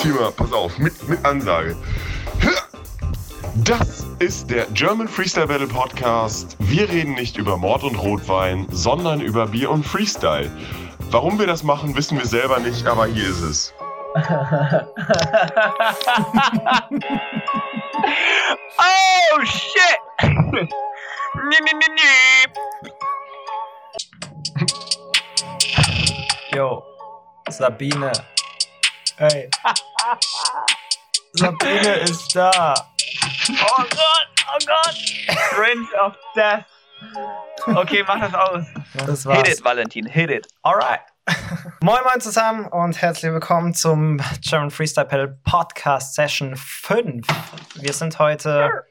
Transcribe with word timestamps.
hier 0.00 0.14
mal, 0.14 0.30
pass 0.32 0.52
auf, 0.52 0.78
mit, 0.78 1.08
mit 1.08 1.24
Ansage. 1.24 1.76
Das 3.64 4.06
ist 4.20 4.50
der 4.50 4.66
German 4.66 5.08
Freestyle 5.08 5.46
Battle 5.46 5.66
Podcast. 5.66 6.56
Wir 6.60 6.88
reden 6.88 7.14
nicht 7.14 7.36
über 7.36 7.56
Mord 7.56 7.82
und 7.82 7.96
Rotwein, 7.96 8.66
sondern 8.70 9.20
über 9.20 9.46
Bier 9.48 9.70
und 9.70 9.84
Freestyle. 9.84 10.50
Warum 11.10 11.38
wir 11.38 11.46
das 11.46 11.62
machen, 11.62 11.96
wissen 11.96 12.18
wir 12.18 12.26
selber 12.26 12.60
nicht, 12.60 12.86
aber 12.86 13.06
hier 13.06 13.28
ist 13.28 13.40
es. 13.40 13.74
oh 18.78 19.44
shit! 19.44 19.98
nee, 20.22 20.68
nee, 21.64 21.74
nee, 21.74 21.90
nee. 21.96 22.16
Yo, 26.56 26.82
Sabine. 27.50 28.12
Hey. 29.18 29.50
Sabine 31.32 31.94
ist 32.04 32.36
da. 32.36 32.72
Oh 33.50 33.82
Gott, 33.82 34.28
oh 34.46 34.64
Gott. 34.64 34.94
Prince 35.50 35.92
of 36.00 36.14
Death. 36.36 36.64
Okay, 37.66 38.04
mach 38.06 38.20
das 38.20 38.34
aus. 38.34 38.64
Das 38.94 39.26
war's. 39.26 39.38
Hit 39.38 39.48
it, 39.58 39.64
Valentin, 39.64 40.06
hit 40.06 40.30
it. 40.30 40.46
Alright. 40.62 41.00
Moin 41.82 41.98
Moin 42.04 42.20
zusammen 42.20 42.68
und 42.68 43.02
herzlich 43.02 43.32
willkommen 43.32 43.74
zum 43.74 44.20
German 44.40 44.70
Freestyle 44.70 45.08
Pedal 45.08 45.36
Podcast 45.42 46.14
Session 46.14 46.54
5. 46.54 47.26
Wir 47.74 47.92
sind 47.92 48.20
heute 48.20 48.84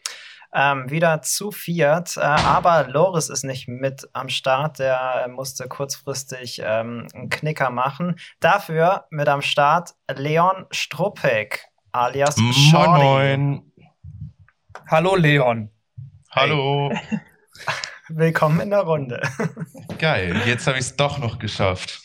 ähm, 0.58 0.90
wieder 0.90 1.22
zu 1.22 1.52
viert, 1.52 2.18
äh, 2.18 2.22
aber 2.22 2.88
Loris 2.88 3.30
ist 3.30 3.44
nicht 3.44 3.68
mit 3.68 4.10
am 4.14 4.28
Start. 4.28 4.80
Der 4.80 5.28
musste 5.30 5.68
kurzfristig 5.68 6.62
ähm, 6.64 7.08
einen 7.14 7.30
Knicker 7.30 7.70
machen. 7.70 8.16
Dafür 8.40 9.06
mit 9.12 9.28
am 9.28 9.44
Start 9.44 9.94
Leon 10.12 10.66
Struppig 10.72 11.68
alias 11.92 12.38
Moin, 12.38 12.54
Shorty. 12.54 13.04
moin. 13.04 13.72
Hallo 14.90 15.16
Leon. 15.16 15.70
Hallo. 16.31 16.92
Willkommen 18.09 18.59
in 18.62 18.72
der 18.72 18.81
Runde. 18.81 19.22
Geil, 20.00 20.42
jetzt 20.46 20.66
habe 20.66 20.78
ich 20.78 20.86
es 20.86 20.96
doch 20.96 21.20
noch 21.20 21.40
geschafft. 21.40 22.02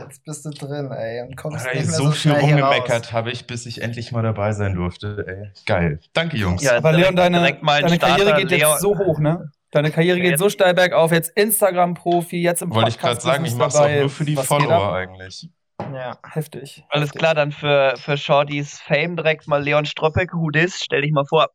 Jetzt 0.00 0.24
bist 0.24 0.44
du 0.44 0.50
drin, 0.50 0.90
ey, 0.90 1.22
und 1.22 1.36
kommst 1.36 1.66
Ey, 1.66 1.78
nicht 1.78 1.86
mehr 1.86 1.96
so, 1.96 2.04
so, 2.06 2.10
viel 2.12 2.32
rumgemeckert 2.32 3.12
habe 3.12 3.30
ich, 3.30 3.46
bis 3.46 3.66
ich 3.66 3.82
endlich 3.82 4.12
mal 4.12 4.22
dabei 4.22 4.52
sein 4.52 4.74
durfte. 4.74 5.24
Ey, 5.26 5.52
geil. 5.64 6.00
Danke, 6.12 6.36
Jungs. 6.36 6.62
Ja, 6.62 6.76
Aber 6.76 6.92
Leon, 6.92 7.16
deine, 7.16 7.40
deine 7.40 7.98
Karriere 7.98 8.36
geht 8.36 8.50
Leon. 8.50 8.72
jetzt 8.72 8.80
so 8.80 8.98
hoch, 8.98 9.18
ne? 9.18 9.50
Deine 9.70 9.90
Karriere 9.90 10.20
geht 10.20 10.38
so 10.38 10.48
steil 10.48 10.74
bergauf. 10.74 11.12
Jetzt 11.12 11.30
Instagram-Profi, 11.36 12.40
jetzt 12.40 12.62
im 12.62 12.74
Wollte 12.74 12.90
ich 12.90 12.98
gerade 12.98 13.20
sagen, 13.20 13.44
ich 13.44 13.54
mache 13.54 13.68
es 13.68 13.76
auch 13.76 13.88
nur 13.88 14.10
für 14.10 14.24
die 14.24 14.36
Was 14.36 14.46
Follower 14.46 14.94
eigentlich. 14.94 15.48
Ja. 15.92 16.18
Heftig. 16.26 16.84
Alles 16.88 17.10
klar, 17.12 17.34
dann 17.34 17.52
für, 17.52 17.94
für 17.96 18.16
Shortys 18.16 18.80
Fame 18.80 19.16
direkt 19.16 19.46
mal 19.46 19.62
Leon 19.62 19.84
Stroppek. 19.84 20.32
Who 20.32 20.50
dis? 20.50 20.80
Stell 20.82 21.02
dich 21.02 21.12
mal 21.12 21.26
vor. 21.26 21.48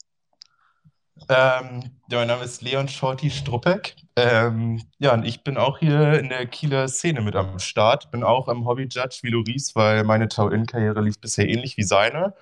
Ähm, 1.29 1.91
ja, 2.09 2.19
mein 2.19 2.27
Name 2.27 2.43
ist 2.43 2.61
Leon 2.61 2.87
Shorty 2.87 3.29
Struppek. 3.29 3.95
Ähm, 4.15 4.81
ja, 4.99 5.13
und 5.13 5.25
ich 5.25 5.43
bin 5.43 5.57
auch 5.57 5.79
hier 5.79 6.19
in 6.19 6.29
der 6.29 6.45
Kieler 6.45 6.87
Szene 6.87 7.21
mit 7.21 7.35
am 7.35 7.59
Start. 7.59 8.11
Bin 8.11 8.23
auch 8.23 8.47
im 8.49 8.65
Hobby-Judge 8.65 9.19
wie 9.21 9.29
Loris, 9.29 9.75
weil 9.75 10.03
meine 10.03 10.27
Tau-In-Karriere 10.27 11.01
lief 11.01 11.19
bisher 11.19 11.47
ähnlich 11.47 11.77
wie 11.77 11.83
seine. 11.83 12.33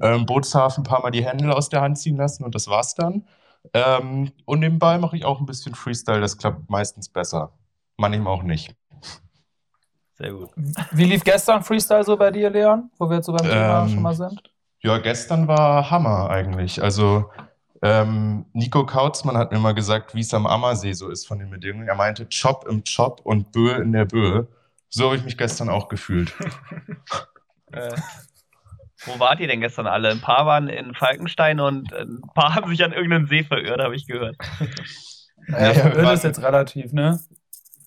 Ähm, 0.00 0.26
Bootshafen 0.26 0.82
ein 0.82 0.88
paar 0.88 1.02
Mal 1.02 1.10
die 1.10 1.24
Hände 1.24 1.54
aus 1.54 1.68
der 1.68 1.80
Hand 1.80 1.98
ziehen 1.98 2.16
lassen 2.16 2.44
und 2.44 2.54
das 2.54 2.68
war's 2.68 2.94
dann. 2.94 3.26
Ähm, 3.74 4.32
und 4.44 4.60
nebenbei 4.60 4.98
mache 4.98 5.16
ich 5.16 5.24
auch 5.24 5.40
ein 5.40 5.46
bisschen 5.46 5.74
Freestyle, 5.74 6.20
das 6.20 6.38
klappt 6.38 6.70
meistens 6.70 7.08
besser. 7.08 7.52
Manchmal 7.96 8.32
auch 8.32 8.42
nicht. 8.42 8.74
Sehr 10.14 10.32
gut. 10.32 10.50
Wie 10.92 11.04
lief 11.04 11.22
gestern 11.24 11.62
Freestyle 11.62 12.04
so 12.04 12.16
bei 12.16 12.30
dir, 12.30 12.50
Leon? 12.50 12.90
Wo 12.98 13.08
wir 13.08 13.16
jetzt 13.16 13.26
so 13.26 13.32
beim 13.32 13.46
Thema 13.46 13.82
Ähm, 13.82 13.88
schon 13.88 14.02
mal 14.02 14.14
sind? 14.14 14.40
Ja, 14.80 14.98
gestern 14.98 15.48
war 15.48 15.90
Hammer 15.90 16.30
eigentlich. 16.30 16.82
Also 16.82 17.30
ähm, 17.82 18.46
Nico 18.52 18.84
Kautzmann 18.86 19.36
hat 19.36 19.52
mir 19.52 19.58
mal 19.58 19.74
gesagt, 19.74 20.14
wie 20.14 20.20
es 20.20 20.34
am 20.34 20.46
Ammersee 20.46 20.92
so 20.92 21.08
ist 21.08 21.26
von 21.26 21.38
den 21.38 21.50
Bedingungen. 21.50 21.88
Er 21.88 21.94
meinte 21.94 22.26
Chop 22.28 22.66
im 22.68 22.82
Chop 22.84 23.20
und 23.24 23.52
Böe 23.52 23.76
in 23.76 23.92
der 23.92 24.04
Böe. 24.04 24.46
So 24.88 25.06
habe 25.06 25.16
ich 25.16 25.24
mich 25.24 25.36
gestern 25.38 25.68
auch 25.68 25.88
gefühlt. 25.88 26.32
Äh, 27.70 27.90
wo 29.04 29.18
wart 29.20 29.40
ihr 29.40 29.46
denn 29.46 29.60
gestern 29.60 29.86
alle? 29.86 30.08
Ein 30.10 30.22
paar 30.22 30.46
waren 30.46 30.68
in 30.68 30.94
Falkenstein 30.94 31.60
und 31.60 31.92
ein 31.92 32.22
paar 32.34 32.54
haben 32.54 32.70
sich 32.70 32.82
an 32.82 32.92
irgendeinem 32.94 33.26
See 33.26 33.44
verirrt, 33.44 33.78
habe 33.82 33.94
ich 33.94 34.06
gehört. 34.06 34.36
Ja, 35.48 35.74
wir 35.76 35.94
Öl 35.96 36.04
waren- 36.04 36.14
ist 36.14 36.24
jetzt 36.24 36.42
relativ, 36.42 36.92
ne? 36.94 37.20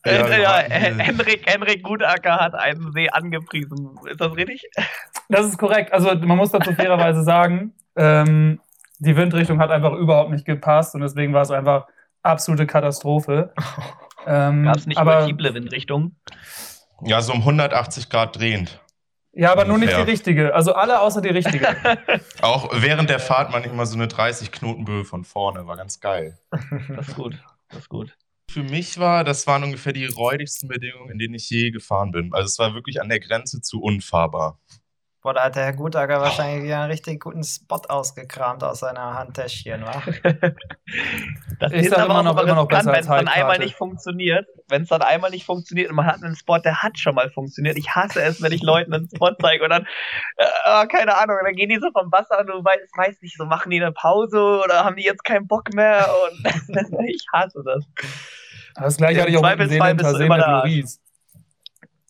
Ja, 0.05 0.11
äh, 0.11 0.41
ja, 0.41 0.59
äh, 0.61 0.93
hier- 0.93 0.97
Henrik, 1.03 1.43
Henrik 1.47 1.81
Gutacker 1.83 2.35
hat 2.37 2.53
einen 2.53 2.91
See 2.91 3.09
angepriesen. 3.09 3.97
Ist 4.07 4.21
das 4.21 4.35
richtig? 4.35 4.61
Das 5.29 5.47
ist 5.47 5.57
korrekt. 5.57 5.91
Also 5.93 6.13
man 6.15 6.37
muss 6.37 6.51
dazu 6.51 6.73
fairerweise 6.73 7.23
sagen, 7.23 7.73
ähm, 7.95 8.59
die 9.01 9.15
Windrichtung 9.15 9.59
hat 9.59 9.71
einfach 9.71 9.93
überhaupt 9.93 10.29
nicht 10.31 10.45
gepasst 10.45 10.93
und 10.95 11.01
deswegen 11.01 11.33
war 11.33 11.41
es 11.41 11.51
einfach 11.51 11.87
absolute 12.23 12.67
Katastrophe. 12.67 13.53
Ähm, 14.27 14.65
Gab 14.65 14.75
es 14.75 14.85
nicht 14.85 14.99
aber, 14.99 15.21
multiple 15.21 15.55
Windrichtungen? 15.55 16.15
Ja, 17.03 17.23
so 17.23 17.33
um 17.33 17.39
180 17.39 18.07
Grad 18.07 18.37
drehend. 18.37 18.79
Ja, 19.33 19.51
aber 19.51 19.65
nur 19.65 19.79
nicht 19.79 19.89
die 19.89 19.95
Ungefähr. 19.95 20.13
richtige. 20.13 20.53
Also 20.53 20.75
alle 20.75 21.01
außer 21.01 21.21
die 21.21 21.29
richtige. 21.29 21.67
Auch 22.43 22.69
während 22.71 23.09
der 23.09 23.17
Fahrt 23.17 23.51
manchmal 23.51 23.87
so 23.87 23.95
eine 23.95 24.07
30 24.07 24.51
Knoten 24.51 24.85
Böe 24.85 25.05
von 25.05 25.23
vorne. 25.23 25.65
War 25.65 25.75
ganz 25.75 25.99
geil. 26.01 26.37
Das 26.95 27.07
ist 27.07 27.15
gut. 27.15 27.35
Das 27.69 27.79
ist 27.79 27.89
gut. 27.89 28.15
Für 28.51 28.61
mich 28.61 28.99
war, 28.99 29.23
das 29.23 29.47
waren 29.47 29.63
ungefähr 29.63 29.93
die 29.93 30.05
räudigsten 30.05 30.69
Bedingungen, 30.69 31.09
in 31.09 31.17
denen 31.17 31.33
ich 31.33 31.49
je 31.49 31.71
gefahren 31.71 32.11
bin. 32.11 32.31
Also 32.31 32.45
es 32.45 32.59
war 32.59 32.75
wirklich 32.75 33.01
an 33.01 33.09
der 33.09 33.21
Grenze 33.21 33.59
zu 33.61 33.81
unfahrbar. 33.81 34.59
Boah, 35.23 35.35
da 35.35 35.43
hat 35.43 35.55
der 35.55 35.65
Herr 35.65 35.73
Gutager 35.73 36.19
wahrscheinlich 36.19 36.63
wieder 36.63 36.79
einen 36.81 36.91
richtig 36.91 37.21
guten 37.21 37.43
Spot 37.43 37.79
ausgekramt 37.87 38.63
aus 38.63 38.79
seiner 38.79 39.13
Handtäschchen, 39.19 39.83
wa? 39.83 40.01
Das 41.59 41.71
Ich 41.73 41.83
ist 41.85 41.93
aber 41.93 42.05
immer 42.05 42.19
auch 42.19 42.23
noch- 42.23 42.41
immer 42.41 42.55
noch 42.55 42.67
besser 42.67 42.91
wenn 42.91 43.01
es 43.01 43.05
dann 43.07 43.27
einmal 43.27 43.59
nicht 43.59 43.75
funktioniert. 43.75 44.47
Wenn 44.67 44.81
es 44.81 44.89
dann 44.89 45.03
einmal 45.03 45.29
nicht 45.29 45.45
funktioniert 45.45 45.89
und 45.91 45.95
man 45.95 46.07
hat 46.07 46.23
einen 46.23 46.35
Spot, 46.35 46.57
der 46.57 46.81
hat 46.81 46.97
schon 46.97 47.13
mal 47.13 47.29
funktioniert. 47.29 47.77
Ich 47.77 47.93
hasse 47.93 48.19
es, 48.23 48.41
wenn 48.41 48.51
ich 48.51 48.63
Leuten 48.63 48.93
einen 48.95 49.07
Spot 49.13 49.31
zeige 49.39 49.63
und 49.63 49.69
dann, 49.69 49.85
äh, 50.37 50.87
keine 50.87 51.15
Ahnung, 51.19 51.37
dann 51.43 51.53
gehen 51.53 51.69
die 51.69 51.77
so 51.79 51.91
vom 51.91 52.11
Wasser 52.11 52.39
und 52.39 52.47
du 52.47 52.53
weißt, 52.63 52.97
weißt 52.97 53.21
nicht, 53.21 53.37
so 53.37 53.45
machen 53.45 53.69
die 53.69 53.79
eine 53.79 53.91
Pause 53.91 54.39
oder 54.63 54.83
haben 54.83 54.95
die 54.95 55.03
jetzt 55.03 55.23
keinen 55.23 55.47
Bock 55.47 55.71
mehr 55.75 56.07
und 56.25 56.45
ich 57.07 57.23
hasse 57.31 57.61
das. 57.63 57.85
Das 58.73 58.97
gleiche 58.97 59.21
hatte 59.21 59.29
ich 59.31 59.37
auch 59.37 59.41
mit 59.43 59.59
dem 59.59 59.69
Zweifelsfall 59.69 59.95
bist 59.95 60.13
du 60.13 60.17
immer 60.25 60.37
mit 60.37 60.45
der 60.45 60.53
Arsch. 60.53 60.85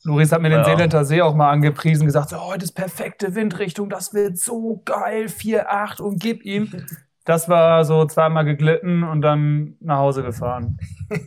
Loris. 0.03 0.31
Hat 0.31 0.41
mir 0.41 0.49
den 0.49 0.59
Ja. 0.59 0.65
Seeländer 0.65 1.05
See 1.05 1.21
auch 1.21 1.35
mal 1.35 1.49
angepriesen, 1.51 2.05
gesagt, 2.05 2.29
so, 2.29 2.39
heute 2.41 2.65
ist 2.65 2.73
perfekte 2.73 3.35
Windrichtung, 3.35 3.89
das 3.89 4.13
wird 4.13 4.37
so 4.37 4.81
geil, 4.85 5.25
4,8 5.29 6.01
und 6.01 6.19
gib 6.21 6.43
ihm. 6.45 6.71
Das 7.23 7.47
war 7.47 7.85
so 7.85 8.03
zweimal 8.05 8.43
geglitten 8.45 9.03
und 9.03 9.21
dann 9.21 9.75
nach 9.79 9.97
Hause 9.97 10.23
gefahren. 10.23 10.79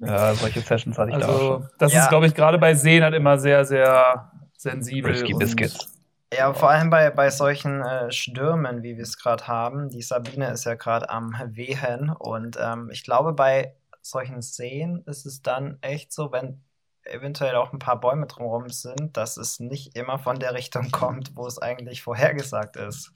Ja, 0.00 0.32
solche 0.34 0.60
Sessions 0.60 0.96
hatte 0.96 1.12
Also 1.12 1.66
das 1.78 1.92
Ja. 1.92 2.02
ist, 2.02 2.08
glaube 2.08 2.26
ich, 2.26 2.34
gerade 2.34 2.56
bei 2.58 2.72
Seen 2.74 3.02
halt 3.02 3.14
immer 3.14 3.36
sehr, 3.38 3.64
sehr 3.66 4.30
sensibel. 4.56 5.10
Risky 5.12 5.34
und- 5.34 5.40
Biscuits. 5.40 5.86
Ja, 6.32 6.52
vor 6.54 6.70
allem 6.70 6.88
bei, 6.88 7.10
bei 7.10 7.28
solchen 7.30 7.82
äh, 7.82 8.10
Stürmen, 8.10 8.82
wie 8.82 8.96
wir 8.96 9.02
es 9.02 9.18
gerade 9.18 9.46
haben. 9.48 9.90
Die 9.90 10.00
Sabine 10.02 10.50
ist 10.50 10.64
ja 10.64 10.76
gerade 10.76 11.10
am 11.10 11.34
Wehen 11.48 12.10
und 12.10 12.56
ähm, 12.58 12.88
ich 12.90 13.04
glaube, 13.04 13.34
bei 13.34 13.74
solchen 14.00 14.40
Seen 14.40 15.02
ist 15.06 15.26
es 15.26 15.42
dann 15.42 15.76
echt 15.82 16.10
so, 16.12 16.32
wenn 16.32 16.62
eventuell 17.08 17.56
auch 17.56 17.72
ein 17.72 17.78
paar 17.78 18.00
Bäume 18.00 18.26
drumherum 18.26 18.68
sind, 18.68 19.16
dass 19.16 19.36
es 19.36 19.60
nicht 19.60 19.96
immer 19.96 20.18
von 20.18 20.38
der 20.38 20.54
Richtung 20.54 20.90
kommt, 20.90 21.36
wo 21.36 21.46
es 21.46 21.60
eigentlich 21.60 22.02
vorhergesagt 22.02 22.76
ist. 22.76 23.10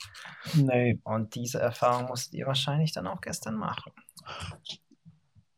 Nee. 0.54 1.00
Und 1.04 1.34
diese 1.34 1.60
Erfahrung 1.60 2.06
musstet 2.06 2.34
ihr 2.34 2.46
wahrscheinlich 2.46 2.92
dann 2.92 3.06
auch 3.06 3.20
gestern 3.20 3.54
machen. 3.54 3.92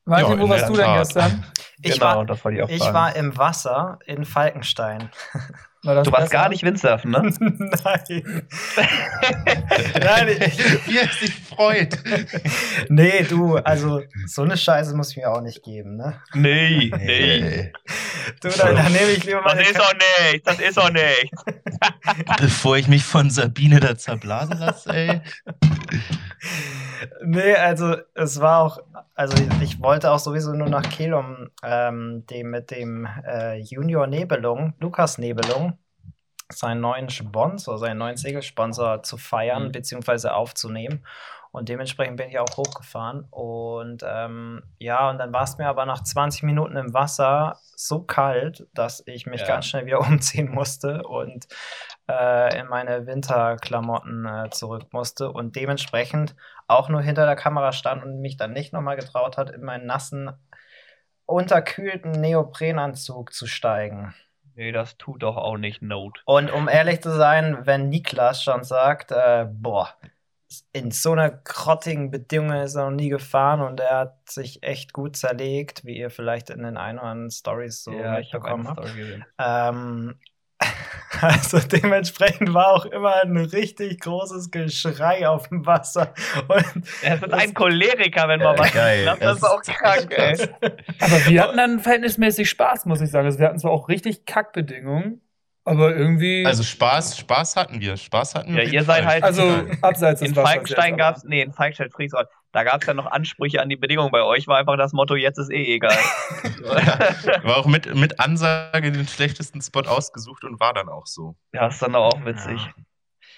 Martin, 0.04 0.38
Ja, 0.38 0.40
wo 0.40 0.48
warst 0.48 0.68
du 0.68 0.74
denn 0.74 0.94
gestern? 0.94 1.44
Ich, 1.82 1.94
genau, 1.94 2.26
war, 2.26 2.68
ich 2.68 2.92
war 2.92 3.16
im 3.16 3.36
Wasser 3.36 3.98
in 4.06 4.24
Falkenstein. 4.24 5.10
War 5.84 5.94
das 5.96 6.06
du 6.06 6.12
warst 6.12 6.30
besser? 6.30 6.42
gar 6.42 6.48
nicht 6.48 6.62
Windsurfen, 6.62 7.10
ne? 7.10 7.22
Nein. 7.38 8.48
Nein, 10.00 10.28
ich, 10.28 10.86
Wie 10.86 10.98
er 10.98 11.08
sich 11.08 11.34
freut. 11.34 11.98
nee, 12.88 13.22
du, 13.24 13.56
also 13.56 14.00
so 14.26 14.42
eine 14.42 14.56
Scheiße 14.56 14.96
muss 14.96 15.10
ich 15.10 15.18
mir 15.18 15.30
auch 15.30 15.42
nicht 15.42 15.62
geben, 15.62 15.96
ne? 15.96 16.20
nee, 16.34 16.90
Ey. 16.98 17.72
Du, 18.40 18.48
dann, 18.48 18.76
dann 18.76 18.92
nehme 18.92 19.10
ich 19.10 19.24
lieber 19.24 19.42
Das 19.42 19.54
meine 19.54 19.68
ist 19.68 19.78
doch 19.78 19.92
nichts, 20.32 20.44
das 20.44 20.60
ist 20.60 20.76
doch 20.76 20.90
nichts. 20.90 21.44
Bevor 22.38 22.76
ich 22.78 22.88
mich 22.88 23.04
von 23.04 23.28
Sabine 23.30 23.80
da 23.80 23.96
zerblasen 23.96 24.58
lasse, 24.58 24.90
ey. 24.90 25.20
Nee, 27.22 27.54
also 27.54 27.96
es 28.14 28.40
war 28.40 28.60
auch, 28.60 28.78
also 29.14 29.36
ich, 29.36 29.62
ich 29.62 29.80
wollte 29.82 30.10
auch 30.10 30.18
sowieso 30.18 30.52
nur 30.52 30.68
nach 30.68 30.88
Kiel, 30.88 31.14
um 31.14 31.48
ähm, 31.62 32.24
dem 32.30 32.50
mit 32.50 32.70
dem 32.70 33.06
äh, 33.26 33.58
Junior 33.58 34.06
Nebelung, 34.06 34.74
Lukas 34.80 35.18
Nebelung, 35.18 35.78
seinen 36.52 36.80
neuen 36.80 37.08
Sponsor, 37.10 37.78
seinen 37.78 37.98
neuen 37.98 38.16
Segelsponsor 38.16 39.02
zu 39.02 39.16
feiern 39.16 39.68
Mhm. 39.68 39.72
beziehungsweise 39.72 40.34
aufzunehmen. 40.34 41.04
Und 41.52 41.68
dementsprechend 41.68 42.16
bin 42.16 42.28
ich 42.30 42.38
auch 42.40 42.56
hochgefahren. 42.56 43.26
Und 43.30 44.02
ähm, 44.04 44.62
ja, 44.78 45.08
und 45.08 45.18
dann 45.18 45.32
war 45.32 45.44
es 45.44 45.56
mir 45.56 45.68
aber 45.68 45.86
nach 45.86 46.02
20 46.02 46.42
Minuten 46.42 46.76
im 46.76 46.92
Wasser 46.94 47.58
so 47.76 48.02
kalt, 48.02 48.66
dass 48.74 49.02
ich 49.06 49.26
mich 49.26 49.42
Ja. 49.42 49.46
ganz 49.46 49.66
schnell 49.66 49.86
wieder 49.86 50.00
umziehen 50.08 50.50
musste 50.50 51.04
und 51.04 51.46
äh, 52.08 52.58
in 52.58 52.66
meine 52.66 53.06
Winterklamotten 53.06 54.26
äh, 54.26 54.50
zurück 54.50 54.92
musste. 54.92 55.30
Und 55.30 55.54
dementsprechend 55.56 56.34
auch 56.66 56.88
nur 56.88 57.02
hinter 57.02 57.24
der 57.26 57.36
Kamera 57.36 57.70
stand 57.72 58.02
und 58.04 58.20
mich 58.20 58.36
dann 58.36 58.52
nicht 58.52 58.72
nochmal 58.72 58.96
getraut 58.96 59.36
hat, 59.36 59.50
in 59.50 59.62
meinen 59.62 59.86
nassen, 59.86 60.32
unterkühlten 61.26 62.10
Neoprenanzug 62.12 63.32
zu 63.32 63.46
steigen. 63.46 64.14
Nee, 64.56 64.72
das 64.72 64.96
tut 64.96 65.22
doch 65.22 65.36
auch 65.36 65.56
nicht 65.56 65.82
Not. 65.82 66.22
Und 66.26 66.50
um 66.50 66.68
ehrlich 66.68 67.00
zu 67.00 67.10
sein, 67.10 67.58
wenn 67.64 67.88
Niklas 67.88 68.42
schon 68.42 68.62
sagt, 68.62 69.10
äh, 69.10 69.46
boah, 69.50 69.88
in 70.72 70.90
so 70.90 71.12
einer 71.12 71.30
grottigen 71.30 72.10
Bedingungen 72.10 72.62
ist 72.62 72.76
er 72.76 72.84
noch 72.84 72.96
nie 72.96 73.08
gefahren 73.08 73.60
und 73.60 73.80
er 73.80 73.98
hat 73.98 74.30
sich 74.30 74.62
echt 74.62 74.92
gut 74.92 75.16
zerlegt, 75.16 75.84
wie 75.84 75.96
ihr 75.96 76.10
vielleicht 76.10 76.50
in 76.50 76.62
den 76.62 76.76
ein 76.76 76.98
oder 76.98 77.08
anderen 77.08 77.30
Stories 77.30 77.82
so 77.82 77.92
ja, 77.92 78.18
mitbekommen 78.18 78.68
habt. 78.68 78.86
Story 78.86 79.00
gesehen. 79.00 79.24
Ähm, 79.38 80.14
also 81.20 81.58
dementsprechend 81.60 82.52
war 82.54 82.72
auch 82.72 82.86
immer 82.86 83.22
ein 83.22 83.36
richtig 83.36 84.00
großes 84.00 84.50
Geschrei 84.50 85.28
auf 85.28 85.48
dem 85.48 85.64
Wasser. 85.64 86.12
Und 86.48 86.84
Er 87.02 87.14
ist 87.22 87.32
ein 87.32 87.54
Choleriker, 87.54 88.26
wenn 88.28 88.40
man 88.40 88.56
Äh, 88.56 88.58
was 88.58 88.72
geil. 88.72 89.02
klappt. 89.04 89.22
Das 89.22 89.36
ist 89.38 89.44
auch 89.44 89.62
krank, 89.62 90.12
ey. 90.16 90.48
Aber 91.00 91.26
wir 91.26 91.42
hatten 91.42 91.56
dann 91.56 91.78
verhältnismäßig 91.80 92.50
Spaß, 92.50 92.86
muss 92.86 93.00
ich 93.00 93.10
sagen. 93.10 93.26
Also 93.26 93.38
wir 93.38 93.46
hatten 93.46 93.58
zwar 93.60 93.70
auch 93.70 93.88
richtig 93.88 94.26
Kackbedingungen, 94.26 95.20
aber 95.64 95.94
irgendwie. 95.94 96.44
Also 96.44 96.62
Spaß, 96.64 97.16
Spaß 97.18 97.56
hatten 97.56 97.80
wir. 97.80 97.96
Spaß 97.96 98.34
hatten 98.34 98.56
wir. 98.56 98.64
Ja, 98.64 98.70
ihr 98.72 98.82
seid 98.84 99.04
Fall. 99.04 99.12
halt- 99.12 99.22
also 99.24 99.62
abseits 99.82 100.20
des 100.20 100.30
In 100.30 100.36
Wassers 100.36 100.50
Falkenstein 100.50 100.88
jetzt, 100.90 100.98
gab's, 100.98 101.24
nee, 101.24 101.42
in 101.42 101.52
Falkenstein, 101.52 101.90
Friesort, 101.90 102.28
da 102.54 102.64
gab's 102.64 102.86
ja 102.86 102.94
noch 102.94 103.06
Ansprüche 103.06 103.60
an 103.60 103.68
die 103.68 103.76
Bedingungen. 103.76 104.10
Bei 104.10 104.22
euch 104.22 104.46
war 104.48 104.56
einfach 104.56 104.78
das 104.78 104.92
Motto, 104.94 105.14
jetzt 105.16 105.36
ist 105.38 105.50
eh 105.50 105.74
egal. 105.74 105.92
War 107.42 107.58
auch 107.58 107.66
mit, 107.66 107.94
mit 107.94 108.20
Ansage 108.20 108.90
den 108.92 109.06
schlechtesten 109.06 109.60
Spot 109.60 109.80
ausgesucht 109.82 110.44
und 110.44 110.58
war 110.60 110.72
dann 110.72 110.88
auch 110.88 111.06
so. 111.06 111.36
ja, 111.52 111.66
ist 111.66 111.82
dann 111.82 111.94
auch 111.94 112.24
witzig. 112.24 112.60
Ja. 112.64 112.72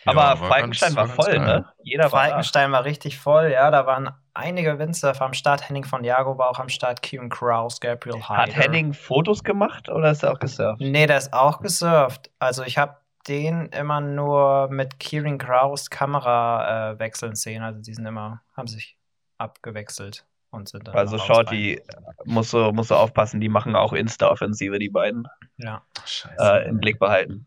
Aber 0.04 0.20
Ja, 0.22 0.36
Falkenstein 0.36 0.94
ganz- 0.94 1.08
war 1.10 1.14
voll, 1.24 1.34
geil. 1.34 1.40
ne? 1.44 1.66
Jeder 1.82 2.04
war. 2.04 2.10
Falkenstein 2.22 2.70
war 2.70 2.84
richtig 2.84 3.18
voll, 3.18 3.50
ja, 3.50 3.70
da 3.72 3.86
waren 3.86 4.10
einige 4.34 4.78
Windsurfer 4.78 5.24
am 5.24 5.32
Start. 5.34 5.68
Henning 5.68 5.84
von 5.84 6.04
Jago 6.04 6.38
war 6.38 6.50
auch 6.50 6.60
am 6.60 6.68
Start, 6.68 7.02
Kieran 7.02 7.28
Kraus, 7.28 7.80
Gabriel 7.80 8.16
Hyder. 8.22 8.36
Hat 8.36 8.54
Henning 8.56 8.92
Fotos 8.94 9.42
gemacht 9.42 9.88
oder 9.88 10.10
ist 10.12 10.22
er 10.22 10.32
auch 10.32 10.38
gesurft? 10.38 10.80
Nee, 10.80 11.06
der 11.06 11.16
ist 11.18 11.32
auch 11.32 11.60
gesurft. 11.60 12.30
Also 12.38 12.62
ich 12.62 12.78
habe 12.78 12.96
den 13.26 13.66
immer 13.70 14.00
nur 14.00 14.68
mit 14.68 15.00
Kieran 15.00 15.38
Kraus 15.38 15.90
Kamera 15.90 16.92
äh, 16.92 16.98
wechseln 17.00 17.34
sehen. 17.34 17.64
Also 17.64 17.80
die 17.80 17.92
sind 17.92 18.06
immer, 18.06 18.42
haben 18.56 18.68
sich 18.68 18.95
abgewechselt 19.38 20.26
und 20.50 20.68
sind 20.68 20.88
dann. 20.88 20.94
Also 20.94 21.18
Shorty 21.18 21.82
musst 22.24 22.52
du, 22.52 22.72
musst 22.72 22.90
du 22.90 22.94
aufpassen, 22.94 23.40
die 23.40 23.48
machen 23.48 23.76
auch 23.76 23.92
Insta-Offensive, 23.92 24.78
die 24.78 24.88
beiden. 24.88 25.26
Ja. 25.58 25.82
Scheiße. 26.04 26.36
äh, 26.38 26.68
im 26.68 26.78
Blick 26.78 26.98
behalten. 26.98 27.46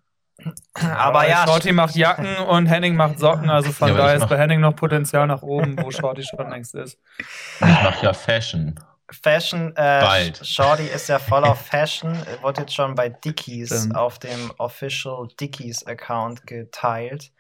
Aber 0.74 1.28
ja, 1.28 1.46
Shorty 1.46 1.74
macht 1.74 1.96
Jacken 1.96 2.38
und 2.38 2.68
Henning 2.68 2.96
macht 2.96 3.20
Socken, 3.20 3.50
also 3.50 3.72
von 3.72 3.90
Ja, 3.90 3.94
aber 3.94 4.04
daher 4.04 4.18
ist 4.18 4.30
bei 4.30 4.38
Henning 4.38 4.62
noch 4.62 4.76
Potenzial 4.76 5.28
nach 5.28 5.42
oben, 5.42 5.78
wo 5.82 5.92
Shorty 5.92 6.24
schon 6.24 6.50
längst 6.50 6.76
ist. 6.76 6.98
Ich 7.18 7.26
mach 7.60 8.02
ja 8.02 8.14
Fashion. 8.14 8.80
Fashion, 9.12 9.72
äh, 9.76 10.00
Bald. 10.02 10.46
Shorty 10.46 10.86
ist 10.86 11.10
ja 11.10 11.20
voll 11.20 11.44
auf 11.44 11.60
Fashion, 11.66 12.16
wird 12.42 12.60
jetzt 12.60 12.74
schon 12.74 12.96
bei 12.96 13.10
Dickies 13.10 13.70
Stimmt. 13.70 13.96
auf 13.96 14.20
dem 14.20 14.52
Official 14.60 15.28
Dickies 15.40 15.86
Account 15.86 16.46
geteilt. 16.46 17.32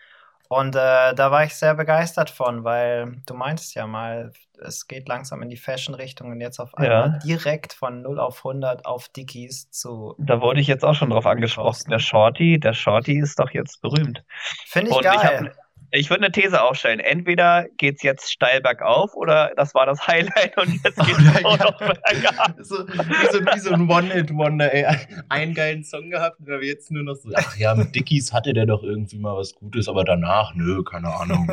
Und 0.50 0.76
äh, 0.76 1.14
da 1.14 1.32
war 1.32 1.44
ich 1.44 1.54
sehr 1.54 1.76
begeistert 1.76 2.32
von, 2.32 2.64
weil 2.64 3.22
du 3.28 3.36
meintest 3.36 3.76
ja 3.76 3.86
mal, 3.86 4.32
es 4.60 4.88
geht 4.88 5.08
langsam 5.08 5.44
in 5.44 5.50
die 5.50 5.58
Fashion-Richtung 5.58 6.32
und 6.32 6.42
jetzt 6.42 6.60
auf 6.60 6.72
Ja. 6.80 7.04
einmal 7.04 7.20
direkt 7.20 7.72
von 7.74 8.02
0 8.02 8.20
auf 8.20 8.44
100 8.44 8.84
auf 8.86 9.10
Dickies 9.10 9.70
zu. 9.70 10.16
Da 10.18 10.42
wurde 10.42 10.60
ich 10.60 10.68
jetzt 10.68 10.84
auch 10.84 10.96
schon 10.96 11.12
drauf 11.12 11.28
angesprochen. 11.28 11.90
Der 11.90 12.00
Shorty, 12.00 12.60
der 12.60 12.74
Shorty 12.74 13.20
ist 13.20 13.40
doch 13.40 13.52
jetzt 13.52 13.80
berühmt. 13.82 14.24
Finde 14.66 14.90
ich 14.90 14.98
Und 14.98 15.04
ich, 15.06 15.24
geil. 15.24 15.52
hab, 15.54 15.56
ich 15.92 16.10
würde 16.10 16.26
eine 16.26 16.32
These 16.32 16.62
aufstellen. 16.62 17.00
Entweder 17.00 17.68
geht's 17.78 18.04
jetzt 18.04 18.32
steil 18.32 18.62
bergauf 18.62 19.14
oder 19.16 19.54
das 19.56 19.74
war 19.74 19.86
das 19.86 20.06
Highlight 20.08 20.58
und 20.58 20.84
jetzt 20.84 20.98
geht's 21.06 21.20
Oder 21.20 21.42
nur 21.42 21.58
ja. 21.58 21.64
noch 21.66 21.78
bergab. 21.78 22.56
So, 22.62 22.88
wie, 22.88 23.32
so, 23.32 23.40
wie 23.42 23.60
so 23.60 23.74
ein 23.74 23.90
One-Hit-Wonder, 23.90 24.74
ey. 24.74 24.86
Einen 25.30 25.54
geilen 25.54 25.84
Song 25.84 26.10
gehabt 26.10 26.40
und 26.40 26.52
aber 26.52 26.64
jetzt 26.64 26.92
nur 26.92 27.04
noch 27.04 27.16
so. 27.16 27.30
Ach 27.36 27.56
ja, 27.58 27.74
mit 27.76 27.96
Dickies 27.96 28.34
hatte 28.34 28.54
der 28.54 28.66
doch 28.66 28.84
irgendwie 28.84 29.18
mal 29.20 29.36
was 29.36 29.56
Gutes, 29.56 29.88
aber 29.88 30.04
danach, 30.04 30.54
nö, 30.56 30.84
keine 30.84 31.14
Ahnung. 31.14 31.50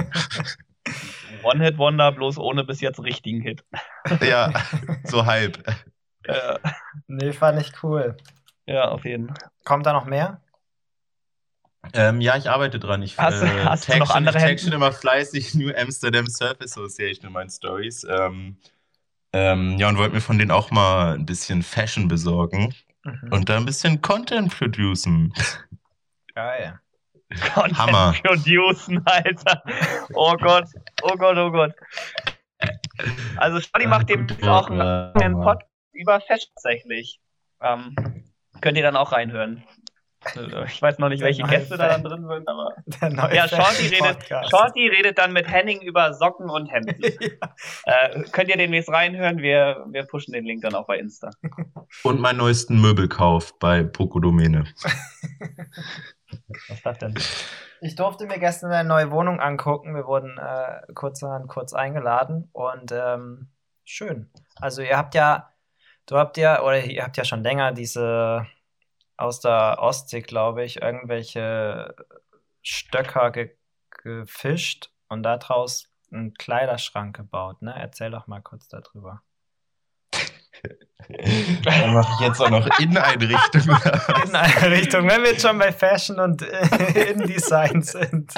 One-Hit-Wonder, 1.42 2.12
bloß 2.12 2.38
ohne 2.38 2.64
bis 2.64 2.80
jetzt 2.80 3.02
richtigen 3.02 3.40
Hit. 3.40 3.64
ja, 4.20 4.52
so 5.04 5.26
halb. 5.26 5.58
Äh, 6.24 6.58
Nee, 7.08 7.32
fand 7.32 7.60
ich 7.60 7.72
cool. 7.82 8.16
ja, 8.66 8.88
auf 8.88 9.04
jeden 9.04 9.28
Fall. 9.28 9.50
Kommt 9.64 9.86
da 9.86 9.92
noch 9.92 10.06
mehr? 10.06 10.40
Ähm, 11.92 12.20
ja, 12.20 12.36
ich 12.36 12.50
arbeite 12.50 12.78
dran. 12.78 13.02
Ich, 13.02 13.18
Hast 13.18 13.42
äh, 13.42 13.64
hast 13.64 13.88
du 13.88 13.92
tag 13.92 14.00
noch 14.00 14.06
schon, 14.08 14.16
andere 14.16 14.38
ich 14.38 14.44
tag 14.44 14.60
schon 14.60 14.72
immer 14.72 14.92
fleißig 14.92 15.54
New 15.54 15.72
Amsterdam 15.74 16.26
Surf 16.26 16.60
Association 16.60 17.26
in 17.26 17.32
meinen 17.32 17.50
Stories. 17.50 18.04
Ähm, 18.08 18.56
ähm, 19.32 19.76
ja, 19.78 19.88
und 19.88 19.98
wollte 19.98 20.14
mir 20.14 20.20
von 20.20 20.38
denen 20.38 20.50
auch 20.50 20.70
mal 20.70 21.14
ein 21.14 21.26
bisschen 21.26 21.62
Fashion 21.62 22.08
besorgen 22.08 22.74
Mhm. 23.06 23.32
und 23.32 23.48
da 23.48 23.56
ein 23.56 23.64
bisschen 23.64 24.02
Content 24.02 24.56
producen. 24.56 25.32
Geil. 26.34 26.80
Content 27.54 27.78
Hammer. 27.78 28.14
producen, 28.22 29.00
Alter. 29.04 29.62
Oh 30.14 30.34
Gott, 30.36 30.66
oh 31.02 31.16
Gott, 31.16 31.36
oh 31.36 31.50
Gott. 31.50 31.72
Also 33.36 33.60
Shorty 33.60 33.86
macht 33.86 34.08
dem 34.08 34.26
auch 34.42 34.70
einen 34.70 34.80
eigenen 34.80 35.40
Pod 35.40 35.62
über 35.92 36.20
Fashion 36.20 36.50
tatsächlich. 36.54 37.20
Ähm, 37.60 37.94
könnt 38.60 38.76
ihr 38.76 38.82
dann 38.82 38.96
auch 38.96 39.12
reinhören. 39.12 39.62
Äh, 40.34 40.64
Ich 40.66 40.80
weiß 40.82 40.98
noch 40.98 41.08
nicht, 41.08 41.22
welche 41.22 41.42
Gäste 41.44 41.76
da 41.76 41.98
drin 41.98 42.26
sind, 42.26 42.48
aber. 42.48 42.74
Der 42.86 43.10
neue 43.10 43.34
Ja, 43.34 43.48
Shorty 43.48 43.86
redet. 43.88 44.24
Shorty 44.50 44.88
redet 44.88 45.18
dann 45.18 45.32
mit 45.32 45.48
Henning 45.48 45.80
über 45.82 46.12
Socken 46.14 46.50
und 46.50 46.66
Hemden. 46.66 46.96
Äh, 47.84 48.22
könnt 48.32 48.48
ihr 48.48 48.56
demnächst 48.56 48.90
reinhören? 48.90 49.38
Wir, 49.38 49.84
wir 49.90 50.04
pushen 50.04 50.32
den 50.32 50.44
Link 50.44 50.62
dann 50.62 50.74
auch 50.74 50.86
bei 50.86 50.98
Insta. 50.98 51.30
Und 52.02 52.20
meinen 52.20 52.38
neuesten 52.38 52.80
Möbelkauf 52.80 53.56
bei 53.58 53.84
Pocodomene. 53.84 54.64
Was 56.68 56.82
das 56.82 56.98
denn? 56.98 57.14
Ich 57.80 57.94
durfte 57.94 58.26
mir 58.26 58.38
gestern 58.38 58.72
eine 58.72 58.88
neue 58.88 59.10
Wohnung 59.10 59.40
angucken. 59.40 59.94
Wir 59.94 60.06
wurden 60.06 60.38
äh, 60.38 60.92
kurzerhand 60.94 61.48
kurz 61.48 61.72
eingeladen 61.72 62.48
und 62.52 62.90
ähm, 62.92 63.50
schön. 63.84 64.30
Also 64.56 64.82
ihr 64.82 64.96
habt 64.96 65.14
ja, 65.14 65.50
du 66.06 66.16
habt 66.16 66.36
ja, 66.36 66.62
oder 66.62 66.82
ihr 66.82 67.04
habt 67.04 67.16
ja 67.16 67.24
schon 67.24 67.42
länger 67.42 67.72
diese 67.72 68.46
aus 69.16 69.40
der 69.40 69.78
Ostsee, 69.80 70.22
glaube 70.22 70.64
ich, 70.64 70.82
irgendwelche 70.82 71.94
Stöcker 72.62 73.30
ge 73.30 73.56
gefischt 74.02 74.90
und 75.08 75.22
daraus 75.24 75.88
einen 76.12 76.34
Kleiderschrank 76.34 77.16
gebaut. 77.16 77.62
Ne? 77.62 77.74
Erzähl 77.76 78.10
doch 78.10 78.26
mal 78.26 78.40
kurz 78.40 78.68
darüber. 78.68 79.22
Dann 81.64 81.92
mache 81.92 82.12
ich 82.14 82.26
jetzt 82.26 82.40
auch 82.40 82.50
noch 82.50 82.66
Inneneinrichtung. 82.78 83.62
In 84.24 84.34
eine 84.34 84.70
Richtung, 84.70 85.08
wenn 85.08 85.22
wir 85.22 85.30
jetzt 85.32 85.42
schon 85.42 85.58
bei 85.58 85.72
Fashion 85.72 86.18
und 86.18 86.42
InDesign 86.94 87.82
sind. 87.82 88.32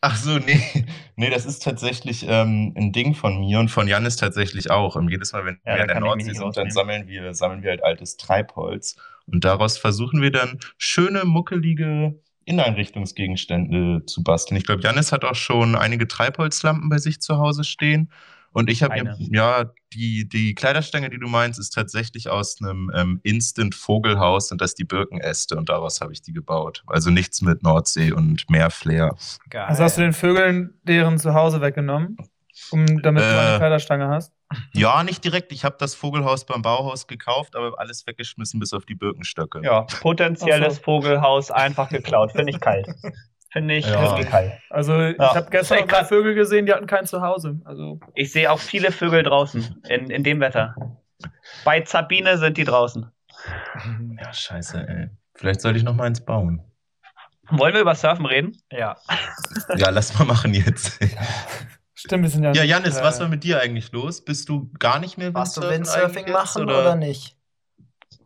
Ach 0.00 0.16
so, 0.16 0.38
nee. 0.38 0.86
Nee, 1.16 1.30
das 1.30 1.46
ist 1.46 1.62
tatsächlich 1.62 2.24
ähm, 2.28 2.74
ein 2.76 2.92
Ding 2.92 3.14
von 3.14 3.40
mir 3.40 3.58
und 3.58 3.68
von 3.68 3.88
Janis 3.88 4.16
tatsächlich 4.16 4.70
auch. 4.70 4.94
Und 4.94 5.08
jedes 5.08 5.32
Mal, 5.32 5.44
wenn 5.44 5.60
Ja, 5.64 5.72
wir 5.72 5.76
da 5.76 5.82
in 5.82 5.88
der 5.88 6.00
Nordsee 6.00 6.32
sind, 6.32 6.56
dann 6.56 6.70
sammeln 6.70 7.08
wir, 7.08 7.34
sammeln 7.34 7.62
wir 7.62 7.70
halt 7.70 7.84
altes 7.84 8.16
Treibholz. 8.16 8.96
Und 9.30 9.44
daraus 9.44 9.78
versuchen 9.78 10.22
wir 10.22 10.30
dann 10.30 10.58
schöne, 10.78 11.24
muckelige 11.24 12.18
Inneneinrichtungsgegenstände 12.44 14.04
zu 14.06 14.22
basteln. 14.22 14.56
Ich 14.56 14.64
glaube, 14.64 14.82
Janis 14.82 15.12
hat 15.12 15.24
auch 15.24 15.34
schon 15.34 15.76
einige 15.76 16.08
Treibholzlampen 16.08 16.88
bei 16.88 16.98
sich 16.98 17.20
zu 17.20 17.36
Hause 17.38 17.64
stehen. 17.64 18.10
Und 18.52 18.70
ich 18.70 18.82
habe 18.82 19.14
ja 19.18 19.70
die, 19.92 20.26
die 20.26 20.54
Kleiderstange, 20.54 21.10
die 21.10 21.18
du 21.18 21.28
meinst, 21.28 21.60
ist 21.60 21.70
tatsächlich 21.70 22.30
aus 22.30 22.56
einem 22.60 22.90
ähm, 22.94 23.20
Instant-Vogelhaus 23.22 24.50
und 24.50 24.60
das 24.60 24.74
die 24.74 24.84
Birkenäste 24.84 25.54
und 25.56 25.68
daraus 25.68 26.00
habe 26.00 26.12
ich 26.12 26.22
die 26.22 26.32
gebaut. 26.32 26.82
Also 26.86 27.10
nichts 27.10 27.42
mit 27.42 27.62
Nordsee 27.62 28.10
und 28.12 28.48
Meerflair. 28.48 29.14
Geil. 29.50 29.66
Also 29.66 29.84
hast 29.84 29.98
du 29.98 30.02
den 30.02 30.14
Vögeln 30.14 30.70
deren 30.82 31.18
Zuhause 31.18 31.60
weggenommen, 31.60 32.16
um, 32.70 33.02
damit 33.02 33.22
du 33.22 33.28
Äh. 33.28 33.38
eine 33.38 33.58
Kleiderstange 33.58 34.08
hast? 34.08 34.32
Ja, 34.72 35.02
nicht 35.04 35.24
direkt. 35.24 35.52
Ich 35.52 35.64
habe 35.64 35.76
das 35.78 35.94
Vogelhaus 35.94 36.46
beim 36.46 36.62
Bauhaus 36.62 37.06
gekauft, 37.06 37.54
aber 37.54 37.78
alles 37.78 38.06
weggeschmissen 38.06 38.58
bis 38.60 38.72
auf 38.72 38.86
die 38.86 38.94
Birkenstöcke. 38.94 39.60
Ja, 39.62 39.82
potenzielles 40.00 40.76
so. 40.76 40.82
Vogelhaus 40.82 41.50
einfach 41.50 41.90
geklaut. 41.90 42.32
Finde 42.32 42.50
ich 42.52 42.60
kalt. 42.60 42.88
Finde 43.52 43.74
ich 43.76 43.86
Ja. 43.86 44.02
irgendwie 44.02 44.24
kalt. 44.24 44.52
Also 44.70 44.98
ich 45.00 45.18
Ja. 45.18 45.34
habe 45.34 45.50
gestern 45.50 45.90
auch. 45.90 46.06
Vögel 46.06 46.34
gesehen, 46.34 46.66
die 46.66 46.72
hatten 46.72 46.86
kein 46.86 47.06
Zuhause. 47.06 47.60
Also 47.64 48.00
Ich 48.14 48.32
sehe 48.32 48.50
auch 48.50 48.58
viele 48.58 48.90
Vögel 48.92 49.22
draußen 49.22 49.82
in, 49.88 50.10
in 50.10 50.22
dem 50.24 50.40
Wetter. 50.40 50.74
Bei 51.64 51.84
Sabine 51.84 52.38
sind 52.38 52.56
die 52.56 52.64
draußen. 52.64 53.10
Ja, 54.20 54.32
scheiße, 54.32 54.86
ey. 54.88 55.10
Vielleicht 55.34 55.60
sollte 55.60 55.78
ich 55.78 55.84
noch 55.84 55.94
mal 55.94 56.04
eins 56.04 56.24
bauen. 56.24 56.62
Wollen 57.50 57.72
wir 57.74 57.80
über 57.80 57.94
Surfen 57.94 58.26
reden? 58.26 58.56
ja. 58.70 58.96
Ja, 59.76 59.90
lass 59.90 60.18
mal 60.18 60.24
machen 60.26 60.52
jetzt. 60.54 60.98
Stimmt, 61.98 62.22
wir 62.22 62.30
sind 62.30 62.44
ja. 62.44 62.52
Ja, 62.52 62.62
Janis, 62.62 62.96
äh, 62.98 63.02
was 63.02 63.18
war 63.18 63.28
mit 63.28 63.42
dir 63.42 63.60
eigentlich 63.60 63.90
los? 63.90 64.24
Bist 64.24 64.48
du 64.48 64.70
gar 64.78 65.00
nicht 65.00 65.18
mehr 65.18 65.34
Warst 65.34 65.56
du 65.56 65.62
Windsurfen 65.62 65.80
Windsurfing 66.14 66.24
eigentlich 66.26 66.32
machen 66.32 66.68
jetzt, 66.68 66.76
oder? 66.78 66.94
nicht? 66.94 67.36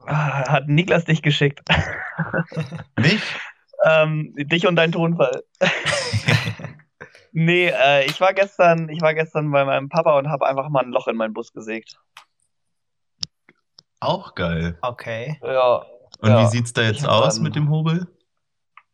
Ah, 0.04 0.46
Hat 0.50 0.68
Niklas 0.68 1.06
dich 1.06 1.22
geschickt. 1.22 1.60
Nicht? 2.98 3.22
ähm, 3.84 4.34
dich 4.36 4.66
und 4.66 4.76
dein 4.76 4.92
Tonfall. 4.92 5.42
nee, 7.32 7.68
äh, 7.68 8.04
ich 8.04 8.20
war 8.20 8.34
gestern, 8.34 8.88
ich 8.90 9.00
war 9.00 9.14
gestern 9.14 9.50
bei 9.50 9.64
meinem 9.64 9.88
Papa 9.88 10.18
und 10.18 10.28
habe 10.28 10.46
einfach 10.46 10.68
mal 10.68 10.84
ein 10.84 10.90
Loch 10.90 11.08
in 11.08 11.16
meinen 11.16 11.32
Bus 11.32 11.52
gesägt. 11.52 11.96
Auch 14.00 14.34
geil. 14.34 14.76
Okay. 14.82 15.38
Ja. 15.42 15.84
Und 16.18 16.30
ja. 16.30 16.42
wie 16.42 16.46
sieht's 16.50 16.72
da 16.74 16.82
jetzt 16.82 17.08
aus 17.08 17.34
dann- 17.36 17.42
mit 17.44 17.56
dem 17.56 17.70
Hobel? 17.70 18.06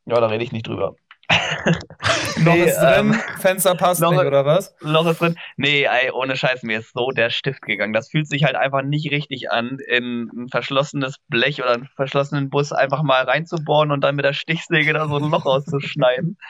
Ja, 0.06 0.20
da 0.20 0.26
rede 0.28 0.44
ich 0.44 0.52
nicht 0.52 0.66
drüber. 0.68 0.94
Noch 2.38 2.54
Nee, 2.54 2.64
ist 2.64 2.78
drin, 2.78 3.12
ähm, 3.12 3.14
Fenster 3.38 3.74
passt 3.74 4.00
noch- 4.00 4.12
nicht, 4.12 4.24
oder 4.24 4.44
was? 4.46 4.74
Loch 4.80 5.06
ist 5.06 5.20
drin. 5.20 5.36
Nee, 5.56 5.84
ey, 5.84 6.10
ohne 6.10 6.36
Scheiß, 6.36 6.62
mir 6.62 6.78
ist 6.78 6.92
so 6.94 7.10
der 7.10 7.30
Stift 7.30 7.62
gegangen. 7.62 7.92
Das 7.92 8.10
fühlt 8.10 8.28
sich 8.28 8.44
halt 8.44 8.54
einfach 8.56 8.82
nicht 8.82 9.10
richtig 9.10 9.50
an, 9.50 9.78
in 9.88 10.30
ein 10.34 10.48
verschlossenes 10.48 11.16
Blech 11.28 11.60
oder 11.60 11.72
einen 11.74 11.88
verschlossenen 11.96 12.48
Bus 12.48 12.72
einfach 12.72 13.02
mal 13.02 13.24
reinzubohren 13.24 13.90
und 13.90 14.00
dann 14.02 14.16
mit 14.16 14.24
der 14.24 14.32
Stichsäge 14.32 14.92
da 14.92 15.08
so 15.08 15.16
ein 15.16 15.30
Loch 15.30 15.46
auszuschneiden. 15.46 16.38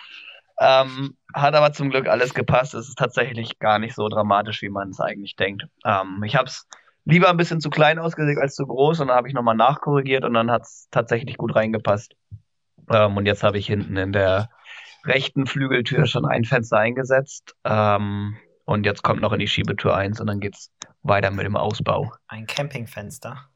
Ähm, 0.61 1.17
hat 1.33 1.55
aber 1.55 1.73
zum 1.73 1.89
Glück 1.89 2.09
alles 2.09 2.35
gepasst. 2.35 2.75
Es 2.75 2.89
ist 2.89 2.99
tatsächlich 2.99 3.61
gar 3.61 3.79
nicht 3.79 3.95
so 3.95 4.09
dramatisch, 4.09 4.61
wie 4.63 4.69
man 4.71 4.89
es 4.91 4.99
eigentlich 4.99 5.37
denkt. 5.37 5.69
Ähm, 5.85 6.21
ich 6.27 6.35
habe 6.35 6.47
es 6.47 6.67
lieber 7.05 7.29
ein 7.31 7.37
bisschen 7.37 7.61
zu 7.61 7.71
klein 7.71 8.01
ausgesägt 8.01 8.41
als 8.41 8.57
zu 8.57 8.67
groß 8.67 8.99
und 8.99 9.07
dann 9.07 9.17
habe 9.17 9.29
ich 9.29 9.35
nochmal 9.35 9.55
nachkorrigiert 9.55 10.25
und 10.25 10.35
dann 10.35 10.51
hat 10.51 10.63
es 10.63 10.89
tatsächlich 10.91 11.37
gut 11.37 11.55
reingepasst. 11.55 12.17
Ähm, 12.91 13.17
und 13.17 13.27
jetzt 13.27 13.45
habe 13.45 13.57
ich 13.57 13.69
hinten 13.69 13.97
in 13.97 14.13
der 14.13 14.51
rechten 15.05 15.47
Flügeltür 15.47 16.07
schon 16.07 16.27
ein 16.27 16.45
Fenster 16.45 16.79
eingesetzt. 16.79 17.55
Ähm, 17.65 18.37
und 18.65 18.85
jetzt 18.85 19.03
kommt 19.03 19.23
noch 19.23 19.33
in 19.33 19.39
die 19.39 19.49
Schiebetür 19.49 19.97
eins 19.97 20.21
und 20.21 20.27
dann 20.27 20.41
geht's 20.41 20.71
weiter 21.03 21.31
mit 21.31 21.47
dem 21.47 21.57
Ausbau. 21.57 22.13
Ein 22.27 22.47
Campingfenster. 22.47 23.49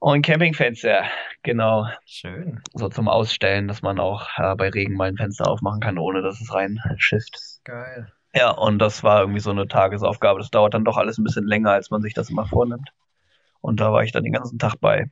Und 0.00 0.22
Campingfenster, 0.24 1.04
genau, 1.42 1.86
Schön. 2.06 2.62
so 2.72 2.88
zum 2.88 3.08
Ausstellen, 3.08 3.68
dass 3.68 3.82
man 3.82 4.00
auch 4.00 4.28
äh, 4.38 4.54
bei 4.56 4.70
Regen 4.70 4.94
mal 4.94 5.08
ein 5.08 5.16
Fenster 5.16 5.46
aufmachen 5.46 5.80
kann, 5.80 5.98
ohne 5.98 6.22
dass 6.22 6.40
es 6.40 6.52
reinschifft. 6.54 7.38
Geil. 7.64 8.10
Ja, 8.34 8.50
und 8.50 8.78
das 8.78 9.02
war 9.02 9.20
irgendwie 9.20 9.40
so 9.40 9.50
eine 9.50 9.68
Tagesaufgabe. 9.68 10.38
Das 10.38 10.50
dauert 10.50 10.72
dann 10.72 10.84
doch 10.84 10.96
alles 10.96 11.18
ein 11.18 11.24
bisschen 11.24 11.46
länger, 11.46 11.72
als 11.72 11.90
man 11.90 12.00
sich 12.00 12.14
das 12.14 12.30
immer 12.30 12.46
vornimmt. 12.46 12.90
Und 13.60 13.80
da 13.80 13.92
war 13.92 14.02
ich 14.02 14.12
dann 14.12 14.24
den 14.24 14.32
ganzen 14.32 14.58
Tag 14.58 14.76
bei. 14.80 15.10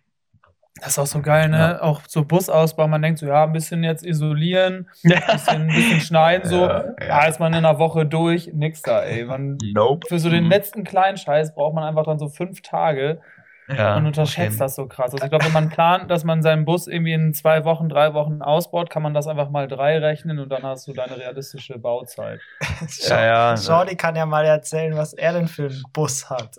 Das 0.81 0.91
ist 0.91 0.99
auch 0.99 1.07
so 1.07 1.21
geil, 1.21 1.49
ne? 1.49 1.59
Ja. 1.59 1.83
Auch 1.83 2.03
so 2.07 2.25
Busausbau, 2.25 2.87
man 2.89 3.03
denkt 3.03 3.19
so, 3.19 3.27
ja, 3.27 3.45
ein 3.45 3.53
bisschen 3.53 3.83
jetzt 3.85 4.05
isolieren, 4.07 4.89
ein 5.05 5.11
bisschen, 5.33 5.63
ein 5.63 5.67
bisschen 5.69 6.01
schneiden, 6.01 6.49
so. 6.49 6.61
Ja, 6.67 6.85
Ja, 7.01 7.07
ja. 7.07 7.25
ist 7.27 7.41
man 7.41 7.53
in 7.53 7.65
einer 7.65 7.79
Woche 7.79 8.07
durch, 8.07 8.51
nix 8.53 8.83
da, 8.83 9.03
ey. 9.03 9.25
Man, 9.25 9.59
Nope. 9.75 10.07
für 10.09 10.19
so 10.19 10.31
den 10.31 10.45
Mhm. 10.45 10.51
letzten 10.51 10.85
kleinen 10.85 11.17
Scheiß 11.17 11.55
braucht 11.55 11.75
man 11.75 11.85
einfach 11.85 12.05
dann 12.05 12.19
so 12.19 12.29
fünf 12.29 12.63
Tage 12.63 13.21
Ja, 13.69 13.97
und 13.97 14.07
unterschätzt 14.07 14.55
okay. 14.57 14.59
das 14.61 14.77
so 14.77 14.87
krass. 14.87 15.13
Also 15.13 15.23
ich 15.25 15.29
glaube, 15.31 15.45
wenn 15.45 15.53
man 15.53 15.69
plant, 15.69 16.11
dass 16.11 16.25
man 16.25 16.41
seinen 16.43 16.65
Bus 16.65 16.87
irgendwie 16.87 17.13
in 17.13 17.35
zwei 17.35 17.65
Wochen, 17.67 17.89
drei 17.91 18.15
Wochen 18.15 18.41
ausbaut, 18.41 18.89
kann 18.89 19.03
man 19.03 19.13
das 19.13 19.27
einfach 19.27 19.51
mal 19.51 19.69
drei 19.69 19.99
rechnen 19.99 20.39
und 20.39 20.49
dann 20.49 20.63
hast 20.63 20.87
du 20.89 20.95
deine 20.95 21.19
realistische 21.19 21.79
Bauzeit. 21.79 22.41
Ja, 23.09 23.25
ja. 23.25 23.55
Jordi 23.57 23.97
kann 23.97 24.17
ja 24.17 24.25
mal 24.25 24.45
erzählen, 24.47 24.97
was 24.97 25.13
er 25.13 25.33
denn 25.35 25.49
für 25.49 25.65
einen 25.67 25.83
Bus 25.93 26.31
hat. 26.31 26.57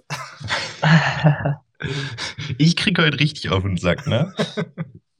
Ich 2.57 2.75
krieg 2.75 2.97
heute 2.99 3.19
richtig 3.19 3.49
auf 3.49 3.63
den 3.63 3.77
Sack, 3.77 4.07
ne? 4.07 4.33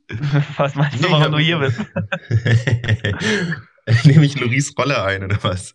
Was 0.58 0.76
meinst 0.76 1.04
du, 1.04 1.08
Nee, 1.08 1.12
warum 1.12 1.40
ich 1.40 1.48
du 1.48 1.58
hier 1.58 1.60
bist? 1.60 1.80
Nehme 4.06 4.26
ich 4.26 4.40
Loris 4.40 4.74
Rolle 4.78 5.04
ein, 5.04 5.24
oder 5.24 5.42
was? 5.44 5.74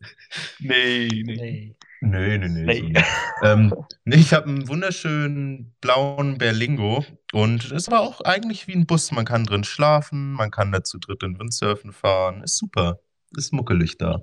Nee, 0.61 1.09
nee. 1.25 1.37
Nee. 1.37 1.77
Nö, 2.01 2.39
nö, 2.39 2.49
nö. 2.49 2.65
Nee. 2.65 2.81
So 2.81 2.87
nicht. 2.89 3.07
ähm, 3.43 3.75
nee, 4.05 4.17
ich 4.17 4.33
habe 4.33 4.49
einen 4.49 4.69
wunderschönen 4.69 5.75
blauen 5.81 6.37
Berlingo 6.39 7.05
und 7.33 7.73
es 7.73 7.91
war 7.91 8.01
auch 8.01 8.21
eigentlich 8.21 8.67
wie 8.67 8.75
ein 8.75 8.87
Bus. 8.87 9.11
Man 9.11 9.25
kann 9.25 9.45
drin 9.45 9.65
schlafen, 9.65 10.33
man 10.33 10.51
kann 10.51 10.71
da 10.71 10.85
zu 10.85 10.99
dritt 10.99 11.23
in 11.23 11.39
Windsurfen 11.39 11.93
fahren. 11.93 12.43
Ist 12.43 12.59
super. 12.59 13.01
Ist 13.37 13.53
muckelig 13.53 13.97
da. 13.99 14.21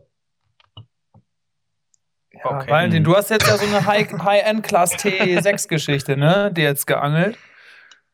Okay. 2.44 2.70
Valentin, 2.70 3.04
du 3.04 3.16
hast 3.16 3.30
jetzt 3.30 3.48
ja 3.48 3.58
so 3.58 3.66
eine 3.66 3.86
High- 3.86 4.12
High-End-Class 4.12 4.94
T6-Geschichte, 4.96 6.18
ne? 6.18 6.52
Die 6.52 6.62
jetzt 6.62 6.88
geangelt. 6.88 7.38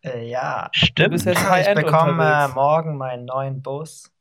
Äh, 0.03 0.27
ja. 0.29 0.69
Du 0.73 0.79
Stimmt. 0.87 1.11
bist 1.11 1.25
jetzt 1.25 1.41
Ich 1.41 1.49
High-End 1.49 1.85
bekomme 1.85 2.23
äh, 2.23 2.47
morgen 2.53 2.97
meinen 2.97 3.25
neuen 3.25 3.61
Bus. 3.61 4.11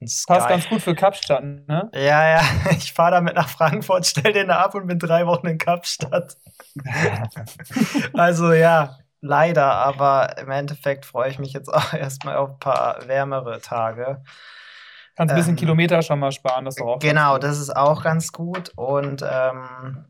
Ein 0.00 0.08
Passt 0.26 0.48
ganz 0.48 0.68
gut 0.68 0.80
für 0.80 0.94
Kapstadt, 0.94 1.44
ne? 1.44 1.90
Ja, 1.94 2.30
ja, 2.30 2.40
ich 2.70 2.92
fahre 2.94 3.10
damit 3.12 3.34
nach 3.34 3.50
Frankfurt, 3.50 4.06
stell 4.06 4.32
den 4.32 4.48
da 4.48 4.60
ab 4.60 4.74
und 4.74 4.86
bin 4.86 4.98
drei 4.98 5.26
Wochen 5.26 5.46
in 5.46 5.58
Kapstadt. 5.58 6.36
Also 8.14 8.52
ja, 8.52 8.96
leider, 9.20 9.72
aber 9.72 10.38
im 10.38 10.50
Endeffekt 10.50 11.04
freue 11.04 11.30
ich 11.30 11.38
mich 11.38 11.52
jetzt 11.52 11.68
auch 11.68 11.92
erstmal 11.92 12.36
auf 12.36 12.50
ein 12.50 12.58
paar 12.58 13.06
wärmere 13.08 13.60
Tage. 13.60 14.22
Kannst 15.20 15.34
ein 15.34 15.36
bisschen 15.36 15.50
Ähm, 15.50 15.56
Kilometer 15.56 16.00
schon 16.00 16.18
mal 16.18 16.32
sparen, 16.32 16.64
das 16.64 16.80
auch 16.80 16.98
Genau, 16.98 17.36
das 17.36 17.58
ist 17.58 17.76
auch 17.76 18.02
ganz 18.02 18.32
gut. 18.32 18.72
Und 18.74 19.22
ähm, 19.22 20.06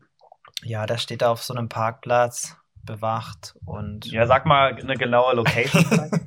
ja, 0.63 0.85
da 0.85 0.97
steht 0.97 1.21
er 1.21 1.31
auf 1.31 1.43
so 1.43 1.53
einem 1.53 1.67
Parkplatz 1.67 2.55
bewacht 2.85 3.55
und 3.65 4.05
Ja, 4.05 4.25
sag 4.25 4.45
mal 4.45 4.73
eine 4.73 4.95
genaue 4.95 5.35
Location. 5.35 5.85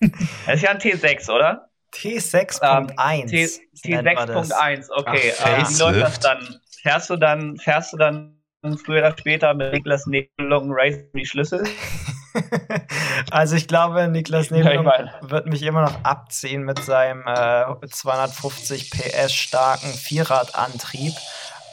Das 0.46 0.56
ist 0.56 0.62
ja 0.62 0.70
ein 0.70 0.78
T6, 0.78 1.30
oder? 1.30 1.70
T6.1. 1.94 3.60
T 3.80 4.02
nennt 4.02 4.14
man 4.14 4.28
das. 4.28 4.50
T6.1, 4.50 4.90
okay. 4.94 5.32
Ach, 5.40 5.46
äh, 5.46 5.64
wie 5.68 5.78
läuft 5.78 6.02
das 6.02 6.20
dann? 6.20 6.60
Fährst 6.82 7.08
du 7.08 7.16
dann, 7.16 7.56
fährst 7.56 7.92
du 7.94 7.96
dann 7.96 8.36
früher 8.84 8.98
oder 8.98 9.16
später 9.16 9.54
mit 9.54 9.72
Niklas 9.72 10.06
Nebelung 10.06 10.70
Race 10.72 10.98
die 11.14 11.24
Schlüssel? 11.24 11.64
Also 13.30 13.56
ich 13.56 13.68
glaube, 13.68 14.08
Niklas 14.08 14.50
Ja, 14.50 14.56
ich 14.56 14.64
Nebelung 14.64 14.84
meine. 14.84 15.12
wird 15.22 15.46
mich 15.46 15.62
immer 15.62 15.82
noch 15.82 16.04
abziehen 16.04 16.62
mit 16.64 16.78
seinem 16.82 17.26
äh, 17.26 17.86
250 17.88 18.90
PS 18.90 19.32
starken 19.32 19.92
Vierradantrieb. 19.92 21.12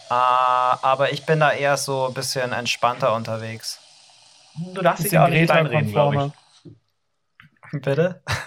Äh, 0.10 0.14
aber 0.14 1.12
ich 1.12 1.26
bin 1.26 1.40
da 1.40 1.52
eher 1.52 1.78
so 1.78 2.08
ein 2.08 2.14
bisschen 2.14 2.52
entspannter 2.54 3.14
unterwegs. 3.14 3.80
Du 4.74 4.82
darfst 4.82 5.06
dich 5.06 5.18
auch 5.18 5.28
nicht 5.28 5.46
kleinreden, 5.46 5.92
glaube 5.92 6.16
Greta-konformer. 6.16 6.34
Bitte? 7.72 8.22
ich. 8.28 8.40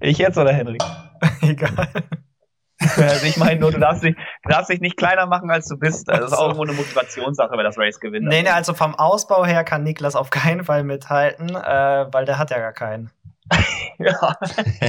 Ich 0.00 0.18
jetzt 0.18 0.38
oder 0.38 0.52
Henry? 0.52 0.78
Egal. 1.42 1.88
Also 2.96 3.26
ich 3.26 3.36
meine 3.36 3.58
nur, 3.60 3.72
du 3.72 3.78
darfst, 3.80 4.04
dich, 4.04 4.14
du 4.44 4.48
darfst 4.50 4.70
dich 4.70 4.80
nicht 4.80 4.96
kleiner 4.96 5.26
machen, 5.26 5.50
als 5.50 5.66
du 5.66 5.76
bist. 5.76 6.08
Also 6.08 6.22
Das 6.22 6.32
ist 6.32 6.38
auch 6.38 6.42
irgendwo 6.48 6.62
eine 6.64 6.72
Motivationssache, 6.72 7.50
wer 7.56 7.64
das 7.64 7.76
Race 7.78 7.98
gewinnt. 8.00 8.26
Nee, 8.26 8.42
nee, 8.42 8.48
also 8.50 8.72
vom 8.74 8.94
Ausbau 8.94 9.44
her 9.44 9.64
kann 9.64 9.82
Niklas 9.82 10.14
auf 10.16 10.30
keinen 10.30 10.64
Fall 10.64 10.84
mithalten, 10.84 11.48
äh, 11.56 12.06
weil 12.12 12.24
der 12.24 12.38
hat 12.38 12.50
ja 12.50 12.58
gar 12.58 12.72
keinen. 12.72 13.10
Ja. 14.00 14.36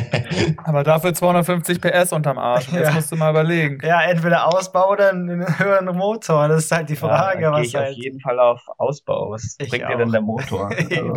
Aber 0.65 0.83
dafür 0.83 1.15
250 1.15 1.81
PS 1.81 2.13
unterm 2.13 2.37
Arsch. 2.37 2.67
Das 2.67 2.79
Ja. 2.89 2.91
musst 2.91 3.11
du 3.11 3.15
mal 3.15 3.31
überlegen. 3.31 3.79
Ja, 3.83 4.01
entweder 4.03 4.45
Ausbau 4.45 4.91
oder 4.91 5.09
einen 5.09 5.57
höheren 5.57 5.95
Motor. 5.97 6.47
Das 6.47 6.65
ist 6.65 6.71
halt 6.71 6.89
die 6.89 6.95
Frage, 6.95 7.41
ja, 7.41 7.51
was 7.51 7.65
ich 7.65 7.75
auf 7.75 7.85
halt. 7.85 7.97
jeden 7.97 8.19
Fall 8.19 8.39
auf 8.39 8.61
Ausbau. 8.77 9.31
Was 9.31 9.55
Ich 9.59 9.67
bringt 9.71 9.85
auch. 9.85 9.89
dir 9.89 9.97
denn 9.97 10.11
der 10.11 10.21
Motor? 10.21 10.69
Also. 10.69 11.13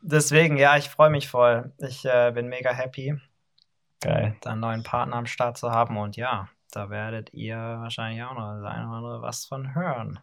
Deswegen, 0.00 0.56
ja, 0.56 0.76
ich 0.78 0.88
freue 0.88 1.10
mich 1.10 1.28
voll. 1.28 1.72
Ich 1.78 2.06
äh, 2.06 2.30
bin 2.32 2.48
mega 2.48 2.70
happy, 2.72 3.14
geil. 4.02 4.36
da 4.40 4.50
einen 4.50 4.60
neuen 4.60 4.82
Partner 4.82 5.16
am 5.16 5.26
Start 5.26 5.56
zu 5.56 5.70
haben. 5.70 5.96
Und 5.96 6.16
ja, 6.16 6.48
da 6.72 6.90
werdet 6.90 7.32
ihr 7.32 7.56
wahrscheinlich 7.56 8.22
auch 8.22 8.34
noch 8.34 8.54
das 8.54 8.64
eine 8.64 8.86
oder 8.88 8.96
andere 8.96 9.22
was 9.22 9.44
von 9.46 9.74
hören. 9.74 10.18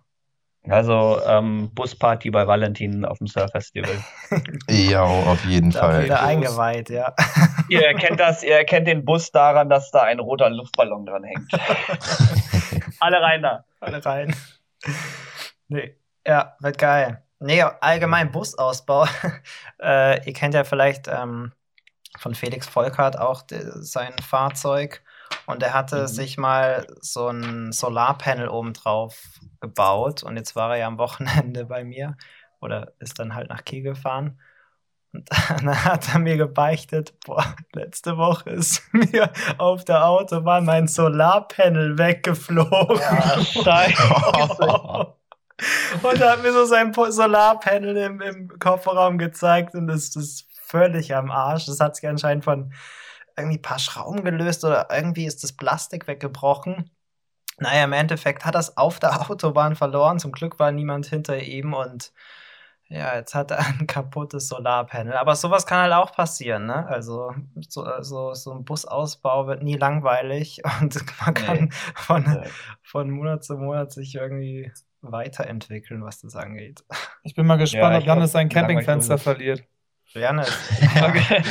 Also 0.67 1.21
ähm, 1.25 1.71
Busparty 1.74 2.31
bei 2.31 2.45
Valentin 2.45 3.05
auf 3.05 3.17
dem 3.19 3.27
Surf 3.27 3.51
Festival. 3.51 4.03
Ja, 4.69 5.01
auf 5.03 5.43
jeden 5.45 5.71
Da 5.71 5.79
Fall. 5.79 6.03
wieder 6.03 6.21
eingeweiht, 6.21 6.89
ja. 6.89 7.13
ihr 7.69 7.86
erkennt 7.88 8.19
das, 8.19 8.43
ihr 8.43 8.55
erkennt 8.57 8.88
den 8.88 9.05
Bus 9.05 9.31
daran, 9.31 9.69
dass 9.69 9.89
da 9.91 10.01
ein 10.03 10.19
roter 10.19 10.50
Luftballon 10.50 11.05
dran 11.05 11.24
hängt. 11.24 11.51
Alle 13.00 13.21
rein 13.21 13.41
da. 13.41 13.63
Alle 13.79 14.05
rein. 14.05 14.36
Nee, 15.69 15.95
ja, 16.27 16.55
wird 16.59 16.77
geil. 16.77 17.24
Nee, 17.39 17.63
allgemein 17.63 18.31
Busausbau. 18.31 19.05
äh, 19.81 20.24
ihr 20.27 20.33
kennt 20.33 20.53
ja 20.53 20.63
vielleicht 20.65 21.07
ähm, 21.07 21.53
von 22.19 22.35
Felix 22.35 22.67
Volkert 22.67 23.17
auch 23.19 23.43
sein 23.49 24.13
Fahrzeug. 24.19 25.03
Und 25.45 25.63
er 25.63 25.73
hatte 25.73 26.03
Mhm. 26.03 26.07
sich 26.07 26.38
mal 26.38 26.88
so 27.01 27.27
ein 27.29 27.71
Solarpanel 27.71 28.49
oben 28.49 28.73
drauf 28.73 29.21
gebaut. 29.61 30.23
Und 30.23 30.38
jetzt 30.38 30.55
war 30.55 30.71
er 30.71 30.77
ja 30.77 30.88
am 30.88 30.97
Wochenende 30.97 31.65
bei 31.65 31.83
mir 31.83 32.17
oder 32.61 32.93
ist 32.99 33.19
dann 33.19 33.35
halt 33.35 33.49
nach 33.49 33.63
Kiel 33.63 33.83
gefahren. 33.83 34.39
Und 35.13 35.27
dann 35.49 35.85
hat 35.85 36.13
er 36.13 36.19
mir 36.19 36.38
gebeichtet, 36.38 37.13
boah, 37.25 37.55
letzte 37.73 38.17
Woche 38.17 38.51
ist 38.51 38.83
mir 38.93 39.31
auf 39.57 39.85
der 39.85 40.05
Autobahn 40.07 40.65
mein 40.65 40.88
Solarpanel 40.88 41.97
weggeflogen. 41.97 42.99
Scheiße. 43.63 45.13
Und 46.03 46.21
er 46.21 46.31
hat 46.31 46.41
mir 46.43 46.53
so 46.53 46.65
sein 46.65 46.93
Solarpanel 46.93 47.97
im, 47.97 48.21
im 48.21 48.47
Kofferraum 48.59 49.17
gezeigt 49.17 49.75
und 49.75 49.88
das 49.88 50.15
ist 50.15 50.45
völlig 50.69 51.15
am 51.15 51.31
Arsch. 51.31 51.65
Das 51.65 51.79
hat 51.79 51.95
sich 51.95 52.07
anscheinend 52.07 52.43
von 52.43 52.73
irgendwie 53.38 53.57
ein 53.57 53.61
paar 53.61 53.79
Schrauben 53.79 54.23
gelöst 54.23 54.63
oder 54.65 54.88
irgendwie 54.91 55.25
ist 55.25 55.43
das 55.43 55.53
Plastik 55.53 56.07
weggebrochen. 56.07 56.89
Naja, 57.57 57.83
im 57.83 57.93
Endeffekt 57.93 58.45
hat 58.45 58.55
er 58.55 58.59
es 58.59 58.77
auf 58.77 58.99
der 58.99 59.29
Autobahn 59.29 59.75
verloren. 59.75 60.19
Zum 60.19 60.31
Glück 60.31 60.59
war 60.59 60.71
niemand 60.71 61.07
hinter 61.07 61.39
ihm 61.41 61.73
und 61.73 62.13
ja, 62.88 63.15
jetzt 63.15 63.35
hat 63.35 63.51
er 63.51 63.59
ein 63.79 63.85
kaputtes 63.88 64.47
Solarpanel. 64.47 65.13
Aber 65.13 65.35
sowas 65.35 65.65
kann 65.65 65.79
halt 65.81 65.93
auch 65.93 66.11
passieren, 66.11 66.65
ne? 66.65 66.88
Also 66.88 67.33
so, 67.67 67.85
so, 68.01 68.33
so 68.33 68.51
ein 68.53 68.65
Busausbau 68.65 69.47
wird 69.47 69.61
nie 69.63 69.75
langweilig 69.75 70.61
und 70.81 70.95
man 71.23 71.33
kann 71.33 71.63
Nee. 71.65 71.69
von, 71.95 72.25
Ja. 72.25 72.43
von 72.81 73.09
Monat 73.11 73.43
zu 73.43 73.55
Monat 73.57 73.91
sich 73.91 74.15
irgendwie 74.15 74.71
weiterentwickeln, 75.01 76.03
was 76.03 76.19
das 76.21 76.35
angeht. 76.35 76.83
Ich 77.23 77.35
bin 77.35 77.45
mal 77.45 77.57
gespannt, 77.57 77.93
Ja, 77.93 77.99
ob 77.99 78.05
Janis 78.05 78.31
sein 78.31 78.49
Campingfenster 78.49 79.17
verliert. 79.17 79.63
Janis, 80.13 80.50
Okay. 81.04 81.44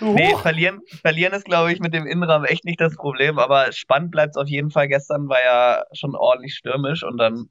nee, 0.00 0.34
verlieren, 0.36 0.80
verlieren 1.02 1.34
ist, 1.34 1.44
glaube 1.44 1.72
ich, 1.72 1.80
mit 1.80 1.92
dem 1.92 2.06
Innenrahmen 2.06 2.46
echt 2.46 2.64
nicht 2.64 2.80
das 2.80 2.96
Problem, 2.96 3.38
aber 3.38 3.72
spannend 3.72 4.10
bleibt 4.10 4.30
es 4.30 4.36
auf 4.36 4.48
jeden 4.48 4.70
Fall. 4.70 4.88
Gestern 4.88 5.28
war 5.28 5.42
ja 5.44 5.84
schon 5.92 6.14
ordentlich 6.14 6.54
stürmisch 6.54 7.02
und 7.02 7.18
dann 7.18 7.50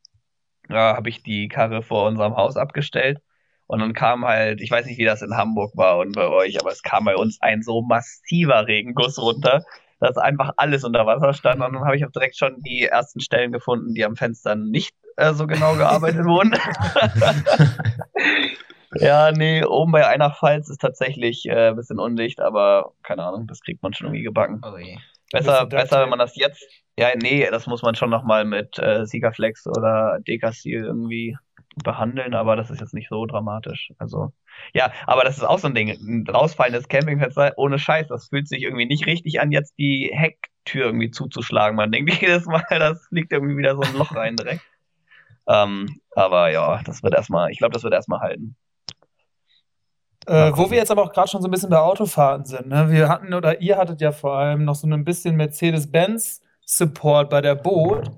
ja, 0.69 0.95
habe 0.95 1.09
ich 1.09 1.21
die 1.23 1.47
Karre 1.47 1.83
vor 1.83 2.07
unserem 2.07 2.35
Haus 2.35 2.57
abgestellt 2.57 3.19
und 3.67 3.79
dann 3.79 3.93
kam 3.93 4.25
halt, 4.25 4.61
ich 4.61 4.71
weiß 4.71 4.85
nicht, 4.85 4.97
wie 4.97 5.05
das 5.05 5.21
in 5.21 5.37
Hamburg 5.37 5.77
war 5.77 5.99
und 5.99 6.13
bei 6.13 6.27
euch, 6.27 6.59
aber 6.59 6.71
es 6.71 6.81
kam 6.81 7.05
bei 7.05 7.15
uns 7.15 7.41
ein 7.41 7.61
so 7.61 7.81
massiver 7.81 8.67
Regenguss 8.67 9.19
runter, 9.19 9.63
dass 9.99 10.17
einfach 10.17 10.53
alles 10.57 10.83
unter 10.83 11.05
Wasser 11.05 11.33
stand 11.33 11.61
und 11.61 11.73
dann 11.73 11.85
habe 11.85 11.95
ich 11.95 12.05
auch 12.05 12.11
direkt 12.11 12.35
schon 12.35 12.59
die 12.61 12.85
ersten 12.85 13.19
Stellen 13.19 13.51
gefunden, 13.51 13.93
die 13.93 14.03
am 14.03 14.15
Fenster 14.15 14.55
nicht 14.55 14.95
äh, 15.17 15.33
so 15.33 15.45
genau 15.45 15.75
gearbeitet 15.77 16.25
wurden. 16.25 16.53
Ja, 18.95 19.31
nee, 19.31 19.63
oben 19.63 19.91
bei 19.91 20.07
einer 20.07 20.31
Pfalz 20.31 20.69
ist 20.69 20.81
tatsächlich 20.81 21.45
äh, 21.45 21.69
ein 21.69 21.75
bisschen 21.75 21.99
undicht, 21.99 22.41
aber 22.41 22.93
keine 23.03 23.23
Ahnung, 23.23 23.47
das 23.47 23.61
kriegt 23.61 23.81
man 23.81 23.93
schon 23.93 24.07
irgendwie 24.07 24.23
gebacken. 24.23 24.61
Ui. 24.65 24.97
Besser, 25.31 25.65
Bisschen 25.65 25.69
besser, 25.69 26.01
wenn 26.01 26.09
man 26.09 26.19
das 26.19 26.35
jetzt. 26.35 26.61
Ja, 26.97 27.07
nee, 27.15 27.47
das 27.49 27.67
muss 27.67 27.81
man 27.83 27.95
schon 27.95 28.09
nochmal 28.09 28.43
mit 28.43 28.77
äh, 28.79 29.05
Siegerflex 29.05 29.65
oder 29.65 30.19
Dekastil 30.27 30.83
irgendwie 30.83 31.37
behandeln, 31.83 32.33
aber 32.33 32.57
das 32.57 32.69
ist 32.69 32.81
jetzt 32.81 32.93
nicht 32.93 33.07
so 33.09 33.25
dramatisch. 33.25 33.93
Also, 33.97 34.33
ja, 34.73 34.91
aber 35.07 35.23
das 35.23 35.37
ist 35.37 35.43
auch 35.43 35.59
so 35.59 35.67
ein 35.67 35.75
Ding. 35.75 35.89
Ein 35.89 36.27
rausfallendes 36.27 36.89
Campingfenster, 36.89 37.53
ohne 37.55 37.79
Scheiß, 37.79 38.07
das 38.07 38.27
fühlt 38.27 38.49
sich 38.49 38.61
irgendwie 38.63 38.85
nicht 38.85 39.05
richtig 39.05 39.39
an, 39.39 39.53
jetzt 39.53 39.77
die 39.77 40.11
Hecktür 40.13 40.87
irgendwie 40.87 41.11
zuzuschlagen. 41.11 41.77
Man 41.77 41.91
denkt 41.93 42.11
jedes 42.21 42.45
Mal, 42.45 42.65
das 42.69 43.05
fliegt 43.07 43.31
irgendwie 43.31 43.57
wieder 43.57 43.75
so 43.75 43.81
ein 43.81 43.95
Loch 43.95 44.15
rein 44.15 44.35
direkt. 44.35 44.61
Ähm, 45.47 45.99
aber 46.11 46.51
ja, 46.51 46.81
das 46.83 47.01
wird 47.01 47.15
erstmal, 47.15 47.49
ich 47.49 47.57
glaube, 47.57 47.73
das 47.73 47.83
wird 47.83 47.93
erstmal 47.93 48.19
halten. 48.19 48.55
Äh, 50.27 50.51
wo 50.55 50.69
wir 50.69 50.77
jetzt 50.77 50.91
aber 50.91 51.03
auch 51.03 51.11
gerade 51.11 51.27
schon 51.29 51.41
so 51.41 51.47
ein 51.47 51.51
bisschen 51.51 51.69
bei 51.69 51.79
Autofahrten 51.79 52.45
sind. 52.45 52.67
Ne? 52.67 52.89
Wir 52.91 53.09
hatten, 53.09 53.33
oder 53.33 53.59
ihr 53.61 53.77
hattet 53.77 54.01
ja 54.01 54.11
vor 54.11 54.37
allem 54.37 54.65
noch 54.65 54.75
so 54.75 54.87
ein 54.87 55.03
bisschen 55.03 55.35
Mercedes-Benz-Support 55.35 57.29
bei 57.29 57.41
der 57.41 57.55
Boot. 57.55 58.11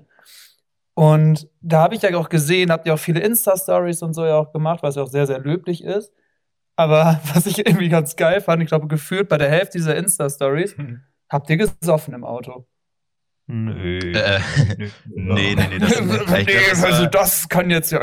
Und 0.94 1.48
da 1.60 1.82
habe 1.82 1.94
ich 1.94 2.02
ja 2.02 2.16
auch 2.16 2.28
gesehen, 2.28 2.70
habt 2.70 2.86
ihr 2.86 2.94
auch 2.94 2.98
viele 2.98 3.20
Insta-Stories 3.20 4.02
und 4.02 4.12
so 4.14 4.24
ja 4.26 4.36
auch 4.36 4.52
gemacht, 4.52 4.82
was 4.82 4.94
ja 4.96 5.02
auch 5.02 5.08
sehr, 5.08 5.26
sehr 5.26 5.38
löblich 5.40 5.82
ist. 5.82 6.12
Aber 6.76 7.20
was 7.34 7.46
ich 7.46 7.58
irgendwie 7.66 7.88
ganz 7.88 8.16
geil 8.16 8.40
fand, 8.40 8.62
ich 8.62 8.68
glaube, 8.68 8.86
gefühlt 8.86 9.28
bei 9.28 9.38
der 9.38 9.48
Hälfte 9.48 9.78
dieser 9.78 9.96
Insta-Stories, 9.96 10.76
habt 11.30 11.50
ihr 11.50 11.56
gesoffen 11.56 12.14
im 12.14 12.24
Auto. 12.24 12.66
Nö. 13.46 13.98
Äh, 13.98 14.40
nee, 15.06 15.54
nee, 15.54 15.66
nee, 15.70 15.78
das, 15.78 16.00
nee, 16.00 16.44
das 16.70 16.82
war- 16.82 16.88
also 16.90 17.06
das 17.06 17.48
kann 17.48 17.70
jetzt 17.70 17.90
ja 17.92 18.00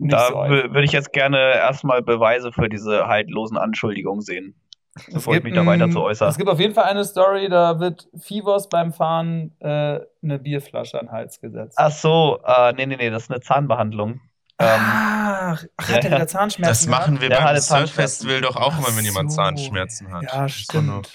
nicht 0.00 0.12
Da 0.12 0.28
so 0.28 0.34
würde 0.34 0.84
ich 0.84 0.92
jetzt 0.92 1.12
gerne 1.12 1.38
erstmal 1.54 2.02
Beweise 2.02 2.52
für 2.52 2.68
diese 2.68 3.06
haltlosen 3.06 3.56
Anschuldigungen 3.58 4.20
sehen, 4.22 4.54
Es 4.94 5.06
bevor 5.12 5.34
ich 5.34 5.42
gibt 5.42 5.44
mich 5.44 5.54
da 5.54 5.66
weiter 5.66 5.90
zu 5.90 6.00
äußere. 6.02 6.28
Es 6.28 6.36
gibt 6.38 6.48
auf 6.50 6.58
jeden 6.60 6.74
Fall 6.74 6.84
eine 6.84 7.04
Story, 7.04 7.48
da 7.48 7.78
wird 7.80 8.08
Fivos 8.18 8.68
beim 8.68 8.92
Fahren 8.92 9.54
äh, 9.60 10.00
eine 10.22 10.38
Bierflasche 10.38 10.98
an 10.98 11.06
den 11.06 11.12
Hals 11.12 11.40
gesetzt. 11.40 11.76
Ach 11.78 11.90
so, 11.92 12.40
äh, 12.44 12.72
nee, 12.72 12.86
nee, 12.86 12.96
nee, 12.96 13.10
das 13.10 13.24
ist 13.24 13.30
eine 13.30 13.40
Zahnbehandlung. 13.40 14.20
Ähm, 14.62 14.68
Ach, 14.68 15.64
ach, 15.78 15.88
hat 15.88 16.04
er 16.04 16.10
ja. 16.10 16.16
wieder 16.16 16.26
Zahnschmerzen? 16.26 16.70
Das 16.70 16.86
machen 16.86 17.20
wir 17.20 17.30
beim 17.30 17.56
Surf-Festival 17.56 18.40
doch 18.42 18.56
auch 18.56 18.76
immer, 18.78 18.94
wenn 18.96 19.04
jemand 19.04 19.32
so. 19.32 19.36
Zahnschmerzen 19.36 20.12
hat. 20.12 20.24
Ja, 20.24 20.48
stimmt. 20.48 21.10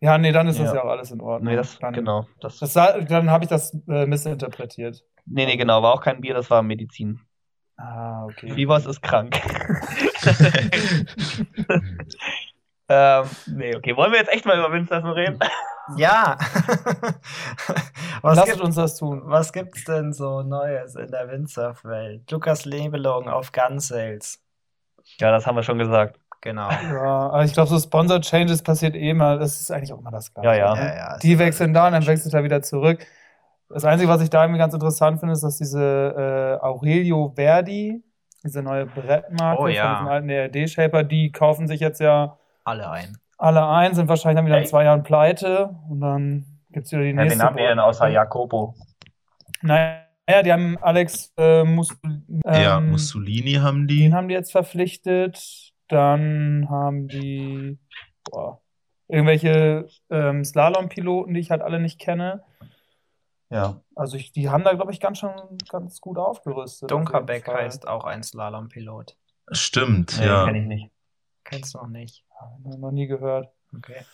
Ja, 0.00 0.18
nee, 0.18 0.32
dann 0.32 0.48
ist 0.48 0.58
das 0.58 0.68
Ja. 0.68 0.76
ja 0.76 0.84
auch 0.84 0.90
alles 0.90 1.10
in 1.12 1.20
Ordnung. 1.20 1.50
nee, 1.52 1.56
das, 1.56 1.78
dann, 1.78 1.92
genau. 1.92 2.26
Das, 2.40 2.58
Das, 2.58 2.72
dann 2.72 3.30
habe 3.30 3.44
ich 3.44 3.50
das 3.50 3.72
äh, 3.88 4.06
missinterpretiert. 4.06 5.04
nee, 5.26 5.46
nee, 5.46 5.56
genau, 5.56 5.82
war 5.82 5.94
auch 5.94 6.02
kein 6.02 6.20
Bier, 6.20 6.34
das 6.34 6.50
war 6.50 6.62
Medizin. 6.62 7.20
Ah, 7.78 8.24
okay. 8.24 8.54
Vivos 8.56 8.86
ist 8.86 9.00
krank. 9.02 9.40
ähm, 12.88 13.24
nee, 13.46 13.76
okay, 13.76 13.96
wollen 13.96 14.10
wir 14.10 14.18
jetzt 14.18 14.32
echt 14.32 14.44
mal 14.46 14.58
über 14.58 14.72
Windsurfen 14.72 15.10
reden? 15.10 15.38
Ja. 15.96 16.36
was, 18.22 18.36
Lasst 18.36 18.50
gibt, 18.50 18.60
uns 18.60 18.74
das 18.74 18.96
tun. 18.96 19.22
was 19.24 19.52
gibt's 19.52 19.84
denn 19.84 20.12
so 20.12 20.42
Neues 20.42 20.96
in 20.96 21.10
der 21.10 21.30
Windsurf-Welt? 21.30 22.28
Lukas 22.30 22.64
Lebelung 22.64 23.28
auf 23.28 23.52
Gunsails. 23.52 24.42
ja, 25.20 25.30
das 25.30 25.46
haben 25.46 25.54
wir 25.54 25.62
schon 25.62 25.78
gesagt. 25.78 26.18
Genau. 26.40 26.70
Ja, 26.70 27.30
aber 27.30 27.44
ich 27.44 27.52
glaube, 27.52 27.68
so 27.68 27.78
Sponsor 27.78 28.20
Changes 28.20 28.62
passiert 28.62 28.94
eh 28.94 29.14
mal. 29.14 29.38
Das 29.38 29.60
ist 29.60 29.70
eigentlich 29.70 29.92
auch 29.92 30.00
immer 30.00 30.10
das 30.10 30.32
Gleiche. 30.34 30.48
Ja, 30.48 30.74
ja. 30.74 30.76
Ja, 30.76 30.96
ja, 30.96 31.18
Die 31.18 31.38
wechseln 31.38 31.72
da 31.74 31.86
und 31.86 31.92
dann 31.92 32.06
wechselt 32.06 32.34
er 32.34 32.44
wieder 32.44 32.62
zurück. 32.62 33.06
Das 33.68 33.84
Einzige, 33.84 34.10
was 34.10 34.22
ich 34.22 34.30
da 34.30 34.42
irgendwie 34.44 34.58
ganz 34.58 34.72
interessant 34.74 35.20
finde, 35.20 35.32
ist, 35.34 35.42
dass 35.42 35.58
diese 35.58 36.58
äh, 36.60 36.64
Aurelio 36.64 37.32
Verdi, 37.36 38.02
diese 38.42 38.62
neue 38.62 38.86
Brettmarke 38.86 39.58
Oh, 39.60 39.64
von 39.64 39.72
ja. 39.72 39.94
diesem 39.94 40.08
alten 40.08 40.28
ERD-Shaper, 40.30 41.04
die 41.04 41.32
kaufen 41.32 41.68
sich 41.68 41.80
jetzt 41.80 42.00
ja 42.00 42.38
Alle 42.64 42.90
ein. 42.90 43.16
alle 43.36 43.66
ein, 43.66 43.94
sind 43.94 44.08
wahrscheinlich 44.08 44.36
dann 44.36 44.46
wieder 44.46 44.58
in 44.58 44.66
zwei 44.66 44.84
Jahren 44.84 45.02
pleite 45.02 45.76
und 45.88 46.00
dann 46.00 46.46
gibt 46.70 46.86
es 46.86 46.92
wieder 46.92 47.02
die 47.02 47.12
nächste. 47.12 47.38
Board. 48.08 48.12
Jacopo? 48.12 48.74
Naja, 49.62 50.02
die 50.44 50.52
haben 50.52 50.78
Alex 50.80 51.32
äh, 51.36 51.64
Mus 51.64 51.94
ja, 52.44 52.78
ähm, 52.78 52.90
Mussolini 52.90 53.54
haben 53.54 53.86
die. 53.86 54.00
Den 54.04 54.14
haben 54.14 54.28
die 54.28 54.34
jetzt 54.34 54.52
verpflichtet. 54.52 55.72
Dann 55.88 56.66
haben 56.70 57.08
die 57.08 57.78
boah, 58.30 58.60
irgendwelche 59.08 59.86
ähm, 60.10 60.44
Slalom-Piloten, 60.44 61.34
die 61.34 61.40
ich 61.40 61.50
halt 61.50 61.62
alle 61.62 61.80
nicht 61.80 61.98
kenne. 61.98 62.42
Ja. 63.50 63.80
Also 63.94 64.16
ich, 64.16 64.32
die 64.32 64.50
haben 64.50 64.64
da, 64.64 64.74
glaube 64.74 64.92
ich, 64.92 65.00
ganz 65.00 65.18
schon 65.18 65.32
ganz 65.70 66.00
gut 66.00 66.18
aufgerüstet. 66.18 66.92
auf 66.92 66.98
Dunkerbeck 66.98 67.46
Fall. 67.46 67.64
heißt 67.64 67.88
auch 67.88 68.04
ein 68.04 68.22
Slalompilot. 68.22 69.16
Stimmt, 69.52 70.18
Nee, 70.18 70.26
ja. 70.26 70.44
kenn 70.44 70.54
ich 70.56 70.66
nicht. 70.66 70.90
Kennst 71.44 71.74
du 71.74 71.78
noch 71.78 71.88
nicht? 71.88 72.24
Ja, 72.64 72.76
Noch 72.76 72.90
nie 72.90 73.06
gehört. 73.06 73.48
Okay. 73.74 74.04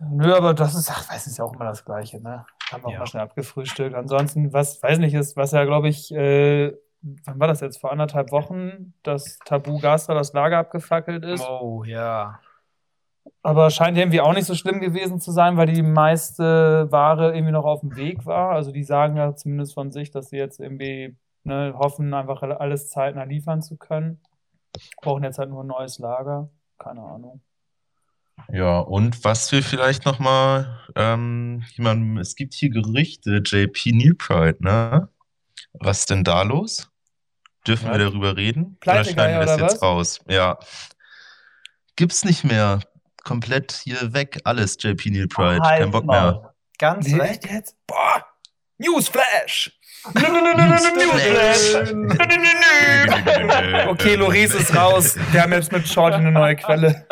Nö, 0.00 0.34
aber 0.34 0.52
das 0.52 0.74
ist, 0.74 0.90
ach, 0.90 1.08
weiß 1.10 1.26
ist 1.26 1.38
ja 1.38 1.44
auch 1.44 1.54
immer 1.54 1.64
das 1.64 1.82
Gleiche, 1.84 2.20
ne? 2.20 2.44
Haben 2.70 2.82
wir 2.82 2.88
auch 2.88 2.92
Ja. 2.92 2.98
mal 2.98 3.06
schnell 3.06 3.22
abgefrühstückt. 3.22 3.94
Ansonsten, 3.94 4.52
was, 4.52 4.82
weiß 4.82 4.98
nicht, 4.98 5.14
ist, 5.14 5.36
was 5.36 5.52
ja, 5.52 5.64
glaube 5.64 5.88
ich, 5.88 6.12
äh, 6.12 6.76
wann 7.24 7.40
war 7.40 7.48
das 7.48 7.60
jetzt? 7.60 7.80
Vor 7.80 7.90
anderthalb 7.92 8.30
Wochen, 8.32 8.92
dass 9.02 9.38
Tabu 9.46 9.78
Gastra 9.78 10.12
das 10.12 10.34
Lager 10.34 10.58
abgefackelt 10.58 11.24
ist. 11.24 11.42
Oh, 11.48 11.82
ja. 11.84 12.40
Aber 13.42 13.70
scheint 13.70 13.96
irgendwie 13.96 14.20
auch 14.20 14.32
nicht 14.32 14.46
so 14.46 14.54
schlimm 14.54 14.80
gewesen 14.80 15.20
zu 15.20 15.30
sein, 15.30 15.56
weil 15.56 15.66
die 15.66 15.82
meiste 15.82 16.90
Ware 16.90 17.32
irgendwie 17.34 17.52
noch 17.52 17.64
auf 17.64 17.80
dem 17.80 17.96
Weg 17.96 18.26
war. 18.26 18.52
Also 18.52 18.72
die 18.72 18.84
sagen 18.84 19.16
ja 19.16 19.34
zumindest 19.34 19.74
von 19.74 19.92
sich, 19.92 20.10
dass 20.10 20.30
sie 20.30 20.36
jetzt 20.36 20.60
irgendwie 20.60 21.16
ne, 21.44 21.74
hoffen, 21.78 22.12
einfach 22.12 22.42
alles 22.42 22.90
zeitnah 22.90 23.24
liefern 23.24 23.62
zu 23.62 23.76
können. 23.76 24.20
Brauchen 25.00 25.24
jetzt 25.24 25.38
halt 25.38 25.50
nur 25.50 25.64
ein 25.64 25.68
neues 25.68 25.98
Lager. 25.98 26.50
Keine 26.78 27.02
Ahnung. 27.02 27.40
Ja, 28.52 28.78
und 28.80 29.24
was 29.24 29.50
wir 29.50 29.62
vielleicht 29.62 30.04
nochmal, 30.04 30.78
ähm, 30.94 31.64
jemand, 31.74 32.18
es 32.20 32.36
gibt 32.36 32.52
hier 32.54 32.70
Gerüchte, 32.70 33.42
JP 33.44 33.92
New 33.92 34.14
Pride, 34.14 34.58
ne? 34.60 35.08
Was 35.72 36.00
ist 36.00 36.10
denn 36.10 36.22
da 36.22 36.42
los? 36.42 36.90
Dürfen 37.66 37.86
wir 37.86 37.92
Was? 37.92 38.10
darüber 38.10 38.36
reden? 38.36 38.76
Pleitegeier 38.80 39.02
oder 39.02 39.12
schneiden 39.12 39.40
wir 39.40 39.46
das 39.46 39.60
jetzt 39.60 39.82
was? 39.82 39.82
raus? 39.82 40.20
Ja. 40.28 40.58
Gibt's 41.96 42.24
nicht 42.24 42.44
mehr. 42.44 42.80
Komplett 43.26 43.72
hier 43.72 44.12
weg, 44.14 44.38
alles 44.44 44.76
JP 44.80 45.10
New 45.10 45.26
Pride. 45.26 45.60
Kein 45.60 45.90
Bock 45.90 46.04
mehr. 46.06 46.54
Ganz 46.78 47.08
Nee, 47.08 47.18
weg. 47.18 47.30
echt 47.30 47.50
jetzt? 47.50 47.76
Boah! 47.86 48.24
Newsflash! 48.78 49.72
Okay, 53.88 54.14
Loris 54.14 54.54
ist 54.54 54.76
raus. 54.76 55.16
Wir 55.32 55.42
haben 55.42 55.52
jetzt 55.52 55.72
mit 55.72 55.88
Shorty 55.88 56.16
eine 56.18 56.30
neue 56.30 56.54
Quelle. 56.56 57.06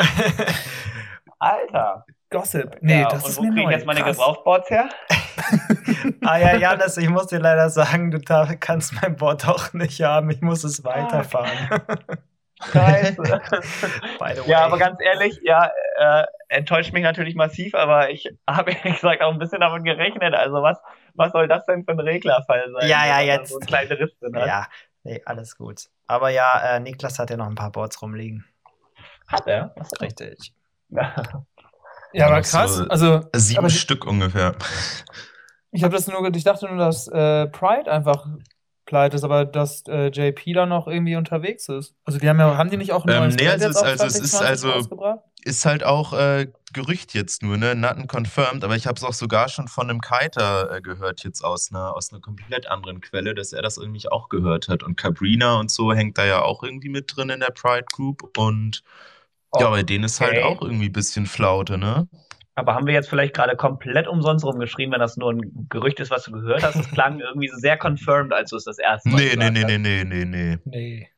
Alter. 1.39 2.05
Gossip. 2.31 2.79
Nee, 2.81 3.01
ja, 3.01 3.09
das 3.09 3.25
und 3.25 3.31
ist 3.31 3.39
wo 3.39 3.43
mir 3.43 3.49
krieg 3.51 3.59
ich 3.59 3.65
neu. 3.67 3.73
jetzt 3.73 3.87
meine 3.87 4.01
Krass. 4.03 4.17
Gebrauchboards 4.17 4.71
her? 4.71 4.89
Ah 6.27 6.39
ja, 6.39 6.57
Janis, 6.57 6.97
ich 6.97 7.09
muss 7.09 7.27
dir 7.29 7.39
leider 7.39 7.69
sagen, 7.71 8.11
du 8.11 8.19
kannst 8.21 8.93
mein 9.03 9.17
Board 9.17 9.47
doch 9.47 9.73
nicht 9.75 10.01
haben. 10.03 10.31
Ich 10.31 10.41
muss 10.41 10.65
es 10.65 10.85
weiterfahren. 10.85 11.51
Scheiße. 11.69 11.81
By 11.87 12.34
way. 12.73 14.37
ja, 14.47 14.65
aber 14.65 14.79
ganz 14.79 14.99
ehrlich, 15.01 15.41
ja, 15.43 15.71
äh, 15.97 16.25
enttäuscht 16.49 16.93
mich 16.93 17.03
natürlich 17.03 17.35
massiv, 17.35 17.75
aber 17.75 18.11
ich 18.11 18.29
habe 18.49 18.73
ehrlich 18.73 19.01
gesagt 19.01 19.23
auch 19.23 19.33
ein 19.33 19.39
bisschen 19.39 19.61
damit 19.61 19.85
gerechnet. 19.85 20.35
Also 20.35 20.63
was, 20.63 20.79
was 21.15 21.33
soll 21.33 21.49
das 21.49 21.67
denn 21.67 21.85
für 21.85 21.93
ein 21.93 22.01
Reglerfall 22.01 22.71
sein? 22.73 22.89
Ja, 22.89 23.07
ja, 23.07 23.21
jetzt. 23.21 23.51
So 23.51 23.59
einen 23.59 23.67
kleinen 23.67 23.93
Riss 23.93 24.17
drin 24.19 24.37
hat. 24.37 24.47
Ja, 24.47 24.67
nee, 25.03 25.21
alles 25.25 25.57
gut. 25.57 25.89
Aber 26.07 26.31
ja, 26.31 26.77
äh, 26.77 26.81
Niklas 26.81 27.19
hat 27.19 27.31
ja 27.31 27.37
noch 27.37 27.47
ein 27.47 27.55
paar 27.55 27.73
Boards 27.73 28.01
rumliegen. 28.01 28.45
Hat 29.27 29.47
er? 29.47 29.75
Richtig. 30.01 30.53
Ja. 30.91 31.13
Ja, 32.13 32.27
aber 32.27 32.37
Noch 32.37 32.45
so 32.45 32.59
krass. 32.59 32.89
Also, 32.89 33.23
Sieben 33.35 33.69
Stück 33.69 34.07
ungefähr. 34.07 34.55
Ich 35.73 35.83
habe 35.83 35.93
das 35.93 36.07
nur, 36.07 36.25
ich 36.33 36.45
dachte 36.45 36.69
nur, 36.69 36.77
dass 36.77 37.09
äh, 37.09 37.49
Pride 37.49 37.91
einfach 37.91 38.29
pleite 38.85 39.17
ist, 39.17 39.25
aber 39.25 39.45
dass 39.45 39.83
äh, 39.89 40.09
JP 40.09 40.53
da 40.55 40.67
noch 40.67 40.87
irgendwie 40.87 41.17
unterwegs 41.17 41.69
ist. 41.69 41.95
Also 42.05 42.19
die 42.19 42.29
haben 42.29 42.39
ja, 42.39 42.57
haben 42.57 42.71
die 42.71 42.77
nicht 42.77 42.93
auch 42.93 43.05
ein 43.05 43.11
Ähm, 43.11 43.19
neues 43.21 43.37
nee, 43.37 43.45
Band 43.47 43.63
also 43.63 43.67
jetzt 43.67 43.85
also 43.85 44.05
es 44.07 44.19
ist 44.21 44.31
2020 44.33 44.49
also- 44.49 44.71
rausgebracht? 44.71 45.21
Ist 45.47 45.67
halt 45.67 45.85
auch 45.85 46.15
äh, 46.15 46.47
Gerücht 46.73 47.13
jetzt 47.13 47.43
nur, 47.43 47.59
ne? 47.59 47.75
Nothing 47.75 48.07
confirmed, 48.09 48.65
aber 48.65 48.77
ich 48.77 48.87
habe 48.87 48.97
es 48.97 49.05
auch 49.05 49.13
sogar 49.13 49.51
schon 49.51 49.69
von 49.69 49.91
einem 49.91 50.01
Kiter 50.01 50.71
äh, 50.75 50.81
gehört, 50.81 51.23
jetzt 51.23 51.45
aus 51.45 51.71
einer, 51.71 51.95
aus 51.95 52.11
einer 52.13 52.23
komplett 52.23 52.67
anderen 52.67 53.03
Quelle, 53.03 53.35
dass 53.35 53.53
er 53.53 53.61
das 53.61 53.77
irgendwie 53.77 54.09
auch 54.09 54.31
gehört 54.31 54.69
hat. 54.69 54.83
Und 54.83 54.97
Cabrina 54.97 55.57
und 55.61 55.71
so 55.71 55.93
hängt 55.93 56.17
da 56.17 56.25
ja 56.25 56.41
auch 56.41 56.63
irgendwie 56.63 56.89
mit 56.89 57.15
drin 57.15 57.29
in 57.29 57.41
der 57.41 57.51
Pride 57.51 57.85
Group. 57.93 58.39
Und 58.39 58.83
ja, 59.59 59.69
bei 59.69 59.83
denen 59.83 60.05
ist 60.05 60.19
halt 60.23 60.39
Okay. 60.39 60.43
auch 60.45 60.63
irgendwie 60.63 60.87
ein 60.87 60.93
bisschen 60.93 61.27
Flaute, 61.27 61.77
ne? 61.77 62.09
Aber 62.57 62.75
haben 62.75 62.87
wir 62.87 62.95
jetzt 62.95 63.09
vielleicht 63.09 63.35
gerade 63.35 63.57
komplett 63.57 64.07
umsonst 64.07 64.45
rumgeschrien, 64.45 64.93
wenn 64.93 65.01
das 65.01 65.17
nur 65.17 65.33
ein 65.33 65.67
Gerücht 65.69 65.99
ist, 66.01 66.11
was 66.11 66.25
du 66.25 66.33
gehört 66.33 66.63
hast? 66.63 66.77
Das 66.77 66.89
klang 66.91 67.19
irgendwie 67.21 67.49
so 67.49 67.57
sehr 67.59 67.77
confirmed, 67.77 68.33
als 68.33 68.51
du 68.51 68.57
es 68.57 68.65
das 68.65 68.79
erste 68.79 69.09
Mal 69.09 69.17
Nee, 69.17 69.25
nee, 69.25 69.51
gesagt 69.51 69.53
nee, 69.53 69.61
hast. 69.63 69.67
nee, 69.69 69.79
nee, 69.79 70.05
nee, 70.05 70.25
nee. 70.25 70.59
Nee. 70.65 71.09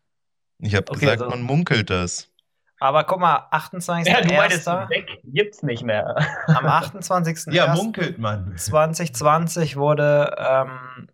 Ich 0.59 0.75
habe 0.75 0.87
Okay, 0.91 1.01
gesagt, 1.01 1.21
also- 1.23 1.31
man 1.31 1.43
munkelt 1.43 1.91
das. 1.91 2.33
Aber 2.79 3.05
guck 3.05 3.21
mal, 3.21 3.49
28.01. 3.53 4.07
Ja, 4.09 4.21
du 4.21 4.35
meinst, 4.35 4.67
weg 4.67 5.09
gibt's 5.25 5.63
nicht 5.63 5.83
mehr. 5.83 6.15
am 6.47 6.67
28.01. 6.67 7.53
Ja, 7.53 7.75
munkelt 7.75 8.19
man. 8.19 8.57
2020 8.57 9.77
wurde 9.77 10.35
ähm, 10.39 11.09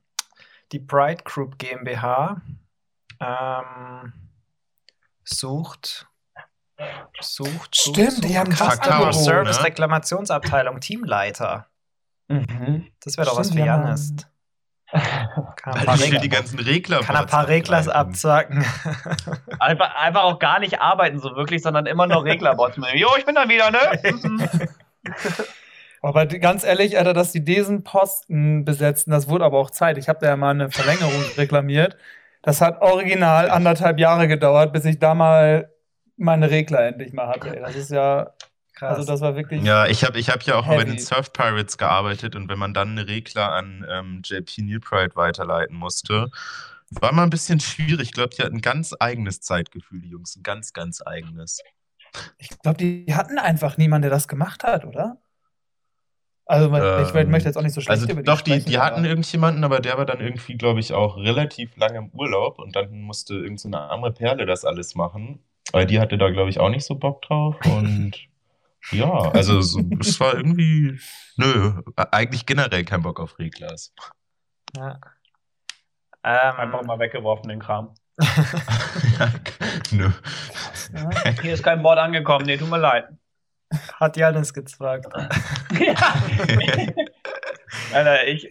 die 0.73 0.81
Pride 0.81 1.23
Group 1.25 1.59
GmbH 1.59 2.41
ähm, 3.21 4.13
sucht 5.25 6.09
sucht, 7.21 7.75
sucht 7.75 7.77
Stimmt, 7.77 8.13
sucht 8.13 8.25
die 8.29 8.39
haben 8.39 8.53
Customer 8.53 8.77
Kakao, 8.77 9.13
Service 9.13 9.59
ne? 9.59 9.65
Reklamationsabteilung 9.65 10.81
Teamleiter. 10.81 11.67
Mhm. 12.29 12.89
Das 13.05 13.17
wäre 13.17 13.29
doch 13.29 13.39
was 13.39 13.51
für 13.51 13.59
Janis. 13.59 14.15
Kann 14.93 15.03
ein 15.65 15.75
Weil 15.75 15.85
paar, 15.87 15.97
die 15.97 16.03
Regler, 16.03 16.21
die 16.21 16.29
ganzen 16.29 16.59
Regler 16.59 17.01
kann 17.01 17.17
ein 17.17 17.27
paar 17.27 17.49
Reglers 17.49 17.89
abzacken. 17.89 18.65
Einfach, 19.59 19.95
einfach 19.95 20.25
auch 20.25 20.39
gar 20.39 20.61
nicht 20.61 20.81
arbeiten 20.81 21.19
so 21.19 21.35
wirklich, 21.35 21.63
sondern 21.63 21.87
immer 21.87 22.07
nur 22.07 22.25
Reglerbots. 22.25 22.77
mit. 22.77 22.95
Jo, 22.95 23.09
ich 23.17 23.25
bin 23.25 23.35
dann 23.35 23.49
wieder, 23.49 23.71
ne? 23.71 23.79
Aber 26.03 26.27
ganz 26.27 26.65
ehrlich, 26.65 26.99
Alter, 26.99 27.15
dass 27.15 27.33
die 27.33 27.45
diesen 27.45 27.85
Posten 27.85 28.65
besetzen, 28.65 29.13
das 29.13 29.29
wurde 29.29 29.45
aber 29.45 29.59
auch 29.59 29.71
Zeit. 29.71 29.97
Ich 29.99 30.09
habe 30.09 30.19
da 30.21 30.27
ja 30.27 30.37
mal 30.37 30.51
eine 30.51 30.69
Verlängerung 30.69 31.23
reklamiert. 31.37 31.97
Das 32.43 32.61
hat 32.61 32.83
original 32.83 33.49
anderthalb 33.49 34.01
Jahre 34.01 34.27
gedauert, 34.27 34.73
bis 34.73 34.85
ich 34.85 34.99
da 34.99 35.15
mal 35.15 35.72
meine 36.23 36.51
Regler 36.51 36.81
endlich 36.87 37.13
mal 37.13 37.29
hatte. 37.29 37.55
Ey, 37.55 37.61
Das 37.61 37.77
ist 37.77 37.91
ja, 37.91 38.33
Krass. 38.75 38.97
also 38.99 39.13
das 39.13 39.21
war 39.21 39.37
wirklich. 39.37 39.63
Ja, 39.63 39.87
ich 39.87 40.05
habe 40.05 40.19
ich 40.19 40.31
hab 40.31 40.43
ja 40.45 40.57
auch 40.57 40.67
bei 40.67 40.79
Heavy. 40.79 40.87
den 40.93 40.99
Surf 40.99 41.33
Pirates 41.33 41.77
gearbeitet 41.79 42.35
und 42.37 42.49
wenn 42.49 42.59
man 42.59 42.73
dann 42.75 42.91
eine 42.93 43.07
Regler 43.07 43.53
an 43.53 43.85
ähm, 43.89 44.23
JP 44.25 44.63
New 44.63 44.81
Pride 44.81 45.15
weiterleiten 45.15 45.77
musste, 45.77 46.31
war 46.91 47.13
mal 47.13 47.25
ein 47.25 47.31
bisschen 47.31 47.61
schwierig. 47.61 48.09
Ich 48.09 48.13
glaube, 48.13 48.31
die 48.37 48.43
hatten 48.43 48.57
ein 48.57 48.61
ganz 48.63 48.95
eigenes 48.99 49.41
Zeitgefühl, 49.41 50.01
die 50.01 50.09
Jungs. 50.11 50.37
Ein 50.37 50.43
ganz, 50.43 50.73
ganz 50.73 51.03
eigenes. 51.05 51.61
Ich 52.39 52.51
glaube, 52.59 52.77
die 52.79 53.07
hatten 53.15 53.39
einfach 53.39 53.77
niemanden, 53.79 54.03
der 54.03 54.11
das 54.11 54.29
gemacht 54.29 54.65
hat, 54.65 54.85
oder? 54.85 55.19
Also, 56.45 56.67
ich 56.77 57.15
Ähm, 57.15 57.31
möchte 57.31 57.49
jetzt 57.49 57.57
auch 57.57 57.63
nicht 57.63 57.73
so 57.73 57.81
schlecht 57.81 58.01
Also 58.03 58.13
über 58.13 58.21
die 58.21 58.27
doch, 58.27 58.41
die, 58.43 58.51
sprechen, 58.51 58.69
die 58.69 58.79
hatten 58.79 58.99
aber- 59.01 59.09
irgendjemanden, 59.09 59.65
aber 59.65 59.81
der 59.81 59.97
war 59.97 60.05
dann 60.05 60.21
irgendwie, 60.21 60.57
glaube 60.57 60.81
ich, 60.81 60.93
auch 60.93 61.17
relativ 61.17 61.77
lange 61.77 61.99
im 61.99 62.11
Urlaub 62.11 62.59
und 62.59 62.75
dann 62.77 63.01
musste 63.03 63.35
irgendeine 63.35 63.59
so 63.59 63.69
eine 63.69 63.79
arme 63.81 64.13
Perle 64.13 64.45
das 64.45 64.65
alles 64.65 64.95
machen. 64.95 65.39
Aber 65.73 65.85
die 65.85 66.01
hatte 66.01 66.19
da, 66.19 66.31
glaube 66.31 66.51
ich, 66.51 66.61
auch 66.61 66.69
nicht 66.69 66.85
so 66.85 66.95
Bock 66.95 67.23
drauf 67.23 67.57
und 67.67 68.13
ja, 68.91 69.11
also 69.11 69.61
so, 69.61 69.81
es 70.01 70.19
war 70.21 70.35
irgendwie, 70.35 70.99
nö, 71.37 71.83
eigentlich 72.11 72.47
generell 72.47 72.85
kein 72.85 73.03
Bock 73.03 73.21
auf 73.21 73.39
Reglers. 73.39 73.95
ja. 74.77 74.99
ähm, 76.25 76.57
Einfach 76.57 76.85
mal 76.85 76.99
weggeworfen, 76.99 77.49
den 77.49 77.61
Kram. 77.61 77.95
ja, 78.19 79.33
nö. 79.91 80.11
Ja. 80.95 81.11
Hier 81.41 81.55
ist 81.55 81.63
kein 81.63 81.83
Wort 81.83 81.99
angekommen, 81.99 82.45
nee, 82.47 82.57
tut 82.57 82.69
mir 82.69 82.79
leid. 82.79 83.07
Hat 83.99 84.17
Janis 84.17 84.53
gezwackt. 84.53 85.07
ja. 85.81 85.97
Alter, 87.95 88.27
ich, 88.27 88.49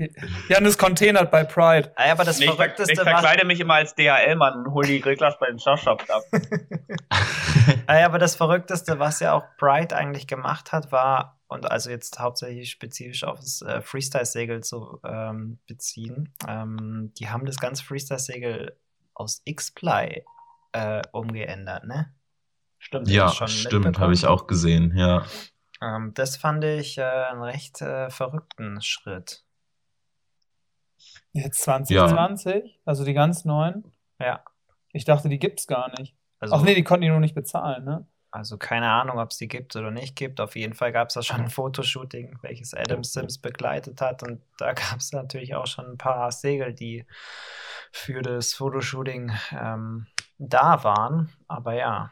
Janis 0.50 0.78
containert 0.78 1.32
bei 1.32 1.44
Pride. 1.44 1.92
Ey, 1.96 2.12
aber 2.12 2.24
das 2.24 2.40
ich, 2.40 2.46
ver- 2.46 2.52
ich 2.54 2.58
Verrückteste 2.58 2.98
war. 2.98 3.06
verkleide 3.06 3.46
mich 3.46 3.60
immer 3.60 3.76
als 3.76 3.96
DHL-Mann 3.96 4.66
und 4.66 4.74
hole 4.74 4.88
die 4.88 4.98
Reglers 4.98 5.38
bei 5.40 5.48
den 5.48 5.60
Shop 5.60 5.80
ab. 5.88 6.24
Ey, 7.88 8.04
aber 8.04 8.20
das 8.20 8.36
Verrückteste, 8.36 9.00
was 9.00 9.20
ja 9.20 9.34
auch 9.34 9.44
Bright 9.58 9.94
eigentlich 9.94 10.28
gemacht 10.28 10.72
hat, 10.72 10.92
war, 10.92 11.40
und 11.48 11.70
also 11.70 11.90
jetzt 11.90 12.20
hauptsächlich 12.20 12.72
spezifisch 12.72 13.24
auf 13.24 13.40
das 13.40 13.62
äh, 13.62 13.82
Freestyle-Segel 13.82 14.64
zu 14.64 15.00
ähm, 15.04 15.60
beziehen, 15.68 16.34
ähm, 16.48 17.12
die 17.18 17.30
haben 17.30 17.46
das 17.46 17.58
ganze 17.60 17.84
Freestyle-Segel 17.84 18.78
aus 19.14 19.42
X-Ply 19.46 20.24
äh, 20.74 21.02
umgeändert, 21.12 21.86
ne? 21.86 22.14
Stimmt, 22.80 23.10
Ja, 23.10 23.30
stimmt, 23.48 24.00
habe 24.00 24.14
ich 24.14 24.26
auch 24.26 24.48
gesehen, 24.48 24.96
ja. 24.96 25.24
Ähm, 25.82 26.14
das 26.14 26.38
fand 26.38 26.64
ich 26.64 26.98
äh, 26.98 27.04
einen 27.04 27.42
recht 27.42 27.82
äh, 27.82 28.10
verrückten 28.10 28.82
Schritt. 28.82 29.44
Jetzt 31.34 31.62
2020, 31.62 32.80
also 32.86 33.06
die 33.06 33.14
ganz 33.14 33.46
neuen. 33.46 33.92
Ja. 34.20 34.44
Ich 34.94 35.06
dachte, 35.06 35.30
die 35.30 35.40
gibt's 35.40 35.68
gar 35.68 35.90
nicht. 36.00 36.16
Also, 36.40 36.56
Ach 36.56 36.62
nee, 36.62 36.76
die 36.76 36.84
konnten 36.84 37.04
die 37.04 37.10
nur 37.10 37.20
nicht 37.20 37.36
bezahlen, 37.36 37.86
ne? 37.86 38.06
also 38.32 38.58
keine 38.58 38.90
Ahnung, 38.90 39.20
ob 39.20 39.32
es 39.32 39.38
die 39.38 39.50
gibt 39.50 39.76
oder 39.76 39.92
nicht 39.92 40.16
gibt. 40.16 40.40
Auf 40.40 40.56
jeden 40.56 40.74
Fall 40.74 40.94
gab 40.94 41.10
es 41.10 41.16
da 41.16 41.22
schon 41.22 41.42
ein 41.42 41.50
Fotoshooting, 41.50 42.40
welches 42.42 42.74
Adam 42.74 43.04
Sims 43.04 43.38
begleitet 43.38 44.00
hat. 44.00 44.24
Und 44.24 44.42
da 44.58 44.74
gab 44.74 44.98
es 44.98 45.12
natürlich 45.12 45.54
auch 45.54 45.68
schon 45.68 45.86
ein 45.86 45.98
paar 45.98 46.32
Segel, 46.32 46.74
die 46.74 47.06
für 47.92 48.22
das 48.22 48.54
Fotoshooting 48.54 49.32
ähm, 49.52 50.08
da 50.38 50.84
waren. 50.84 51.30
Aber 51.48 51.74
ja. 51.74 52.12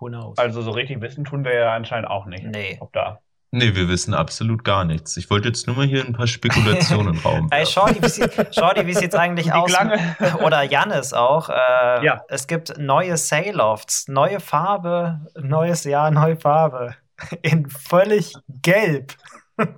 Who 0.00 0.08
knows? 0.08 0.38
Also 0.38 0.62
so 0.62 0.70
richtig 0.70 1.00
wissen 1.00 1.24
tun 1.24 1.44
wir 1.44 1.54
ja 1.54 1.74
anscheinend 1.74 2.08
auch 2.10 2.26
nicht. 2.26 2.44
nee. 2.44 2.78
Ob 2.80 2.92
da. 2.92 3.20
Nee, 3.52 3.74
wir 3.74 3.88
wissen 3.88 4.14
absolut 4.14 4.62
gar 4.62 4.84
nichts. 4.84 5.16
Ich 5.16 5.28
wollte 5.28 5.48
jetzt 5.48 5.66
nur 5.66 5.74
mal 5.74 5.84
hier 5.86 6.04
ein 6.04 6.12
paar 6.12 6.28
Spekulationen 6.28 7.18
Raum 7.24 7.48
Ey. 7.50 7.66
Shorty, 7.66 8.00
wie 8.00 8.08
sieht 8.08 8.96
sieht's 8.96 9.14
eigentlich 9.16 9.46
Die 9.46 9.52
aus? 9.52 9.72
Klange. 9.72 9.98
Oder 10.44 10.62
Jannis 10.62 11.12
auch. 11.12 11.48
Äh, 11.48 12.04
Ja. 12.04 12.22
Es 12.28 12.46
gibt 12.46 12.78
neue 12.78 13.16
Sailofts, 13.16 14.06
neue 14.06 14.38
Farbe, 14.38 15.20
neues 15.34 15.82
Jahr, 15.82 16.12
neue 16.12 16.36
Farbe. 16.36 16.94
In 17.42 17.68
völlig 17.68 18.34
gelb. 18.62 19.14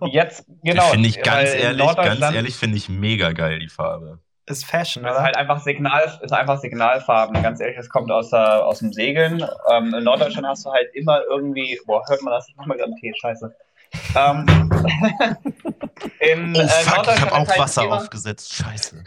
Jetzt, 0.04 0.44
genau. 0.62 0.84
finde 0.90 1.08
ich 1.08 1.22
ganz 1.22 1.50
ehrlich, 1.54 1.96
ganz 1.96 2.20
ehrlich, 2.20 2.54
finde 2.54 2.76
ich 2.76 2.88
mega 2.88 3.32
geil, 3.32 3.58
die 3.58 3.68
Farbe. 3.68 4.20
Ist 4.46 4.64
Fashion, 4.64 5.04
Das 5.04 5.12
ist 5.12 5.16
oder? 5.18 5.24
halt 5.24 5.36
einfach 5.36 5.60
Signal, 5.60 6.18
ist 6.20 6.32
einfach 6.32 6.58
Signalfarben. 6.58 7.40
Ganz 7.42 7.60
ehrlich, 7.60 7.76
das 7.76 7.88
kommt 7.88 8.10
aus, 8.10 8.30
der, 8.30 8.66
aus 8.66 8.80
dem 8.80 8.92
Segeln. 8.92 9.44
Ähm, 9.70 9.94
in 9.94 10.02
Norddeutschland 10.04 10.46
hast 10.46 10.66
du 10.66 10.72
halt 10.72 10.88
immer 10.94 11.20
irgendwie, 11.30 11.78
boah, 11.86 12.02
hört 12.08 12.22
man 12.22 12.32
das? 12.32 12.48
Ich 12.48 12.56
mach 12.56 12.66
mal 12.66 12.76
gerade 12.76 12.90
einen 12.90 12.96
Tee, 13.00 13.12
scheiße. 13.20 13.54
Ähm, 14.16 14.46
in, 16.20 16.56
Oh 16.56 16.60
äh, 16.60 16.68
fuck, 16.68 17.06
ich 17.06 17.20
habe 17.20 17.32
auch 17.32 17.48
halt 17.48 17.58
Wasser 17.58 17.84
immer, 17.84 17.96
aufgesetzt. 17.98 18.52
Scheiße. 18.54 19.04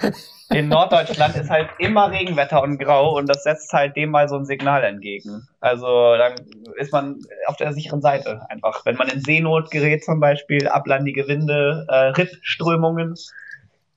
In 0.51 0.69
Norddeutschland 0.69 1.35
ist 1.35 1.49
halt 1.49 1.69
immer 1.79 2.11
Regenwetter 2.11 2.61
und 2.61 2.77
Grau 2.77 3.17
und 3.17 3.27
das 3.27 3.43
setzt 3.43 3.73
halt 3.73 3.95
dem 3.95 4.11
mal 4.11 4.29
so 4.29 4.37
ein 4.37 4.45
Signal 4.45 4.83
entgegen. 4.83 5.47
Also 5.59 6.15
dann 6.17 6.35
ist 6.77 6.93
man 6.93 7.19
auf 7.47 7.57
der 7.57 7.73
sicheren 7.73 8.01
Seite 8.01 8.45
einfach. 8.49 8.85
Wenn 8.85 8.95
man 8.95 9.09
in 9.09 9.21
Seenot 9.21 9.71
gerät 9.71 10.05
zum 10.05 10.19
Beispiel, 10.19 10.67
ablandige 10.67 11.27
Winde, 11.27 11.85
äh, 11.89 11.95
Riffströmungen, 12.09 13.15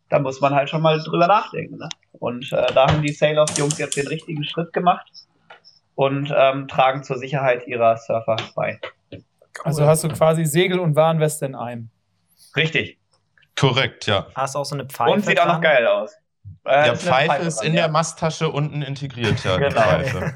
da 0.08 0.18
muss 0.18 0.40
man 0.40 0.54
halt 0.54 0.70
schon 0.70 0.82
mal 0.82 0.98
drüber 0.98 1.26
nachdenken. 1.26 1.78
Ne? 1.78 1.88
Und 2.12 2.52
äh, 2.52 2.72
da 2.72 2.88
haben 2.88 3.02
die 3.02 3.12
Sailors-Jungs 3.12 3.78
jetzt 3.78 3.96
den 3.96 4.06
richtigen 4.06 4.44
Schritt 4.44 4.72
gemacht 4.72 5.06
und 5.94 6.32
ähm, 6.36 6.68
tragen 6.68 7.02
zur 7.02 7.18
Sicherheit 7.18 7.66
ihrer 7.66 7.96
Surfer 7.96 8.36
bei. 8.54 8.80
Also 9.64 9.86
hast 9.86 10.04
du 10.04 10.08
quasi 10.08 10.44
Segel 10.44 10.78
und 10.78 10.94
Warnweste 10.94 11.46
in 11.46 11.54
einem. 11.54 11.90
Richtig. 12.56 12.98
Korrekt, 13.56 14.06
ja. 14.06 14.28
Hast 14.34 14.54
du 14.54 14.60
auch 14.60 14.64
so 14.64 14.74
eine 14.74 14.86
Pfeife? 14.86 15.10
und 15.12 15.24
sieht 15.24 15.40
auch 15.40 15.46
noch 15.46 15.54
dran? 15.54 15.62
geil 15.62 15.86
aus. 15.86 16.14
Äh, 16.64 16.84
Der 16.84 16.92
ist 16.92 17.08
eine 17.08 17.28
Pfeife 17.28 17.42
ist 17.42 17.58
dran, 17.58 17.66
in 17.66 17.74
ja. 17.74 17.82
der 17.82 17.90
Masttasche 17.90 18.48
unten 18.48 18.82
integriert, 18.82 19.42
ja. 19.44 19.56
die 19.56 19.64
Genau. 19.64 19.80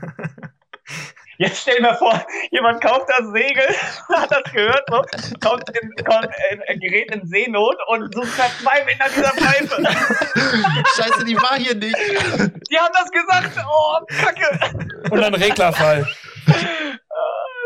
Jetzt 1.38 1.62
stell 1.62 1.76
dir 1.76 1.82
mal 1.82 1.96
vor, 1.96 2.24
jemand 2.50 2.82
kauft 2.82 3.08
das 3.08 3.26
Segel, 3.32 3.66
hat 4.14 4.30
das 4.30 4.52
gehört, 4.52 4.82
so, 4.88 5.02
kommt 5.40 5.64
in, 5.70 6.04
kommt 6.04 6.28
in, 6.50 6.60
in, 6.68 6.80
gerät 6.80 7.14
in 7.14 7.26
Seenot 7.26 7.76
und 7.88 8.14
sucht 8.14 8.38
nach 8.38 9.08
dieser 9.08 9.30
Pfeife. 9.30 9.82
Scheiße, 10.96 11.24
die 11.24 11.36
war 11.36 11.56
hier 11.56 11.74
nicht. 11.74 11.96
Die 11.96 12.78
haben 12.78 12.92
das 12.92 13.10
gesagt. 13.10 13.66
Oh, 13.66 14.04
Kacke. 14.08 15.10
Und 15.10 15.22
ein 15.22 15.34
Reglerfall. 15.34 16.06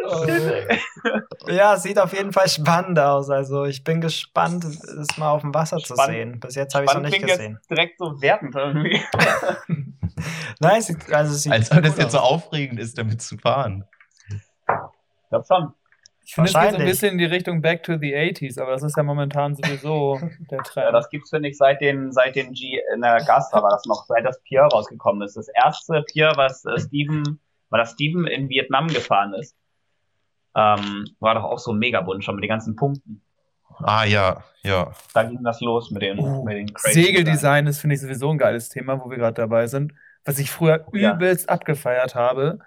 Oh. 0.08 1.50
Ja, 1.50 1.76
sieht 1.76 1.98
auf 1.98 2.12
jeden 2.12 2.32
Fall 2.32 2.48
spannend 2.48 2.98
aus. 2.98 3.30
Also 3.30 3.64
ich 3.64 3.84
bin 3.84 4.00
gespannt, 4.00 4.64
es 4.64 5.16
mal 5.18 5.30
auf 5.30 5.42
dem 5.42 5.54
Wasser 5.54 5.78
zu 5.78 5.94
Spannend. 5.94 6.12
sehen. 6.14 6.40
Bis 6.40 6.54
jetzt 6.54 6.74
habe 6.74 6.84
ich 6.84 6.90
es 6.90 6.94
noch 6.96 7.02
nicht 7.02 7.22
gesehen. 7.22 7.54
jetzt 7.54 7.70
direkt 7.70 7.98
so 7.98 8.20
wertend 8.20 8.54
irgendwie. 8.54 9.00
Nein, 10.60 10.78
es 10.78 10.86
sieht, 10.86 11.12
also 11.12 11.32
es 11.32 11.42
sieht 11.42 11.52
Als 11.52 11.70
ob 11.70 11.82
das 11.82 11.96
jetzt 11.96 12.12
so 12.12 12.18
aufregend 12.18 12.80
ist, 12.80 12.96
damit 12.98 13.20
zu 13.22 13.36
fahren. 13.38 13.84
Ich 14.68 15.28
glaub 15.30 15.46
schon. 15.46 15.72
Ich 16.24 16.34
finde, 16.34 16.50
es 16.50 16.54
geht 16.60 16.70
so 16.72 16.76
ein 16.78 16.84
bisschen 16.84 17.12
in 17.12 17.18
die 17.18 17.24
Richtung 17.24 17.62
Back 17.62 17.84
to 17.84 17.98
the 17.98 18.12
80s, 18.16 18.60
aber 18.60 18.72
das 18.72 18.82
ist 18.82 18.96
ja 18.96 19.04
momentan 19.04 19.54
sowieso 19.54 20.18
der 20.50 20.58
Ja, 20.58 20.64
Trend. 20.64 20.92
das 20.94 21.08
gibt's, 21.08 21.30
finde 21.30 21.48
ich, 21.50 21.56
seit 21.56 21.80
den, 21.80 22.10
seit 22.10 22.34
den 22.34 22.52
G, 22.52 22.80
in 22.94 23.00
der 23.02 23.22
Gasta 23.24 23.62
war 23.62 23.70
das 23.70 23.84
noch, 23.86 24.06
seit 24.08 24.24
das 24.24 24.40
Pier 24.42 24.62
rausgekommen 24.62 25.22
ist. 25.22 25.36
Das 25.36 25.46
erste 25.48 26.02
Pier, 26.02 26.32
was 26.34 26.64
äh, 26.64 26.80
Steven, 26.80 27.38
war 27.70 27.78
das 27.78 27.92
Steven 27.92 28.26
in 28.26 28.48
Vietnam 28.48 28.88
gefahren 28.88 29.34
ist, 29.34 29.54
ähm, 30.56 31.04
war 31.20 31.34
doch 31.34 31.44
auch 31.44 31.58
so 31.58 31.72
mega 31.72 32.00
bunt 32.00 32.24
schon 32.24 32.34
mit 32.36 32.44
den 32.44 32.48
ganzen 32.48 32.74
Punkten. 32.76 33.20
Ah 33.82 34.04
ja, 34.04 34.42
ja. 34.62 34.90
Da 35.12 35.22
ging 35.24 35.42
das 35.42 35.60
los 35.60 35.90
mit 35.90 36.00
den, 36.02 36.18
Oh, 36.18 36.42
mit 36.44 36.56
den 36.56 36.72
crazy. 36.72 37.02
Segeldesign 37.02 37.66
ist, 37.66 37.78
finde 37.80 37.94
ich, 37.94 38.00
sowieso 38.00 38.30
ein 38.30 38.38
geiles 38.38 38.70
Thema, 38.70 38.98
wo 39.04 39.10
wir 39.10 39.18
gerade 39.18 39.34
dabei 39.34 39.66
sind. 39.66 39.92
Was 40.24 40.38
ich 40.38 40.50
früher 40.50 40.86
Ja. 40.94 41.12
übelst 41.14 41.48
abgefeiert 41.50 42.14
habe, 42.14 42.58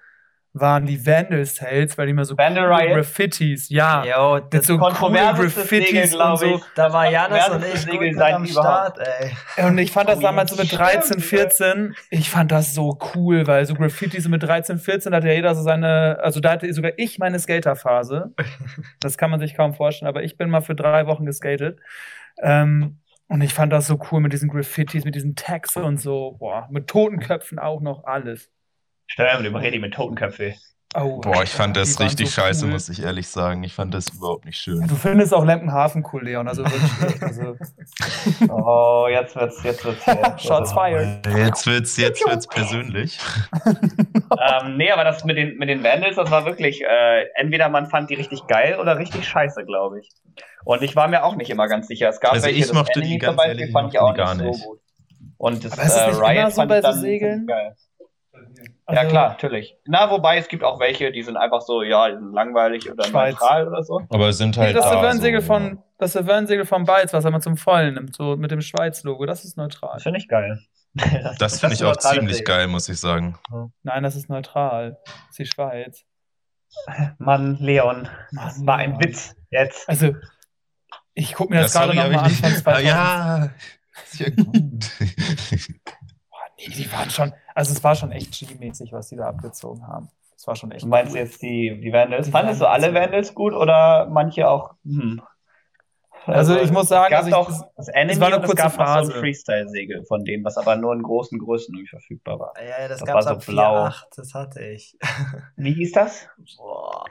waren 0.54 0.86
die 0.86 1.06
Vandal 1.06 1.46
Sales, 1.46 1.98
weil 1.98 2.08
die 2.08 2.12
immer 2.12 2.26
so 2.26 2.38
Vandal 2.38 2.66
coole 2.66 2.80
Riot? 2.80 2.96
Graffittis, 2.96 3.70
ja, 3.70 4.04
mit 4.44 4.54
das, 4.54 4.66
so 4.66 4.78
coole 4.78 4.94
kontroverseste 4.94 5.62
Segel, 5.62 5.80
Graffitis 5.80 6.16
und 6.16 6.38
so. 6.38 6.46
ich. 6.56 6.62
da 6.76 6.92
war 6.92 7.10
Janis 7.10 7.50
und 7.50 7.64
ich 7.64 7.70
gut 7.70 7.72
mit 7.72 7.80
Segeldesign 7.80 8.34
am 8.36 8.46
überhaupt. 8.46 8.98
Start, 8.98 9.08
ey. 9.58 9.66
Und 9.66 9.78
ich 9.78 9.92
fand 9.92 10.10
das 10.10 10.20
damals 10.20 10.52
so 10.52 10.58
mit 10.58 10.68
stimmt, 10.68 10.82
13, 10.82 11.18
ja. 11.20 11.24
14, 11.24 11.96
ich 12.10 12.30
fand 12.30 12.52
das 12.52 12.74
so 12.74 12.98
cool, 13.14 13.46
weil 13.46 13.66
so 13.66 13.76
Graffiti 13.76 14.20
so 14.20 14.30
mit 14.30 14.42
13, 14.42 14.80
14 14.80 15.14
hatte 15.14 15.28
ja 15.28 15.34
jeder 15.34 15.54
so 15.54 15.62
seine, 15.62 16.20
also 16.22 16.40
da 16.40 16.52
hatte 16.52 16.72
sogar 16.74 16.94
ich 16.98 17.20
meine 17.20 17.40
Skaterphase. 17.40 18.34
Das 19.00 19.18
kann 19.18 19.30
man 19.32 19.40
sich 19.40 19.56
kaum 19.56 19.74
vorstellen, 19.74 20.10
aber 20.10 20.24
ich 20.24 20.38
bin 20.38 20.50
mal 20.50 20.62
für 20.62 20.76
drei 20.76 21.06
Wochen 21.08 21.26
geskatet. 21.26 21.80
Ähm, 22.42 23.00
und 23.28 23.42
ich 23.42 23.54
fand 23.54 23.72
das 23.72 23.88
so 23.88 24.00
cool 24.12 24.20
mit 24.22 24.34
diesen 24.34 24.50
Graffitis, 24.50 25.06
mit 25.06 25.16
diesen 25.16 25.36
Tags 25.36 25.78
und 25.78 25.98
so, 25.98 26.36
boah, 26.40 26.68
mit 26.72 26.88
Totenköpfen 26.88 27.60
auch 27.60 27.82
noch 27.82 28.06
alles. 28.06 28.50
Stell 29.12 29.26
dir 29.28 29.52
mal 29.52 29.62
die 29.62 29.70
Barré 29.70 29.80
mit 29.80 29.94
Totenköpfe. 29.94 30.54
Oh, 30.96 31.20
Boah, 31.22 31.44
ich 31.44 31.50
fand 31.52 31.78
das 31.78 32.00
richtig 32.00 32.32
so 32.32 32.42
scheiße, 32.42 32.66
cool. 32.66 32.72
muss 32.72 32.90
ich 32.90 33.04
ehrlich 33.04 33.28
sagen. 33.28 33.64
Ich 33.64 33.74
fand 33.76 33.94
das 33.94 34.10
überhaupt 34.10 34.46
nicht 34.46 34.58
schön. 34.58 34.88
Du 34.88 34.96
findest 34.96 35.36
auch 35.36 35.46
Lempenhafen 35.46 36.04
cool, 36.12 36.24
Leon, 36.26 36.48
also 36.48 36.64
wirklich. 36.64 37.22
Also, 37.22 37.56
Oh, 38.52 39.08
jetzt 39.10 39.36
wird's, 39.36 39.62
jetzt 39.64 39.86
wird's. 39.86 40.04
hier- 40.06 40.36
Shots 40.40 40.74
fired. 40.74 41.26
Jetzt 41.28 41.68
wird's, 41.68 41.96
jetzt 41.98 42.26
wird's 42.28 42.48
persönlich. 42.48 43.20
ähm, 43.66 44.78
nee, 44.78 44.92
aber 44.92 45.04
das 45.04 45.24
mit 45.26 45.38
den, 45.38 45.58
mit 45.58 45.70
den 45.70 45.84
Vandals, 45.84 46.16
das 46.16 46.32
war 46.32 46.46
wirklich, 46.46 46.82
äh, 46.84 47.26
entweder 47.36 47.70
man 47.70 47.88
fand 47.88 48.10
die 48.10 48.16
richtig 48.16 48.48
geil 48.48 48.80
oder 48.80 48.98
richtig 48.98 49.28
scheiße, 49.28 49.66
glaube 49.66 50.00
ich. 50.00 50.10
Und 50.66 50.82
ich 50.82 50.96
war 50.96 51.08
mir 51.08 51.24
auch 51.24 51.36
nicht 51.36 51.52
immer 51.52 51.68
ganz 51.68 51.88
sicher. 51.88 52.10
Es 52.10 52.20
gab 52.20 52.34
Also 52.34 52.48
welche, 52.48 52.66
ich 52.66 52.74
mochte 52.74 53.02
die, 53.02 53.18
ganz 53.20 53.38
Beispiel, 53.38 53.60
ehrlich, 53.60 53.72
fand 53.74 53.94
ich 53.94 54.00
auch 54.00 54.16
gar 54.16 54.34
nicht 54.34 54.56
so 54.60 54.70
gut. 54.70 54.80
Und 55.38 55.64
das 55.64 55.74
Aber 55.74 55.84
ist 55.84 55.94
das 55.96 56.02
äh, 56.02 56.08
nicht 56.08 56.18
immer 56.18 56.28
Riot 56.30 56.50
so 56.52 56.56
fand 56.56 56.70
bei 56.70 56.82
so 56.82 56.88
dann 56.88 57.00
Segeln? 57.00 57.46
geil. 57.48 57.76
Also, 58.90 59.02
ja, 59.04 59.10
klar, 59.10 59.30
natürlich. 59.30 59.76
Na, 59.86 60.10
wobei 60.10 60.38
es 60.38 60.48
gibt 60.48 60.64
auch 60.64 60.80
welche, 60.80 61.12
die 61.12 61.22
sind 61.24 61.38
einfach 61.38 61.62
so, 61.62 61.84
ja, 61.84 62.08
langweilig 62.08 62.92
oder 62.92 63.04
Schweiz. 63.06 63.34
neutral 63.36 63.68
oder 63.68 63.84
so. 63.84 64.02
Aber 64.10 64.30
es 64.30 64.38
sind 64.38 64.58
Nee, 64.58 64.64
halt. 64.64 64.76
das 64.76 64.86
da 64.86 64.92
Savern-Segel 64.94 65.42
so, 65.42 65.48
von, 65.48 65.84
das 65.98 66.14
Savern-Segel 66.14 66.66
von 66.66 66.86
Balz, 66.86 67.14
was 67.14 67.24
er 67.26 67.32
mal 67.32 67.42
zum 67.42 67.56
Vollen 67.58 67.94
nimmt, 67.96 68.16
so 68.16 68.36
mit 68.36 68.52
dem 68.52 68.62
Schweiz-Logo, 68.62 69.26
das 69.26 69.46
ist 69.46 69.58
neutral. 69.58 69.92
Das 69.96 70.04
finde 70.04 70.20
ich 70.20 70.28
geil. 70.28 70.60
Das 71.38 71.60
finde 71.60 71.76
ich 71.76 71.84
auch 71.84 71.96
ziemlich 71.98 72.38
Segel. 72.38 72.56
geil, 72.56 72.68
muss 72.68 72.90
ich 72.90 73.00
sagen. 73.00 73.38
Nein, 73.84 74.02
das 74.04 74.16
ist 74.16 74.28
neutral. 74.28 74.98
Das 75.06 75.14
ist 75.30 75.40
die 75.40 75.46
Schweiz. 75.46 76.04
Mann, 77.20 77.58
Leon, 77.60 78.08
das 78.32 78.58
Mann, 78.58 78.68
war 78.68 78.76
ein. 78.78 79.00
Witz. 79.00 79.36
Jetzt. 79.52 79.88
Also, 79.88 80.16
ich 81.14 81.34
gucke 81.36 81.54
mir 81.54 81.62
das 81.62 81.74
Ja, 81.74 81.86
gerade 81.86 81.96
nochmal 81.96 82.26
an, 82.26 82.32
ich 82.32 82.40
von 82.40 82.50
nicht- 82.50 82.64
2000. 82.64 82.88
Ja, 82.88 83.50
ist 84.04 84.20
ja 84.20 84.30
gut. 84.30 84.90
Die 86.68 86.92
waren 86.92 87.10
schon, 87.10 87.34
also 87.56 87.72
es 87.74 87.84
war 87.84 87.96
schon 87.96 88.12
echt 88.12 88.32
G-mäßig, 88.34 88.92
was 88.92 89.08
die 89.10 89.16
da 89.16 89.28
abgezogen 89.30 89.88
haben. 89.88 90.10
Das 90.34 90.48
war 90.48 90.56
schon 90.56 90.72
echt 90.72 90.84
Du 90.84 90.88
meinst 90.88 91.14
cool. 91.14 91.20
jetzt 91.20 91.42
die, 91.42 91.80
die 91.82 91.92
Vandals? 91.92 92.26
Die 92.28 92.32
Fandest 92.32 92.62
du 92.62 92.66
Vandals, 92.66 92.84
alle 92.86 92.96
ja. 92.96 93.02
Vandals 93.06 93.34
gut 93.34 93.54
oder 93.54 94.08
manche 94.10 94.48
auch? 94.50 94.74
Hm. 94.86 95.22
Also 96.26 96.58
ich 96.60 96.70
muss 96.72 96.88
sagen, 96.90 97.14
es 97.14 97.30
gab 97.30 97.34
also 97.38 97.54
ich- 97.54 97.62
doch 97.64 97.68
das 97.78 97.88
Enemy 97.88 98.12
es 98.14 98.20
war 98.20 98.28
eine 98.28 98.36
und 98.38 98.44
es 98.44 98.48
kurze 98.50 98.62
gab 98.64 98.72
noch 98.78 98.78
so 98.78 98.84
Phase. 98.94 99.14
ein 99.14 99.20
Freestyle-Segel 99.20 100.06
von 100.06 100.24
denen, 100.26 100.44
was 100.44 100.58
aber 100.58 100.76
nur 100.76 100.94
in 100.94 101.02
großen 101.02 101.40
Größen 101.40 101.74
irgendwie 101.74 101.90
verfügbar 101.90 102.40
war. 102.40 102.54
Ja, 102.58 102.82
ja, 102.82 102.88
das, 102.88 103.00
Das 103.00 103.08
gab's 103.08 103.26
war 103.26 103.34
so 103.34 103.40
ab 103.40 103.46
blau. 103.48 103.86
4.8, 103.88 104.04
das 104.18 104.34
hatte 104.34 104.64
ich. 104.66 104.98
Wie 105.56 105.74
hieß 105.74 105.92
das? 105.94 106.28
Boah, 106.58 107.06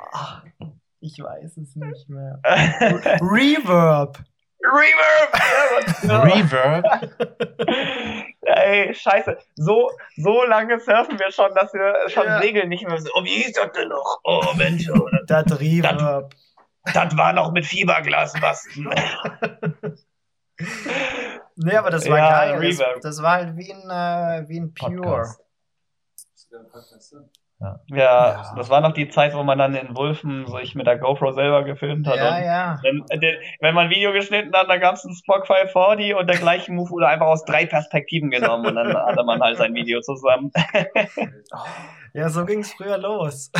ich 1.00 1.18
weiß 1.18 1.56
es 1.56 1.74
nicht 1.74 2.08
mehr. 2.08 2.38
Reverb! 2.44 4.18
Reverb! 4.62 6.04
Mann. 6.04 6.20
Reverb. 6.30 6.84
Ey, 8.54 8.94
scheiße. 8.94 9.38
So, 9.56 9.90
so 10.16 10.44
lange 10.44 10.78
surfen 10.80 11.18
wir 11.18 11.30
schon, 11.32 11.54
dass 11.54 11.72
wir 11.74 12.08
schon 12.08 12.24
Ja. 12.26 12.40
segeln 12.40 12.68
nicht 12.68 12.86
mehr 12.86 13.00
so. 13.00 13.08
Oh, 13.14 13.24
wie 13.24 13.42
hieß 13.42 13.52
das 13.52 13.72
denn 13.72 13.88
noch? 13.88 14.20
Oh, 14.24 14.42
Mensch, 14.56 14.88
oh, 14.90 15.08
das, 15.26 15.44
Das 15.46 15.60
Reverb. 15.60 16.34
das 16.94 17.16
war 17.16 17.32
noch 17.32 17.52
mit 17.52 17.66
Fiberglasmasten. 17.66 18.90
Nee, 21.60 21.74
aber 21.76 21.90
das 21.90 22.08
war 22.08 22.18
Ja, 22.18 22.56
geil. 22.56 22.76
Das, 22.76 23.00
das 23.02 23.22
war 23.22 23.32
halt 23.32 23.56
wie 23.56 23.72
ein, 23.72 23.90
äh, 23.90 24.48
wie 24.48 24.60
ein 24.60 24.72
Pure. 24.74 24.96
Podcast. 25.00 25.40
Ja, 27.60 27.80
Ja. 27.88 28.54
das 28.56 28.70
war 28.70 28.80
noch 28.80 28.92
die 28.92 29.08
Zeit, 29.08 29.34
wo 29.34 29.42
man 29.42 29.58
dann 29.58 29.74
in 29.74 29.96
Wulfen 29.96 30.46
sich 30.46 30.76
mit 30.76 30.86
der 30.86 30.96
GoPro 30.96 31.32
selber 31.32 31.64
gefilmt 31.64 32.06
hat. 32.06 32.16
Ja, 32.16 32.36
und 32.36 32.44
ja. 32.44 32.78
Wenn, 32.82 33.04
äh, 33.10 33.34
wenn 33.60 33.74
man 33.74 33.86
ein 33.86 33.90
Video 33.90 34.12
geschnitten 34.12 34.54
hat, 34.54 34.70
dann 34.70 34.78
gab 34.80 34.94
es 34.94 35.04
einen 35.04 35.14
Spock 35.16 35.46
540 35.48 36.14
und 36.14 36.28
der 36.28 36.36
gleiche 36.38 36.70
Move 36.72 36.88
wurde 36.90 37.08
einfach 37.08 37.26
aus 37.26 37.44
drei 37.44 37.66
Perspektiven 37.66 38.30
genommen 38.30 38.64
und 38.66 38.76
dann 38.76 38.94
hatte 38.94 39.24
man 39.24 39.40
halt 39.40 39.56
sein 39.58 39.74
Video 39.74 40.00
zusammen. 40.00 40.52
Ja, 42.14 42.30
so 42.30 42.44
ging 42.46 42.60
es 42.60 42.72
früher 42.72 42.96
los. 42.98 43.50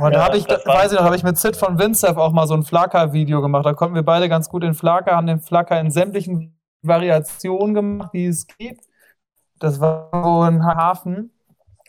Und 0.00 0.12
da 0.14 0.18
Ja, 0.20 0.24
habe 0.24 0.36
ich, 0.38 0.46
das 0.46 0.64
war- 0.66 0.76
weiß 0.78 0.92
ich 0.92 0.98
noch, 0.98 1.04
habe 1.04 1.16
ich 1.16 1.22
mit 1.22 1.36
Sid 1.36 1.54
von 1.56 1.78
Windsurf 1.78 2.16
auch 2.16 2.32
mal 2.32 2.46
so 2.46 2.54
ein 2.54 2.62
Flacker-Video 2.62 3.42
gemacht. 3.42 3.66
Da 3.66 3.74
konnten 3.74 3.94
wir 3.94 4.02
beide 4.02 4.28
ganz 4.28 4.48
gut 4.48 4.62
den 4.62 4.72
Flacker, 4.74 5.16
haben 5.16 5.26
den 5.26 5.40
Flacker 5.40 5.78
in 5.78 5.90
sämtlichen 5.90 6.58
Variationen 6.82 7.74
gemacht, 7.74 8.10
die 8.14 8.26
es 8.26 8.46
gibt. 8.46 8.84
Das 9.58 9.80
war 9.80 10.08
so 10.24 10.40
ein 10.40 10.64
Hafen. 10.64 11.30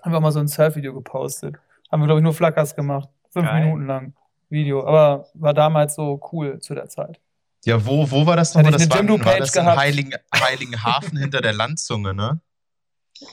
Haben 0.02 0.12
wir 0.14 0.20
mal 0.20 0.32
so 0.32 0.40
ein 0.40 0.48
Surf-Video 0.48 0.94
gepostet. 0.94 1.56
Haben 1.92 2.02
wir, 2.02 2.06
glaube 2.08 2.20
ich, 2.20 2.24
nur 2.24 2.34
Flackers 2.34 2.76
gemacht. 2.76 3.10
Fünf 3.30 3.48
Geil. 3.48 3.64
Minuten 3.64 3.86
lang 3.88 4.14
Video. 4.50 4.86
Aber 4.86 5.28
war 5.34 5.54
damals 5.54 5.96
so 5.96 6.20
cool 6.32 6.60
zu 6.60 6.76
der 6.76 6.90
Zeit. 6.90 7.20
Ja, 7.66 7.86
wo, 7.86 8.10
wo 8.10 8.26
war 8.26 8.36
das 8.36 8.56
nochmal? 8.56 8.72
Das 8.72 8.90
war, 8.90 9.08
war 9.08 9.38
das 9.38 9.54
in. 9.54 9.66
Heiligen, 9.78 10.14
Heiligenhafen 10.34 11.18
hinter 11.18 11.42
der 11.42 11.54
Landzunge, 11.54 12.14
ne? 12.14 12.42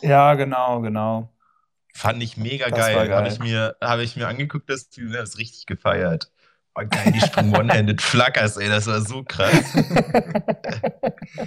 Ja, 0.03 0.35
genau, 0.35 0.81
genau. 0.81 1.33
Fand 1.95 2.23
ich 2.23 2.37
mega 2.37 2.69
Das 2.69 2.79
geil. 2.79 3.09
geil. 3.09 3.17
Habe 3.17 3.29
ich, 3.29 3.39
mir, 3.39 3.77
hab 3.81 4.01
ich 4.01 4.17
mir 4.17 4.29
angeguckt, 4.29 4.69
das 4.69 4.91
das 4.91 5.39
richtig 5.39 5.67
gefeiert. 5.67 6.31
Oh, 6.79 6.87
geil, 6.89 7.13
die 7.13 7.21
springen 7.21 7.57
One-Handed 7.57 8.01
Flackers, 8.01 8.57
ey, 8.57 8.69
das 8.69 8.87
war 8.87 9.01
so 9.01 9.25
krass. 9.25 9.75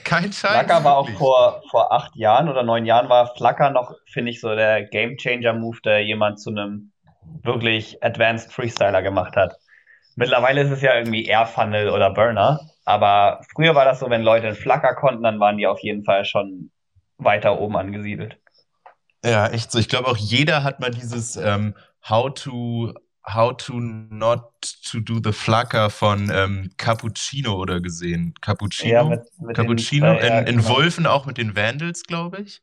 Kein 0.04 0.34
Scheiß. 0.34 0.52
Flacker 0.52 0.84
war 0.84 0.98
auch 0.98 1.10
vor, 1.12 1.62
vor 1.70 1.94
acht 1.94 2.16
Jahren 2.16 2.50
oder 2.50 2.64
neun 2.64 2.86
Jahren 2.86 3.08
war 3.08 3.34
Flacker 3.36 3.70
noch, 3.70 3.94
finde 4.12 4.32
ich, 4.32 4.42
so 4.42 4.54
der 4.54 4.84
Game 4.84 5.16
Changer 5.18 5.54
Move, 5.54 5.78
der 5.86 6.04
jemand 6.04 6.40
zu 6.42 6.50
einem 6.50 6.92
wirklich 7.44 8.04
Advanced 8.04 8.52
Freestyler 8.52 9.02
gemacht 9.02 9.36
hat. 9.38 9.56
Mittlerweile 10.16 10.64
ist 10.64 10.72
es 10.72 10.82
ja 10.82 10.96
irgendwie 10.96 11.26
Air 11.26 11.46
Funnel 11.46 11.90
oder 11.90 12.10
Burner, 12.10 12.60
aber 12.84 13.42
früher 13.56 13.74
war 13.74 13.86
das 13.86 14.00
so, 14.00 14.10
wenn 14.10 14.24
Leute 14.24 14.48
einen 14.48 14.56
Flacker 14.58 14.96
konnten, 14.96 15.24
dann 15.24 15.40
waren 15.40 15.58
die 15.58 15.68
auf 15.68 15.80
jeden 15.80 16.04
Fall 16.04 16.26
schon 16.26 16.72
weiter 17.18 17.60
oben 17.60 17.78
angesiedelt. 17.78 18.38
Ja, 19.24 19.48
echt 19.48 19.72
so. 19.72 19.80
Ich 19.80 19.88
glaube 19.88 20.08
auch 20.10 20.18
jeder 20.18 20.64
hat 20.64 20.80
mal 20.80 20.92
dieses 20.92 21.38
ähm, 21.38 21.76
How 22.10 22.34
to 22.34 22.94
How 23.24 23.56
to 23.56 23.74
not 23.80 24.52
to 24.92 25.00
do 25.00 25.20
the 25.24 25.32
Flacker 25.32 25.90
von 25.92 26.32
ähm, 26.34 26.72
Cappuccino 26.78 27.54
oder 27.56 27.80
gesehen. 27.80 28.34
Cappuccino. 28.42 28.92
Ja, 28.94 29.04
mit, 29.04 29.22
mit 29.40 29.56
den 29.58 29.64
Cappuccino 29.66 30.06
zwei- 30.18 30.28
ja, 30.28 30.40
in, 30.40 30.48
in 30.48 30.58
genau. 30.58 30.70
Wolfen 30.70 31.06
auch 31.06 31.26
mit 31.28 31.38
den 31.38 31.56
Vandals, 31.56 32.04
glaube 32.04 32.42
ich. 32.42 32.62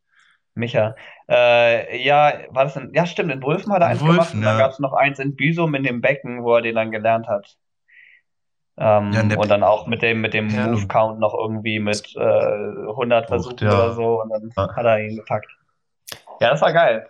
Micha. 0.55 0.97
Äh, 1.31 2.03
ja, 2.05 2.33
war 2.51 2.65
das 2.65 2.75
denn? 2.75 2.93
Ja, 2.93 3.07
stimmt, 3.07 3.31
in 3.31 3.41
Wulfen 3.43 3.73
hat 3.73 3.83
er 3.83 3.87
In 3.87 3.93
eins 3.93 4.01
gemacht 4.01 4.19
Wulfen, 4.19 4.39
und 4.41 4.45
dann 4.47 4.59
ja. 4.59 4.65
gab 4.65 4.73
es 4.73 4.81
noch 4.81 4.93
eins 4.95 5.21
in 5.21 5.37
Büsum 5.37 5.75
in 5.77 5.85
dem 5.85 6.01
Becken, 6.01 6.43
wo 6.43 6.57
er 6.57 6.63
den 6.63 6.75
dann 6.75 6.91
gelernt 6.91 7.29
hat. 7.29 7.57
Ähm, 8.77 9.13
Ja, 9.13 9.23
und 9.39 9.49
dann 9.49 9.63
auch 9.63 9.87
mit 9.87 10.03
dem, 10.03 10.21
mit 10.21 10.35
dem 10.35 10.49
Ja. 10.51 10.67
Move-Count 10.67 11.21
noch 11.21 11.35
irgendwie 11.35 11.79
mit 11.79 12.15
äh, 12.17 12.21
100 12.21 13.29
Versuchen 13.29 13.69
oder 13.69 13.93
so 13.95 14.23
und 14.23 14.31
dann 14.31 14.53
hat 14.77 14.85
er 14.85 15.01
ihn 15.05 15.17
gepackt. 15.17 15.47
Ja, 16.41 16.51
das 16.51 16.61
war 16.61 16.73
geil. 16.73 17.09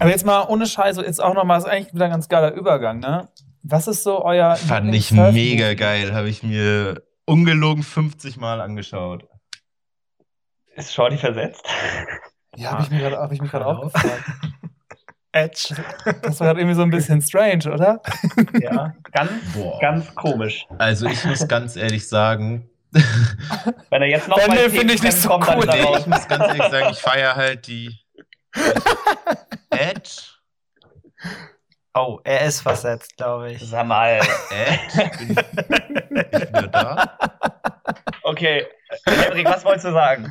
Aber 0.00 0.10
jetzt 0.10 0.26
mal 0.26 0.42
ohne 0.48 0.66
Scheiße, 0.66 1.02
jetzt 1.04 1.22
auch 1.22 1.34
nochmal, 1.34 1.58
ist 1.58 1.66
eigentlich 1.66 1.94
wieder 1.94 2.06
ein 2.06 2.10
ganz 2.10 2.28
geiler 2.28 2.52
Übergang, 2.52 2.98
ne? 3.00 3.28
Was 3.62 3.86
ist 3.88 4.02
so 4.02 4.22
euer. 4.24 4.56
Fand 4.56 4.94
ich 4.94 5.10
mega 5.12 5.74
geil. 5.74 6.12
Habe 6.14 6.28
ich 6.28 6.42
mir 6.42 7.02
ungelogen 7.24 7.82
50 7.82 8.36
Mal 8.36 8.60
angeschaut. 8.60 9.26
Ist 10.74 10.92
Shorty 10.92 11.16
versetzt? 11.16 11.64
Ja, 12.56 12.72
habe 12.72 12.82
ich, 12.82 12.90
mir 12.90 13.00
grad- 13.08 13.18
hab 13.18 13.32
ich 13.32 13.40
mich 13.40 13.50
gerade 13.50 13.66
auch 13.66 13.80
gefragt. 13.80 14.22
Edge. 15.32 15.74
Das 16.22 16.38
war 16.40 16.48
gerade 16.48 16.60
irgendwie 16.60 16.76
so 16.76 16.82
ein 16.82 16.90
bisschen 16.90 17.20
strange, 17.22 17.72
oder? 17.72 18.00
ja. 18.60 18.92
Ganz, 19.12 19.30
Boah. 19.54 19.80
ganz 19.80 20.14
komisch. 20.14 20.66
Also 20.78 21.06
ich 21.06 21.24
muss 21.24 21.48
ganz 21.48 21.74
ehrlich 21.76 22.06
sagen, 22.08 22.68
Wenn 22.92 24.02
er 24.02 24.08
jetzt 24.08 24.28
noch 24.28 24.36
mal 24.46 24.70
finde 24.70 24.94
ich 24.94 25.02
nicht 25.02 25.16
so 25.16 25.30
kommt, 25.30 25.48
dann 25.48 25.58
cool. 25.58 25.66
nee, 25.72 25.82
raus. 25.82 25.98
ich 26.00 26.06
muss 26.06 26.28
ganz 26.28 26.44
ehrlich 26.44 26.62
sagen, 26.62 26.86
ich 26.92 26.98
feiere 27.00 27.34
halt 27.34 27.66
die 27.66 27.98
Edge. 29.70 30.20
Oh, 31.96 32.18
er 32.24 32.42
ist 32.42 32.60
versetzt, 32.60 33.16
glaube 33.16 33.52
ich. 33.52 33.68
Sag 33.68 33.86
mal. 33.86 34.18
Ed? 34.50 34.80
Bin 36.08 36.24
ich 36.32 36.48
wieder 36.48 36.68
da? 36.68 37.18
Okay, 38.24 38.66
Henrik, 39.06 39.46
was 39.46 39.64
wolltest 39.64 39.86
du 39.86 39.92
sagen? 39.92 40.30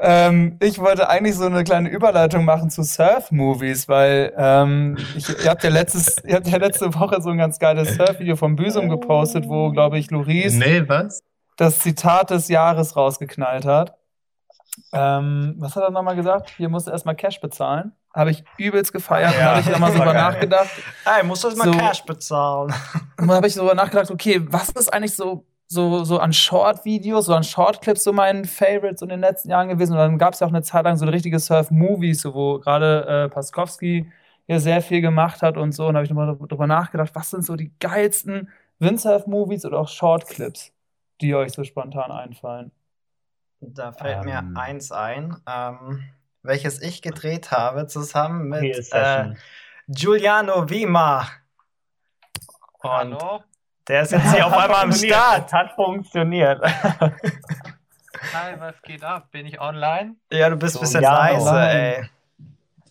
Ähm, 0.00 0.56
ich 0.62 0.78
wollte 0.78 1.08
eigentlich 1.08 1.34
so 1.36 1.44
eine 1.44 1.64
kleine 1.64 1.88
Überleitung 1.88 2.44
machen 2.44 2.70
zu 2.70 2.82
Surf-Movies, 2.82 3.88
weil 3.88 4.32
ähm, 4.38 4.96
ich, 5.16 5.28
ihr, 5.28 5.50
habt 5.50 5.64
ja 5.64 5.70
letztes, 5.70 6.16
ihr 6.24 6.36
habt 6.36 6.46
ja 6.46 6.58
letzte 6.58 6.94
Woche 6.94 7.20
so 7.20 7.30
ein 7.30 7.38
ganz 7.38 7.58
geiles 7.58 7.94
Surf-Video 7.96 8.36
vom 8.36 8.56
Büsum 8.56 8.88
gepostet, 8.88 9.48
wo, 9.48 9.70
glaube 9.72 9.98
ich, 9.98 10.10
Loris 10.10 10.54
Nee, 10.54 10.84
was? 10.86 11.22
das 11.56 11.80
Zitat 11.80 12.30
des 12.30 12.48
Jahres 12.48 12.96
rausgeknallt 12.96 13.64
hat. 13.64 13.94
Ähm, 14.92 15.54
was 15.58 15.76
hat 15.76 15.82
er 15.82 15.90
nochmal 15.90 16.16
gesagt? 16.16 16.50
Hier 16.56 16.68
musst 16.68 16.86
du 16.86 16.90
erstmal 16.90 17.16
Cash 17.16 17.40
bezahlen. 17.40 17.92
Habe 18.14 18.30
ich 18.30 18.44
übelst 18.56 18.92
gefeiert. 18.92 19.34
Ja, 19.34 19.40
da 19.40 19.50
habe 19.56 19.60
ich 19.60 19.76
immer 19.76 19.88
so 19.92 19.98
drüber 19.98 20.14
nachgedacht. 20.14 20.70
Hey, 21.04 21.22
musst 21.24 21.44
du 21.44 21.54
mal 21.56 21.72
So. 21.72 21.78
Cash 21.78 22.02
bezahlen? 22.04 22.72
Und 23.18 23.28
dann 23.28 23.36
habe 23.36 23.46
ich 23.46 23.54
so 23.54 23.60
darüber 23.60 23.74
nachgedacht, 23.74 24.10
okay, 24.10 24.40
was 24.50 24.70
ist 24.70 24.92
eigentlich 24.92 25.14
so, 25.14 25.44
so, 25.68 26.04
so 26.04 26.18
an 26.18 26.32
Short-Videos, 26.32 27.26
so 27.26 27.34
an 27.34 27.44
Short-Clips 27.44 28.04
so 28.04 28.12
mein 28.12 28.44
Favorites 28.44 29.02
in 29.02 29.08
den 29.08 29.20
letzten 29.20 29.50
Jahren 29.50 29.68
gewesen? 29.68 29.92
Und 29.92 29.98
dann 29.98 30.18
gab 30.18 30.34
es 30.34 30.40
ja 30.40 30.46
auch 30.46 30.52
eine 30.52 30.62
Zeit 30.62 30.84
lang 30.84 30.96
so 30.96 31.04
richtige 31.06 31.38
Surf-Movies, 31.38 32.22
so, 32.22 32.34
wo 32.34 32.58
gerade 32.58 33.26
äh, 33.26 33.28
Paskowski 33.28 34.10
ja 34.46 34.60
sehr 34.60 34.80
viel 34.80 35.00
gemacht 35.00 35.42
hat 35.42 35.56
und 35.56 35.72
so. 35.72 35.86
Und 35.86 35.94
da 35.94 35.98
habe 35.98 36.04
ich 36.04 36.10
nochmal 36.10 36.36
darüber 36.48 36.66
nachgedacht, 36.66 37.10
was 37.14 37.30
sind 37.30 37.44
so 37.44 37.56
die 37.56 37.72
geilsten 37.80 38.48
Windsurf-Movies 38.78 39.66
oder 39.66 39.80
auch 39.80 39.88
Short-Clips, 39.88 40.72
die 41.20 41.34
euch 41.34 41.52
so 41.52 41.64
spontan 41.64 42.10
einfallen? 42.12 42.70
Da 43.60 43.92
fällt 43.92 44.18
Ähm. 44.18 44.24
mir 44.24 44.44
eins 44.60 44.92
ein, 44.92 45.36
ähm, 45.48 46.04
welches 46.42 46.80
ich 46.80 47.02
gedreht 47.02 47.50
habe, 47.50 47.86
zusammen 47.86 48.48
mit 48.48 48.92
äh. 48.92 49.34
Giuliano 49.88 50.68
Wima. 50.68 51.26
Und 52.82 52.90
Hallo? 52.90 53.42
der 53.88 54.02
ist 54.02 54.12
jetzt 54.12 54.32
hier 54.34 54.46
auf 54.46 54.52
einmal 54.56 54.82
am 54.84 54.92
Start. 54.92 55.52
Hat 55.52 55.72
funktioniert. 55.74 56.62
Hi, 58.32 58.58
was 58.58 58.80
geht 58.82 59.02
ab? 59.04 59.30
Bin 59.30 59.46
ich 59.46 59.60
online? 59.60 60.16
Ja, 60.32 60.48
du 60.50 60.56
bist 60.56 60.76
ein 60.76 60.80
bisschen 60.80 61.00
Giuliano. 61.00 61.44
leise, 61.44 61.70
ey. 61.70 62.10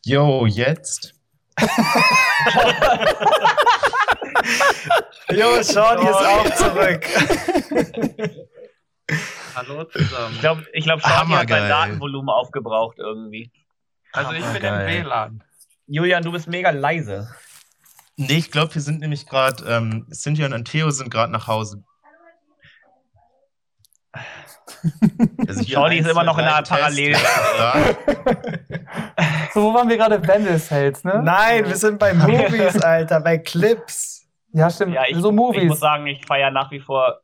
Yo, 0.04 0.46
jetzt? 0.46 1.14
Jo, 5.32 5.64
Shorty 5.64 6.06
ist 6.08 6.16
auch 6.16 6.50
zurück. 6.56 7.06
Hallo 9.56 9.84
zusammen. 9.92 10.34
Ich 10.34 10.40
glaube, 10.42 10.66
ich 10.74 10.84
glaub, 10.84 11.02
Shorty 11.02 11.32
hat 11.32 11.50
sein 11.50 11.70
Datenvolumen 11.70 12.30
aufgebraucht 12.30 12.98
irgendwie. 13.00 13.52
also 14.12 14.32
ich 14.34 14.46
bin 14.46 14.64
im 14.64 14.80
WLAN. 14.80 15.44
Julian, 15.88 16.24
du 16.24 16.32
bist 16.32 16.48
mega 16.48 16.72
leise. 16.72 17.30
Nee, 18.18 18.38
ich 18.38 18.52
glaube, 18.52 18.74
wir 18.76 18.82
sind 18.82 19.02
nämlich 19.02 19.26
gerade, 19.28 19.64
ähm, 19.66 20.08
Cynthia 20.12 20.48
und 20.54 20.66
Theo 20.66 20.90
sind 20.90 21.10
gerade 21.10 21.32
nach 21.32 21.48
Hause. 21.48 21.84
Also 25.48 25.64
Shorty 25.64 25.98
ist 25.98 26.08
immer 26.08 26.24
noch 26.24 26.38
in 26.38 26.46
einer. 26.46 26.62
Parallel-. 26.62 27.16
So, 29.54 29.64
wo 29.64 29.74
waren 29.74 29.90
wir 29.90 29.98
gerade? 29.98 30.22
Vandals 30.28 30.70
ne? 30.70 31.22
Nein, 31.24 31.66
wir 31.66 31.78
sind 31.78 31.98
bei 31.98 32.14
Movies, 32.14 32.78
Alter, 32.84 33.22
bei 33.22 33.38
Clips. 33.38 34.28
Ja, 34.52 34.70
stimmt. 34.70 34.94
Ja, 34.94 35.04
ich, 35.08 35.18
so 35.18 35.30
ich 35.30 35.36
Movies. 35.36 35.64
muss 35.64 35.80
sagen, 35.80 36.06
ich 36.08 36.26
feiere 36.26 36.52
nach 36.52 36.70
wie 36.72 36.82
vor 36.82 37.22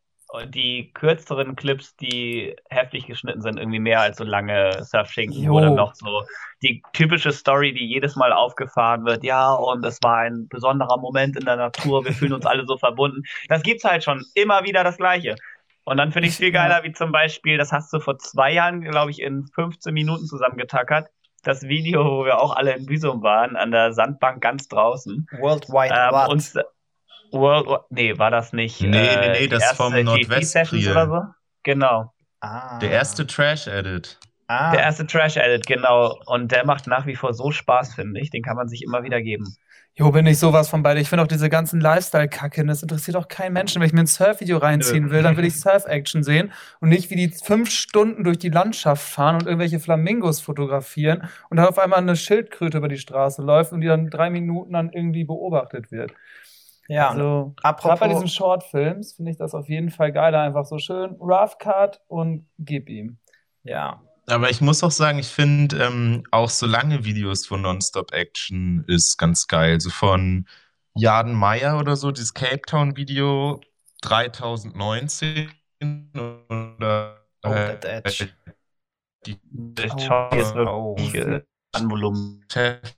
die 0.48 0.92
kürzeren 0.94 1.56
Clips, 1.56 1.96
die 1.98 2.56
heftig 2.70 3.08
geschnitten 3.08 3.42
sind, 3.42 3.58
irgendwie 3.58 3.80
mehr 3.80 4.02
als 4.02 4.18
so 4.18 4.24
lange 4.24 4.84
Surfschinken, 4.84 5.44
Jo. 5.44 5.60
dann 5.60 5.76
noch 5.76 5.94
so 5.96 6.24
die 6.62 6.82
typische 6.94 7.32
Story, 7.32 7.74
die 7.74 7.86
jedes 7.86 8.16
Mal 8.16 8.32
aufgefahren 8.32 9.06
wird. 9.06 9.24
Ja, 9.24 9.54
und 9.54 9.86
es 9.86 10.00
war 10.02 10.20
ein 10.20 10.48
besonderer 10.48 10.98
Moment 10.98 11.36
in 11.38 11.46
der 11.46 11.58
Natur, 11.58 12.06
wir 12.06 12.14
fühlen 12.14 12.34
uns 12.34 12.46
alle 12.46 12.66
so 12.66 12.78
verbunden. 12.78 13.24
Das 13.50 13.64
gibt's 13.64 13.84
halt 13.84 14.04
schon 14.04 14.24
immer 14.34 14.64
wieder 14.64 14.84
das 14.84 14.98
Gleiche. 14.98 15.36
Und 15.84 15.98
dann 15.98 16.12
finde 16.12 16.30
ich 16.30 16.36
viel 16.36 16.52
geiler, 16.52 16.84
wie 16.84 16.92
zum 16.92 17.12
Beispiel, 17.12 17.58
das 17.58 17.72
hast 17.72 17.92
du 17.92 18.00
vor 18.00 18.18
zwei 18.20 18.54
Jahren, 18.54 18.82
glaube 18.82 19.12
ich, 19.12 19.22
in 19.22 19.48
15 19.48 19.94
Minuten 19.94 20.26
zusammengetackert. 20.26 21.10
Das 21.44 21.64
Video, 21.64 22.06
wo 22.06 22.26
wir 22.26 22.40
auch 22.40 22.56
alle 22.56 22.76
in 22.76 22.86
Büsum 22.86 23.24
waren, 23.24 23.56
an 23.56 23.72
der 23.72 23.94
Sandbank 23.94 24.42
ganz 24.42 24.68
draußen. 24.68 25.28
Worldwide 25.40 25.94
Ähm? 25.94 26.72
World, 27.32 27.68
War- 27.68 27.86
nee, 27.90 28.18
war 28.18 28.32
das 28.32 28.54
nicht. 28.54 28.82
Nee, 28.82 28.90
nee, 28.90 29.08
äh, 29.08 29.40
nee, 29.42 29.48
das 29.48 29.72
vom 29.74 29.94
Nordwest 30.04 30.56
oder 30.74 31.08
so? 31.08 31.22
Genau. 31.64 32.14
ah. 32.40 32.80
Der 32.80 32.92
erste 32.92 33.26
Trash-Edit. 33.28 34.20
Ah. 34.52 34.72
Der 34.72 34.82
erste 34.82 35.08
Trash 35.08 35.38
Edit, 35.38 35.66
genau. 35.66 36.20
Und 36.26 36.52
der 36.52 36.66
macht 36.66 36.86
nach 36.86 37.06
wie 37.06 37.16
vor 37.16 37.34
so 37.34 37.52
Spaß, 37.52 37.96
finde 37.96 38.20
ich. 38.20 38.32
Den 38.32 38.44
kann 38.44 38.58
man 38.58 38.68
sich 38.68 38.84
immer 38.84 39.04
wieder 39.04 39.22
geben. 39.22 39.56
Jo, 39.96 40.12
bin 40.12 40.26
ich 40.26 40.40
sowas 40.40 40.70
von 40.70 40.84
beide. 40.84 41.00
Ich 41.00 41.08
finde 41.10 41.24
auch 41.24 41.28
diese 41.28 41.50
ganzen 41.50 41.80
Lifestyle-Kacke, 41.80 42.66
das 42.66 42.82
interessiert 42.82 43.16
auch 43.16 43.28
keinen 43.30 43.54
Menschen. 43.54 43.82
Wenn 43.82 43.88
ich 43.88 43.94
mir 43.94 44.02
ein 44.02 44.08
Surf-Video 44.08 44.58
reinziehen 44.58 45.10
will, 45.10 45.22
dann 45.24 45.38
will 45.38 45.46
ich 45.46 45.60
Surf-Action 45.60 46.24
sehen 46.24 46.52
und 46.80 46.90
nicht 46.90 47.10
wie 47.12 47.16
die 47.16 47.30
fünf 47.30 47.70
Stunden 47.70 48.24
durch 48.26 48.40
die 48.40 48.50
Landschaft 48.50 49.08
fahren 49.08 49.36
und 49.36 49.48
irgendwelche 49.48 49.80
Flamingos 49.80 50.42
fotografieren 50.42 51.30
und 51.50 51.58
dann 51.58 51.68
auf 51.68 51.78
einmal 51.78 52.00
eine 52.00 52.16
Schildkröte 52.16 52.78
über 52.78 52.88
die 52.88 52.98
Straße 52.98 53.42
läuft 53.42 53.74
und 53.74 53.82
die 53.82 53.88
dann 53.88 54.10
drei 54.10 54.30
Minuten 54.30 54.74
dann 54.74 54.92
irgendwie 54.92 55.24
beobachtet 55.26 55.92
wird. 55.92 56.14
Ja, 56.88 57.10
Also, 57.10 57.54
apropos- 57.64 57.84
gerade 57.84 58.00
bei 58.00 58.08
diesen 58.10 58.28
Shortfilms 58.28 59.14
finde 59.14 59.32
ich 59.32 59.38
das 59.38 59.54
auf 59.54 59.70
jeden 59.70 59.90
Fall 59.92 60.12
geiler. 60.12 60.42
Einfach 60.42 60.66
so 60.66 60.78
schön 60.78 61.12
Rough 61.16 61.58
Cut 61.58 62.02
und 62.08 62.48
gib 62.60 62.90
ihm. 62.90 63.18
ja. 63.64 64.02
Aber 64.28 64.50
ich 64.52 64.62
muss 64.62 64.84
auch 64.84 64.92
sagen, 64.92 65.18
ich 65.20 65.28
finde 65.28 65.84
ähm, 65.84 66.24
auch 66.32 66.50
so 66.50 66.66
lange 66.68 67.04
Videos 67.04 67.46
von 67.48 67.64
Nonstop 67.64 68.14
Action 68.14 68.86
ist 68.88 69.18
ganz 69.18 69.48
geil. 69.48 69.82
So 69.82 69.90
von 69.90 70.48
Jaden 70.94 71.34
Meyer 71.34 71.78
oder 71.80 71.96
so, 71.96 72.12
dieses 72.12 72.34
Cape 72.34 72.62
Town 72.62 72.96
Video 72.96 73.60
3019 74.04 75.50
oder 76.16 77.18
Oh, 77.44 77.50
äh, 77.50 77.80
that 77.80 77.86
edge. 78.06 78.30
die 79.26 79.38
Der 79.44 79.94
Oh, 79.96 80.00
Shorty 80.00 80.38
ist 80.38 80.56
oh. 80.56 80.96
Äh, 81.74 81.78
an 81.78 81.90
Volumen. 81.90 82.44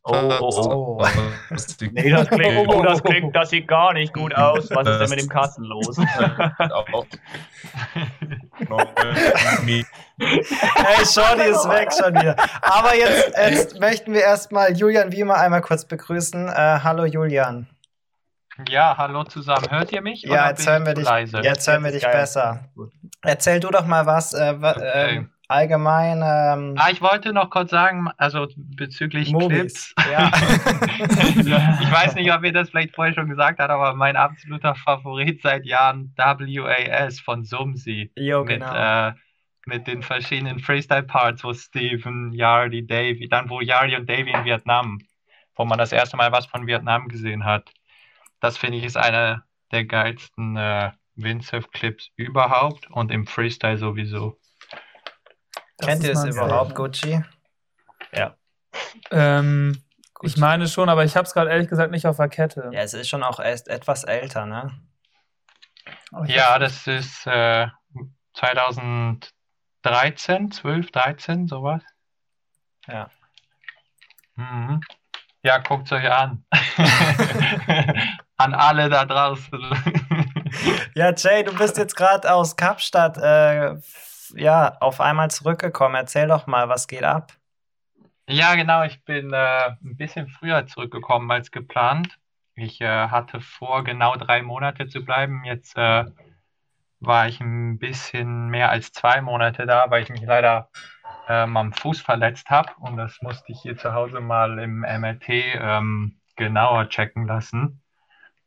Oh, 0.04 0.14
oh, 0.40 0.98
oh. 1.00 1.06
aus 1.54 1.78
den- 1.78 1.94
Nee, 1.94 2.10
das 2.10 2.28
klingt, 2.28 2.68
oh, 2.68 2.82
das 2.84 3.04
klingt, 3.04 3.36
das 3.36 3.50
sieht 3.52 3.68
gar 3.68 3.94
nicht 3.94 4.14
gut 4.14 4.34
aus. 4.36 4.70
Was 4.72 4.88
ist 4.88 5.00
denn 5.00 5.10
mit 5.10 5.20
dem 5.22 5.30
Kasten 5.30 5.64
los? 5.64 5.98
Hey, 10.20 11.06
Shorty 11.06 11.50
ist 11.50 11.68
weg 11.70 11.90
schon 11.92 12.14
wieder. 12.16 12.36
Aber 12.62 12.96
jetzt, 12.96 13.34
jetzt 13.38 13.80
möchten 13.80 14.14
wir 14.14 14.22
erstmal 14.22 14.74
Julian 14.76 15.12
wie 15.12 15.20
immer 15.22 15.36
einmal 15.36 15.62
kurz 15.62 15.86
begrüßen. 15.86 16.48
Äh, 16.50 16.80
hallo 16.84 17.06
Julian. 17.06 17.68
Ja, 18.70 18.96
hallo 18.98 19.24
zusammen. 19.24 19.66
Hört 19.70 19.92
ihr 19.92 20.02
mich? 20.02 20.22
Ja, 20.24 20.32
oder 20.34 20.50
jetzt 20.50 20.68
hören 20.68 20.86
wir 20.86 20.94
dich. 20.94 21.06
leise? 21.06 21.40
Jetzt 21.42 21.68
hören 21.68 21.84
wir 21.84 21.92
dich 21.92 22.04
geil. 22.04 22.12
besser. 22.12 22.70
Erzähl 23.24 23.60
du 23.60 23.70
doch 23.70 23.86
mal 23.88 24.06
was 24.06 24.34
äh, 24.34 24.62
wa- 24.62 24.72
Okay. 24.76 25.16
ähm, 25.18 25.30
allgemein. 25.54 26.22
Ähm, 26.24 26.76
Ah, 26.78 26.90
ich 26.92 27.02
wollte 27.02 27.32
noch 27.32 27.50
kurz 27.50 27.72
sagen, 27.72 28.10
also 28.18 28.48
bezüglich 28.56 29.32
Movies. 29.32 29.94
Clips. 29.96 29.96
Ja. 30.12 30.32
ich 31.82 31.92
weiß 31.92 32.16
nicht, 32.16 32.34
ob 32.34 32.44
ihr 32.44 32.52
das 32.52 32.70
vielleicht 32.70 32.96
vorher 32.96 33.14
schon 33.14 33.30
gesagt 33.30 33.60
habt, 33.60 33.70
aber 33.70 33.94
mein 33.94 34.16
absoluter 34.16 34.76
Favorit 34.76 35.42
seit 35.42 35.66
Jahren 35.66 36.14
WAS 36.18 37.20
von 37.20 37.46
Sumsi. 37.46 38.12
Jo, 38.18 38.44
mit, 38.44 38.60
genau. 38.60 39.08
äh, 39.10 39.14
mit 39.66 39.88
den 39.88 40.02
verschiedenen 40.02 40.60
Freestyle-Parts, 40.60 41.44
wo 41.44 41.54
Steven, 41.54 42.34
Yardi, 42.34 42.86
Davey, 42.86 43.30
dann 43.30 43.50
wo 43.50 43.62
Yardi 43.62 43.96
und 43.96 44.10
Davey 44.10 44.32
in 44.32 44.46
Vietnam, 44.46 45.00
wo 45.56 45.66
man 45.66 45.78
das 45.78 45.92
erste 45.92 46.18
Mal 46.18 46.32
was 46.32 46.48
von 46.48 46.68
Vietnam 46.68 47.08
gesehen 47.08 47.46
hat. 47.46 47.72
Das 48.40 48.58
finde 48.58 48.80
ich 48.80 48.84
ist 48.84 48.98
einer 48.98 49.44
der 49.72 49.86
geilsten 49.86 50.58
äh, 50.58 50.92
Windsurf-Clips 51.16 52.12
überhaupt 52.16 52.90
und 52.92 53.12
im 53.12 53.26
Freestyle 53.28 53.78
sowieso. 53.78 54.38
Das 55.78 55.88
Kennt 55.88 56.04
ihr 56.04 56.14
es 56.14 56.24
überhaupt, 56.24 56.76
Gucci? 56.76 57.24
Ähm, 59.12 59.84
ich 60.22 60.38
meine 60.38 60.68
schon, 60.68 60.90
aber 60.90 61.04
ich 61.04 61.16
habe 61.16 61.26
es 61.26 61.34
gerade 61.34 61.50
ehrlich 61.52 61.70
gesagt 61.70 61.92
nicht 61.92 62.08
auf 62.08 62.18
der 62.18 62.30
Kette. 62.30 62.70
Ja, 62.72 62.82
es 62.82 62.94
ist 62.94 63.10
schon 63.10 63.24
auch 63.24 63.40
erst 63.40 63.68
etwas 63.68 64.04
älter, 64.04 64.46
ne? 64.46 64.72
Ja, 66.26 66.60
das 66.60 66.88
ist 66.88 67.26
äh, 67.28 67.68
2013, 68.36 70.52
12, 70.52 70.92
13, 70.92 71.48
sowas. 71.48 71.82
Ja. 72.88 73.10
Mhm. 74.36 74.82
Ja, 75.44 75.58
guckt 75.58 75.92
euch 75.92 76.10
an. 76.10 76.46
an 78.38 78.54
alle 78.54 78.90
da 78.90 79.06
draußen. 79.06 79.60
Ja, 80.96 81.14
Jay, 81.14 81.44
du 81.44 81.56
bist 81.56 81.78
jetzt 81.78 81.96
gerade 81.96 82.32
aus 82.32 82.56
Kapstadt 82.56 83.18
äh, 83.18 83.76
ja, 84.34 84.78
auf 84.80 85.02
einmal 85.02 85.32
zurückgekommen. 85.32 85.96
Erzähl 85.96 86.28
doch 86.28 86.48
mal, 86.48 86.70
was 86.70 86.88
geht 86.88 87.04
ab? 87.04 87.34
Ja, 88.28 88.56
genau, 88.56 88.84
ich 88.84 89.04
bin 89.04 89.34
äh, 89.34 89.70
ein 89.84 89.98
bisschen 89.98 90.28
früher 90.30 90.66
zurückgekommen 90.66 91.30
als 91.32 91.52
geplant. 91.52 92.20
Ich 92.56 92.80
äh, 92.82 93.08
hatte 93.10 93.42
vor, 93.42 93.84
genau 93.84 94.16
drei 94.16 94.42
Monate 94.42 94.88
zu 94.88 95.04
bleiben. 95.04 95.44
Jetzt 95.44 95.76
äh, 95.78 96.06
war 97.00 97.28
ich 97.28 97.42
ein 97.42 97.80
bisschen 97.80 98.48
mehr 98.50 98.70
als 98.70 98.92
zwei 98.94 99.22
Monate 99.22 99.66
da, 99.66 99.90
weil 99.92 100.04
ich 100.04 100.10
mich 100.10 100.22
leider 100.22 100.70
ähm, 101.28 101.58
am 101.58 101.74
Fuß 101.74 102.02
verletzt 102.02 102.50
habe. 102.50 102.72
Und 102.80 102.98
das 102.98 103.22
musste 103.22 103.52
ich 103.52 103.62
hier 103.62 103.78
zu 103.78 103.94
Hause 103.94 104.22
mal 104.22 104.60
im 104.60 104.82
MRT 104.82 105.30
ähm, 105.30 106.20
genauer 106.36 106.90
checken 106.90 107.28
lassen. 107.28 107.83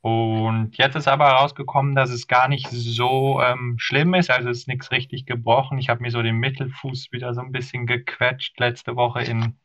Und 0.06 0.78
jetzt 0.78 0.94
ist 0.94 1.08
aber 1.08 1.26
herausgekommen, 1.26 1.96
dass 1.96 2.10
es 2.10 2.28
gar 2.28 2.46
nicht 2.46 2.68
so 2.70 3.42
ähm, 3.42 3.74
schlimm 3.76 4.14
ist. 4.14 4.30
Also 4.30 4.50
ist 4.50 4.68
nichts 4.68 4.92
richtig 4.92 5.26
gebrochen. 5.26 5.78
Ich 5.78 5.88
habe 5.88 6.00
mir 6.00 6.12
so 6.12 6.22
den 6.22 6.36
Mittelfuß 6.36 7.10
wieder 7.10 7.34
so 7.34 7.40
ein 7.40 7.50
bisschen 7.50 7.86
gequetscht 7.86 8.56
letzte 8.60 8.94
Woche 8.94 9.22
in 9.22 9.58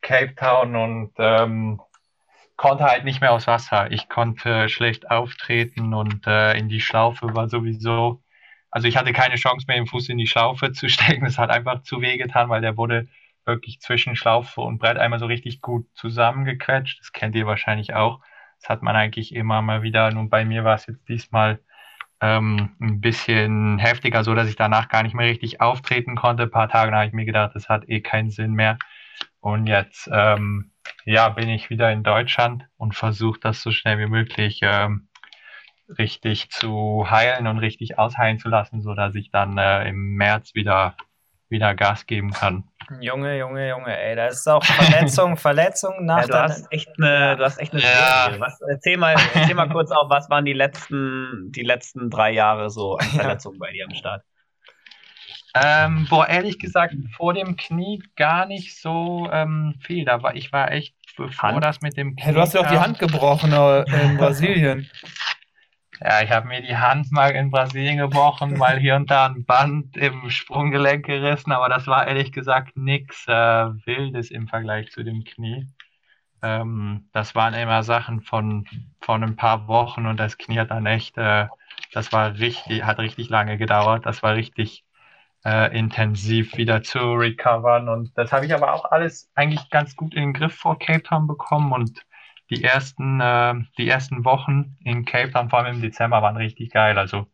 Cape 0.00 0.36
Town 0.36 0.76
und 0.76 1.10
ähm, 1.18 1.80
konnte 2.56 2.84
halt 2.84 3.02
nicht 3.04 3.20
mehr 3.20 3.32
aufs 3.32 3.48
Wasser. 3.48 3.90
Ich 3.90 4.08
konnte 4.08 4.68
schlecht 4.68 5.10
auftreten 5.10 5.92
und 5.92 6.24
äh, 6.24 6.56
in 6.56 6.68
die 6.68 6.80
Schlaufe 6.80 7.34
war 7.34 7.48
sowieso, 7.48 8.22
also 8.70 8.86
ich 8.86 8.96
hatte 8.96 9.12
keine 9.12 9.34
Chance 9.34 9.64
mehr, 9.66 9.76
den 9.76 9.88
Fuß 9.88 10.08
in 10.08 10.18
die 10.18 10.28
Schlaufe 10.28 10.70
zu 10.70 10.88
stecken. 10.88 11.24
Das 11.24 11.36
hat 11.36 11.50
einfach 11.50 11.82
zu 11.82 12.00
weh 12.00 12.16
getan, 12.16 12.48
weil 12.48 12.60
der 12.60 12.76
wurde 12.76 13.08
wirklich 13.44 13.80
zwischen 13.80 14.14
Schlaufe 14.14 14.60
und 14.60 14.78
Brett 14.78 14.98
einmal 14.98 15.18
so 15.18 15.26
richtig 15.26 15.60
gut 15.60 15.88
zusammengequetscht. 15.94 17.00
Das 17.00 17.10
kennt 17.10 17.34
ihr 17.34 17.46
wahrscheinlich 17.46 17.94
auch. 17.94 18.20
Das 18.60 18.68
hat 18.68 18.82
man 18.82 18.96
eigentlich 18.96 19.34
immer 19.34 19.62
mal 19.62 19.82
wieder. 19.82 20.10
Nun 20.10 20.28
bei 20.28 20.44
mir 20.44 20.64
war 20.64 20.74
es 20.74 20.86
jetzt 20.86 21.08
diesmal 21.08 21.60
ähm, 22.20 22.76
ein 22.80 23.00
bisschen 23.00 23.78
heftiger, 23.78 24.24
so 24.24 24.34
dass 24.34 24.48
ich 24.48 24.56
danach 24.56 24.88
gar 24.88 25.02
nicht 25.02 25.14
mehr 25.14 25.26
richtig 25.26 25.60
auftreten 25.60 26.16
konnte. 26.16 26.44
Ein 26.44 26.50
paar 26.50 26.68
Tage 26.68 26.92
habe 26.92 27.06
ich 27.06 27.12
mir 27.12 27.24
gedacht, 27.24 27.52
das 27.54 27.68
hat 27.68 27.88
eh 27.88 28.00
keinen 28.00 28.30
Sinn 28.30 28.52
mehr. 28.52 28.78
Und 29.40 29.66
jetzt 29.66 30.08
ähm, 30.12 30.72
ja, 31.04 31.28
bin 31.30 31.48
ich 31.48 31.70
wieder 31.70 31.90
in 31.90 32.02
Deutschland 32.02 32.66
und 32.76 32.94
versuche 32.94 33.40
das 33.40 33.62
so 33.62 33.70
schnell 33.70 33.98
wie 33.98 34.06
möglich 34.06 34.60
ähm, 34.62 35.08
richtig 35.98 36.50
zu 36.50 37.06
heilen 37.10 37.46
und 37.46 37.58
richtig 37.58 37.98
ausheilen 37.98 38.38
zu 38.38 38.48
lassen, 38.48 38.82
so 38.82 38.94
dass 38.94 39.14
ich 39.14 39.30
dann 39.30 39.58
äh, 39.58 39.88
im 39.88 40.14
März 40.16 40.54
wieder, 40.54 40.96
wieder 41.48 41.74
Gas 41.74 42.06
geben 42.06 42.32
kann. 42.32 42.69
Junge, 42.98 43.38
Junge, 43.38 43.68
Junge, 43.68 43.96
ey, 43.96 44.16
da 44.16 44.26
ist 44.26 44.48
auch 44.48 44.64
Verletzung, 44.64 45.36
Verletzung 45.36 46.04
nach 46.04 46.22
Ja, 46.22 46.26
du 46.26 46.42
hast 46.42 46.72
echt 46.72 46.90
eine, 46.98 47.36
du 47.36 47.44
hast 47.44 47.58
echt 47.58 47.72
eine 47.72 47.82
Ja. 47.82 48.34
Was, 48.38 48.60
erzähl 48.68 48.96
mal, 48.96 49.14
erzähl 49.34 49.54
mal 49.54 49.68
kurz 49.68 49.92
auf, 49.92 50.10
was 50.10 50.28
waren 50.28 50.44
die 50.44 50.52
letzten, 50.52 51.52
die 51.54 51.62
letzten 51.62 52.10
drei 52.10 52.32
Jahre 52.32 52.68
so 52.68 52.96
an 52.96 53.06
Verletzungen 53.06 53.58
bei 53.58 53.70
dir 53.70 53.86
am 53.88 53.94
Start? 53.94 54.24
Ähm, 55.54 56.06
boah, 56.08 56.28
ehrlich 56.28 56.58
gesagt, 56.58 56.94
vor 57.16 57.34
dem 57.34 57.56
Knie 57.56 58.02
gar 58.16 58.46
nicht 58.46 58.80
so 58.80 59.28
ähm, 59.32 59.74
viel. 59.80 60.04
Da 60.04 60.22
war, 60.22 60.34
ich 60.34 60.52
war 60.52 60.70
echt, 60.70 60.94
bevor 61.16 61.50
Hand? 61.50 61.64
das 61.64 61.80
mit 61.80 61.96
dem 61.96 62.14
Knie 62.14 62.24
Hey, 62.24 62.34
du 62.34 62.40
hast 62.40 62.54
ja 62.54 62.60
auch 62.60 62.70
die 62.70 62.78
Hand 62.78 62.98
gebrochen 62.98 63.52
äh, 63.52 63.82
in 63.82 64.16
Brasilien. 64.18 64.88
Ja, 66.02 66.22
ich 66.22 66.30
habe 66.30 66.48
mir 66.48 66.62
die 66.62 66.76
Hand 66.76 67.12
mal 67.12 67.30
in 67.32 67.50
Brasilien 67.50 67.98
gebrochen, 67.98 68.56
mal 68.56 68.78
hier 68.78 68.96
und 68.96 69.10
da 69.10 69.26
ein 69.26 69.44
Band 69.44 69.96
im 69.98 70.30
Sprunggelenk 70.30 71.04
gerissen, 71.04 71.52
aber 71.52 71.68
das 71.68 71.86
war 71.86 72.06
ehrlich 72.06 72.32
gesagt 72.32 72.76
nichts 72.76 73.26
äh, 73.28 73.32
Wildes 73.32 74.30
im 74.30 74.48
Vergleich 74.48 74.90
zu 74.90 75.02
dem 75.04 75.24
Knie. 75.24 75.66
Ähm, 76.42 77.08
das 77.12 77.34
waren 77.34 77.54
immer 77.54 77.82
Sachen 77.82 78.22
von, 78.22 78.66
von 79.02 79.22
ein 79.22 79.36
paar 79.36 79.68
Wochen 79.68 80.06
und 80.06 80.18
das 80.18 80.38
Knie 80.38 80.58
hat 80.58 80.70
dann 80.70 80.86
echt, 80.86 81.18
äh, 81.18 81.48
das 81.92 82.12
war 82.12 82.38
richtig, 82.38 82.84
hat 82.84 82.98
richtig 82.98 83.28
lange 83.28 83.58
gedauert. 83.58 84.06
Das 84.06 84.22
war 84.22 84.34
richtig 84.34 84.84
äh, 85.44 85.76
intensiv 85.78 86.56
wieder 86.56 86.82
zu 86.82 86.98
recovern 87.14 87.88
und 87.88 88.16
das 88.16 88.32
habe 88.32 88.46
ich 88.46 88.54
aber 88.54 88.74
auch 88.74 88.86
alles 88.86 89.30
eigentlich 89.34 89.70
ganz 89.70 89.96
gut 89.96 90.14
in 90.14 90.22
den 90.22 90.32
Griff 90.34 90.54
vor 90.54 90.78
Cape 90.78 91.02
Town 91.02 91.26
bekommen 91.26 91.72
und 91.72 92.00
die 92.50 92.64
ersten, 92.64 93.20
äh, 93.20 93.54
die 93.78 93.88
ersten 93.88 94.24
Wochen 94.24 94.76
in 94.84 95.04
Cape 95.04 95.30
Town, 95.30 95.50
vor 95.50 95.60
allem 95.60 95.76
im 95.76 95.82
Dezember, 95.82 96.20
waren 96.22 96.36
richtig 96.36 96.72
geil. 96.72 96.98
Also 96.98 97.26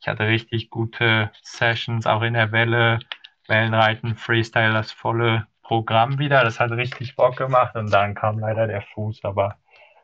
ich 0.00 0.08
hatte 0.08 0.26
richtig 0.26 0.70
gute 0.70 1.30
Sessions, 1.42 2.06
auch 2.06 2.22
in 2.22 2.34
der 2.34 2.52
Welle, 2.52 3.00
Wellenreiten, 3.48 4.16
Freestyle, 4.16 4.72
das 4.72 4.92
volle 4.92 5.46
Programm 5.62 6.18
wieder. 6.18 6.44
Das 6.44 6.60
hat 6.60 6.70
richtig 6.70 7.16
Bock 7.16 7.36
gemacht 7.36 7.74
und 7.76 7.92
dann 7.92 8.14
kam 8.14 8.38
leider 8.38 8.66
der 8.66 8.82
Fuß, 8.82 9.24
aber 9.24 9.58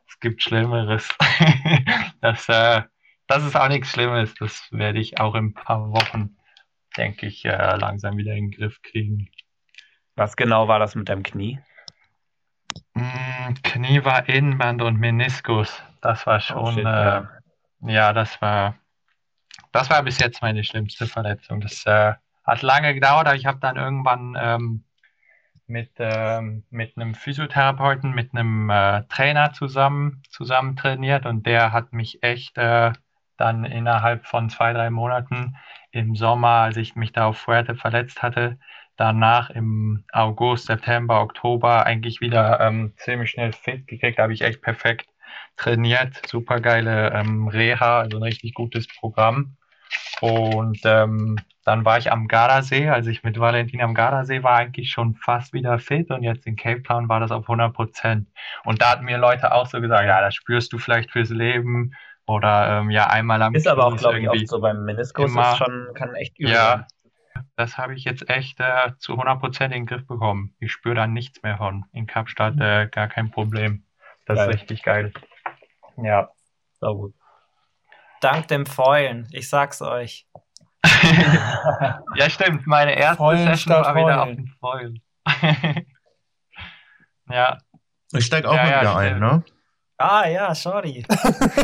es 0.09 0.19
gibt 0.21 0.43
Schlimmeres. 0.43 1.09
das, 2.21 2.49
äh, 2.49 2.83
das 3.27 3.45
ist 3.45 3.57
auch 3.57 3.69
nichts 3.69 3.91
Schlimmes. 3.91 4.35
Das 4.35 4.69
werde 4.73 4.99
ich 4.99 5.21
auch 5.21 5.35
in 5.35 5.47
ein 5.47 5.55
paar 5.55 5.91
Wochen, 5.93 6.37
denke 6.97 7.27
ich, 7.27 7.45
äh, 7.45 7.77
langsam 7.77 8.17
wieder 8.17 8.35
in 8.35 8.51
den 8.51 8.59
Griff 8.59 8.81
kriegen. 8.83 9.29
Was 10.17 10.37
genau 10.37 10.67
war 10.67 10.79
das 10.79 10.95
mit 10.95 11.09
deinem 11.09 11.23
Knie? 11.23 11.61
Mm, 12.95 13.28
Knie 13.55 14.05
war 14.05 14.29
Innenband 14.29 14.83
und 14.83 14.99
Meniskus. 14.99 15.83
Das 16.01 16.27
war 16.27 16.41
schon, 16.41 16.59
Oh, 16.59 16.71
shit, 16.73 16.85
äh, 16.85 16.87
ja. 16.87 17.29
ja, 17.81 18.13
das 18.13 18.41
war, 18.41 18.77
das 19.73 19.91
war 19.91 20.03
bis 20.03 20.19
jetzt 20.19 20.43
meine 20.43 20.65
schlimmste 20.65 21.07
Verletzung. 21.07 21.61
Das 21.61 21.85
äh, 21.87 22.15
hat 22.45 22.63
lange 22.63 22.95
gedauert, 22.95 23.27
aber 23.27 23.37
ich 23.37 23.47
habe 23.47 23.59
dann 23.61 23.77
irgendwann 23.77 24.37
ähm, 24.41 24.85
mit, 25.67 25.93
ähm, 25.99 26.65
mit 26.71 26.97
einem 26.97 27.15
Physiotherapeuten, 27.15 28.15
mit 28.15 28.35
einem 28.35 28.71
äh, 28.71 29.05
Trainer 29.09 29.53
zusammen, 29.53 30.23
zusammen 30.31 30.77
trainiert 30.77 31.27
und 31.27 31.47
der 31.47 31.73
hat 31.73 31.93
mich 31.93 32.23
echt 32.23 32.57
äh, 32.59 32.93
dann 33.37 33.65
innerhalb 33.65 34.27
von 34.27 34.51
zwei, 34.51 34.73
drei 34.73 34.91
Monaten 34.91 35.57
im 35.91 36.17
Sommer, 36.17 36.49
als 36.65 36.77
ich 36.77 36.97
mich 36.97 37.13
da 37.13 37.27
auf 37.27 37.39
Fuerte 37.39 37.75
verletzt 37.77 38.23
hatte, 38.23 38.59
danach 38.99 39.51
im 39.51 40.05
August, 40.13 40.67
September, 40.67 41.23
Oktober 41.23 41.87
eigentlich 41.87 42.21
wieder 42.21 42.61
ähm, 42.61 42.93
ziemlich 42.97 43.31
schnell 43.31 43.53
fit 43.53 43.87
gekriegt. 43.87 44.19
Da 44.19 44.25
habe 44.25 44.35
ich 44.35 44.43
echt 44.43 44.61
perfekt 44.61 45.09
trainiert. 45.57 46.21
Super 46.29 46.61
geile 46.61 47.11
ähm, 47.15 47.49
Reha, 47.49 48.01
also 48.01 48.19
ein 48.19 48.23
richtig 48.23 48.55
gutes 48.55 48.87
Programm. 48.89 49.57
Und 50.21 50.81
ähm, 50.85 51.37
dann 51.65 51.85
war 51.85 51.99
ich 51.99 52.11
am 52.11 52.29
Gardasee, 52.29 52.89
als 52.89 53.07
ich 53.07 53.23
mit 53.23 53.39
Valentin 53.39 53.83
am 53.83 53.95
Gardasee 53.95 54.43
war, 54.43 54.57
eigentlich 54.57 54.91
schon 54.91 55.15
fast 55.15 55.53
wieder 55.53 55.79
fit 55.79 56.11
und 56.11 56.23
jetzt 56.23 56.47
in 56.47 56.57
Cape 56.57 56.83
Town 56.83 57.09
war 57.09 57.21
das 57.21 57.31
auf 57.31 57.47
100 57.47 57.73
Prozent. 57.75 58.29
Und 58.65 58.83
da 58.83 58.93
hatten 58.93 59.05
mir 59.05 59.19
Leute 59.19 59.53
auch 59.53 59.67
so 59.67 59.81
gesagt, 59.81 60.07
ja, 60.07 60.21
das 60.21 60.35
spürst 60.35 60.73
du 60.73 60.79
vielleicht 60.79 61.13
fürs 61.13 61.31
Leben 61.31 61.93
oder 62.27 62.81
ähm, 62.81 62.91
ja, 62.91 63.07
einmal 63.09 63.41
am 63.43 63.55
Ist 63.55 63.69
aber 63.69 63.87
auch, 63.87 63.97
glaube 63.97 64.21
ich, 64.21 64.29
oft 64.29 64.49
so 64.49 64.61
beim 64.61 64.85
Meniskus. 64.85 65.33
immer- 65.33 65.57
schon, 65.57 65.89
kann 65.95 66.15
echt 66.15 66.39
übel 66.39 66.53
Ja, 66.53 66.71
sein. 66.71 66.85
Das 67.59 67.77
habe 67.77 67.95
ich 67.95 68.05
jetzt 68.05 68.31
echt 68.31 68.61
äh, 68.61 68.93
zu 68.99 69.15
100% 69.15 69.65
in 69.65 69.71
den 69.73 69.87
Griff 69.87 70.07
bekommen. 70.07 70.55
Ich 70.61 70.71
spüre 70.73 70.95
da 70.95 71.07
nichts 71.09 71.43
mehr 71.43 71.57
von. 71.59 71.85
In 71.93 72.07
Kapstadt 72.07 72.55
äh, 72.61 72.87
gar 72.87 73.09
kein 73.09 73.31
Problem. 73.33 73.85
Das 74.27 74.37
Geil. 74.37 74.51
ist 74.51 74.55
richtig 74.55 74.83
geil. 74.85 75.13
Ja. 75.97 76.31
Sau 76.81 76.95
gut. 76.95 77.15
Dank 78.21 78.47
dem 78.49 78.65
Fäulen, 78.65 79.27
ich 79.33 79.49
sag's 79.49 79.83
euch. 79.83 80.27
ja, 82.15 82.31
stimmt. 82.31 82.67
Meine 82.67 82.97
erste 82.97 83.17
Fäulen 83.17 83.47
Session 83.49 83.75
war 83.75 83.95
wieder 83.97 84.23
auf 84.23 84.29
den 84.29 84.55
Fäulen. 84.61 85.03
ja, 87.31 87.59
Ich 88.13 88.25
steige 88.27 88.49
auch 88.49 88.55
Ja, 88.55 88.63
mal 88.63 88.71
ja, 88.71 88.81
wieder 88.81 88.97
ein, 88.97 89.17
stimmt. 89.17 89.21
ne? 89.21 89.45
Ah 90.01 90.29
ja, 90.29 90.55
sorry. 90.55 91.05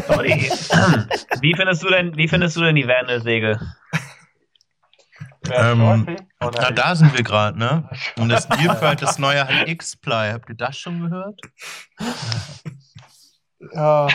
Sorry. 0.09 0.33
wie 1.41 1.55
findest 1.55 1.85
du 1.85 1.89
denn, 1.89 2.17
wie 2.17 2.27
findest 2.27 2.57
du 2.57 2.63
denn 2.63 2.75
die 2.75 2.89
Vandelsäge? 2.89 3.61
Ähm, 5.51 6.17
Na, 6.41 6.71
da 6.71 6.95
sind 6.95 7.15
wir 7.17 7.23
gerade, 7.23 7.59
ne? 7.59 7.89
Und 8.19 8.29
das 8.29 8.49
Deal 8.49 8.77
für 8.77 8.89
halt 8.89 9.03
das 9.03 9.19
neue 9.19 9.47
X-Ply. 9.67 10.33
Habt 10.33 10.49
ihr 10.49 10.57
das 10.57 10.77
schon 10.77 11.01
gehört? 11.09 11.41
Ja, 13.73 14.09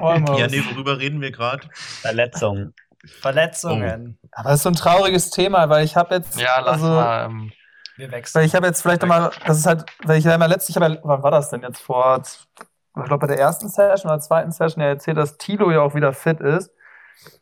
almost. 0.00 0.40
Ja, 0.40 0.46
nee, 0.48 0.60
worüber 0.72 0.98
reden 0.98 1.20
wir 1.20 1.30
gerade? 1.30 1.68
Verletzung. 1.72 2.72
Verletzungen. 3.20 4.18
Aber 4.32 4.50
das 4.50 4.58
ist 4.58 4.62
so 4.64 4.70
ein 4.70 4.74
trauriges 4.74 5.30
Thema, 5.30 5.68
weil 5.68 5.84
ich 5.84 5.96
habe 5.96 6.16
jetzt, 6.16 6.38
Ja, 6.40 6.58
lass 6.60 6.82
also, 6.82 6.86
mal. 6.88 7.26
Ähm, 7.26 7.52
Wir 7.96 8.10
wechseln. 8.10 8.40
weil 8.40 8.46
ich 8.46 8.54
habe 8.54 8.66
jetzt 8.66 8.82
vielleicht 8.82 9.02
nochmal, 9.02 9.30
das 9.46 9.58
ist 9.58 9.66
halt, 9.66 9.84
weil 10.02 10.18
ich 10.18 10.24
ja 10.24 10.34
immer 10.34 10.48
letztlich, 10.48 10.76
ich 10.76 10.82
habe 10.82 10.94
ja, 10.94 11.00
wann 11.04 11.22
war 11.22 11.30
das 11.30 11.50
denn 11.50 11.62
jetzt 11.62 11.80
vor, 11.80 12.20
ich 12.24 13.04
glaube 13.04 13.18
bei 13.18 13.26
der 13.28 13.38
ersten 13.38 13.68
Session 13.68 14.10
oder 14.10 14.20
zweiten 14.20 14.50
Session 14.50 14.82
ja 14.82 14.88
erzählt, 14.88 15.16
dass 15.16 15.38
Tilo 15.38 15.70
ja 15.70 15.80
auch 15.80 15.94
wieder 15.94 16.12
fit 16.12 16.40
ist. 16.40 16.70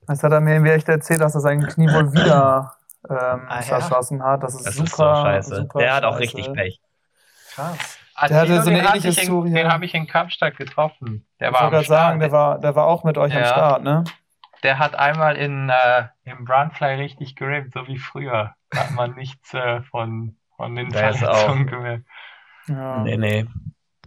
Jetzt 0.09 0.23
hat 0.23 0.33
er 0.33 0.41
mir 0.41 0.55
irgendwie 0.55 0.73
echt 0.73 0.89
erzählt, 0.89 1.21
dass 1.21 1.35
er 1.35 1.41
sein 1.41 1.67
Knie 1.67 1.89
wohl 1.89 2.13
wieder 2.13 2.76
ähm, 3.09 3.47
Ah, 3.49 3.57
ja? 3.57 3.63
zerschossen 3.63 4.23
hat. 4.23 4.43
Das 4.43 4.55
ist 4.55 4.67
Das 4.67 4.75
super, 4.77 4.87
ist 4.87 4.97
so 4.97 5.05
scheiße. 5.05 5.57
super 5.57 5.79
Der 5.79 5.95
hat 5.95 6.05
auch 6.05 6.19
scheiße. 6.19 6.23
richtig 6.37 6.53
Pech. 6.53 6.81
Krass. 7.55 7.99
Der 8.19 8.23
hatte 8.23 8.35
Attilo, 8.55 8.63
so 8.63 8.71
eine 8.71 8.79
den 8.79 8.89
hatte 8.89 8.99
ähnliche 8.99 9.25
Story, 9.25 9.51
Den 9.51 9.67
ja. 9.67 9.73
habe 9.73 9.85
ich 9.85 9.95
in 9.95 10.07
Kapstadt 10.07 10.57
getroffen. 10.57 11.27
Der 11.41 11.49
Ich 11.49 11.55
war 11.55 11.63
am 11.65 11.69
Start. 11.71 11.87
sagen, 11.87 12.21
der 12.21 12.33
war, 12.33 12.59
der 12.59 12.75
war 12.75 12.87
auch 12.87 13.05
mit 13.05 13.19
euch 13.19 13.33
am 13.35 13.41
Ja. 13.41 13.47
Start, 13.47 13.83
ne? 13.83 14.05
Der 14.63 14.79
hat 14.79 14.95
einmal 14.99 15.37
in, 15.37 15.69
äh, 15.69 16.05
im 16.25 16.45
Brandfly 16.45 16.95
richtig 16.95 17.37
gerippt, 17.37 17.75
so 17.75 17.87
wie 17.87 17.99
früher. 17.99 18.55
Da 18.71 18.79
hat 18.81 18.91
man 18.93 19.15
nichts 19.15 19.53
äh, 19.55 19.83
von, 19.83 20.37
von 20.57 20.75
den 20.75 20.89
Der 20.91 21.11
ist 21.11 21.19
Verletzungen 21.19 21.67
gemerkt. 21.67 22.05
Ja. 22.69 22.99
Nee, 23.03 23.17
nee. 23.19 23.47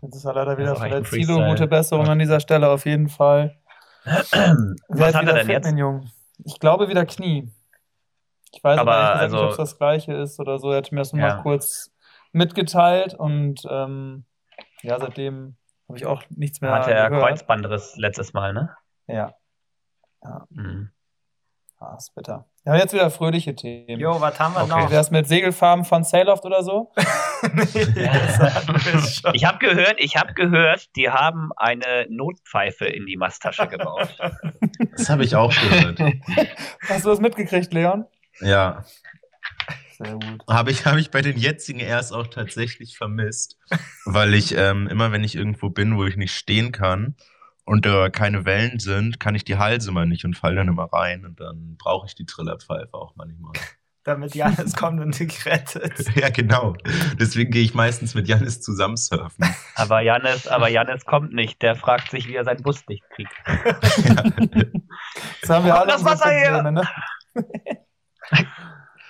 Jetzt 0.01 0.15
ist 0.15 0.25
er 0.25 0.33
leider 0.33 0.57
wieder 0.57 0.75
verletzt. 0.75 1.11
Tilo, 1.13 1.45
gute 1.45 1.67
Besserung 1.67 2.07
an 2.07 2.19
dieser 2.19 2.39
Stelle 2.39 2.69
auf 2.69 2.85
jeden 2.85 3.09
Fall. 3.09 3.55
Was 4.87 5.13
hat 5.13 5.27
er 5.27 5.33
denn 5.33 5.45
fit, 5.45 5.65
jetzt? 5.65 5.73
Ich 6.45 6.59
glaube 6.59 6.87
wieder 6.89 7.05
Knie. 7.05 7.51
Ich 8.51 8.63
weiß 8.63 8.79
Aber 8.79 8.91
nicht, 9.13 9.21
also- 9.21 9.43
ob 9.43 9.51
es 9.51 9.57
das 9.57 9.77
gleiche 9.77 10.13
ist 10.13 10.39
oder 10.39 10.57
so. 10.59 10.71
Er 10.71 10.77
hat 10.77 10.91
mir 10.91 10.99
das 10.99 11.13
nur 11.13 11.25
Ja. 11.25 11.35
mal 11.35 11.41
kurz 11.43 11.91
mitgeteilt 12.31 13.13
und 13.13 13.61
ähm, 13.69 14.25
ja, 14.81 14.99
seitdem 14.99 15.55
habe 15.87 15.97
ich 15.97 16.05
auch 16.05 16.23
nichts 16.29 16.61
mehr 16.61 16.71
Hatte 16.71 16.91
er 16.93 17.09
gehört. 17.09 17.27
Kreuzbandriss 17.27 17.95
letztes 17.97 18.33
Mal, 18.33 18.53
ne? 18.53 18.75
Ja. 19.07 19.33
Mhm. 20.49 20.91
Ah, 21.79 21.95
ist 21.97 22.13
bitter. 22.13 22.45
Ja, 22.65 22.75
jetzt 22.75 22.93
wieder 22.93 23.09
fröhliche 23.09 23.55
Themen. 23.55 23.99
Jo, 24.01 24.19
was 24.19 24.37
haben 24.39 24.53
wir 24.53 24.63
Okay. 24.63 24.69
noch? 24.69 24.87
Wie 24.89 24.91
wär's 24.91 25.11
mit 25.11 25.27
Segelfarben 25.27 25.85
von 25.85 26.03
Sailoft 26.03 26.45
oder 26.45 26.61
so? 26.61 26.91
Wir 27.41 28.99
schon. 29.01 29.33
Ich 29.33 29.45
habe 29.45 29.57
gehört, 29.59 29.95
ich 29.97 30.17
habe 30.17 30.33
gehört, 30.33 30.93
die 30.97 31.09
haben 31.09 31.51
eine 31.55 32.05
Notpfeife 32.09 32.85
in 32.85 33.05
die 33.05 33.15
Masttasche 33.17 33.67
gebaut. 33.67 34.15
Das 34.91 35.09
habe 35.09 35.23
ich 35.23 35.35
auch 35.35 35.49
gehört. 35.53 35.99
Hast 36.89 37.05
du 37.05 37.09
das 37.09 37.19
mitgekriegt, 37.21 37.73
Leon? 37.73 38.05
Ja. 38.41 38.83
Sehr 39.97 40.13
gut. 40.13 40.43
Habe 40.47 40.71
ich, 40.71 40.85
habe 40.85 40.99
ich 40.99 41.11
bei 41.11 41.21
den 41.21 41.37
jetzigen 41.37 41.79
erst 41.79 42.13
auch 42.13 42.27
tatsächlich 42.27 42.97
vermisst, 42.97 43.57
weil 44.05 44.33
ich 44.33 44.55
ähm, 44.55 44.87
immer, 44.87 45.11
wenn 45.11 45.23
ich 45.23 45.35
irgendwo 45.35 45.69
bin, 45.69 45.97
wo 45.97 46.05
ich 46.05 46.15
nicht 46.15 46.33
stehen 46.33 46.71
kann 46.71 47.15
und 47.65 47.85
da 47.85 48.09
keine 48.09 48.45
Wellen 48.45 48.79
sind, 48.79 49.19
kann 49.19 49.35
ich 49.35 49.43
die 49.43 49.57
Halse 49.57 49.91
mal 49.91 50.05
nicht 50.05 50.23
und 50.23 50.37
fall 50.37 50.55
dann 50.55 50.69
immer 50.69 50.85
rein 50.85 51.25
und 51.25 51.39
dann 51.41 51.75
brauche 51.77 52.07
ich 52.07 52.15
die 52.15 52.25
Trillerpfeife 52.25 52.93
auch 52.93 53.15
manchmal. 53.15 53.51
Damit 54.05 54.33
Janis 54.33 54.75
kommt 54.75 55.01
und 55.01 55.19
dich 55.19 55.45
rettet. 55.45 55.93
ja, 56.15 56.29
genau. 56.29 56.75
Deswegen 57.19 57.51
gehe 57.51 57.61
ich 57.61 57.73
meistens 57.73 58.15
mit 58.15 58.27
Janis 58.29 58.61
zusammen 58.61 58.95
surfen. 58.95 59.45
Aber 59.75 59.99
Jannis, 59.99 60.47
aber 60.47 60.69
Jannis 60.69 61.05
kommt 61.05 61.33
nicht. 61.33 61.61
Der 61.61 61.75
fragt 61.75 62.09
sich, 62.09 62.27
wie 62.27 62.35
er 62.35 62.45
seinen 62.45 62.63
Bus 62.63 62.87
nicht 62.87 63.03
kriegt. 63.11 63.33
Das 65.41 65.49
haben 65.49 65.65
wir 65.65 65.79
alle 65.79 65.93
das 65.93 66.03
Wasser 66.03 66.29
her? 66.29 66.61
Probleme, 66.61 66.71
ne? 66.71 67.85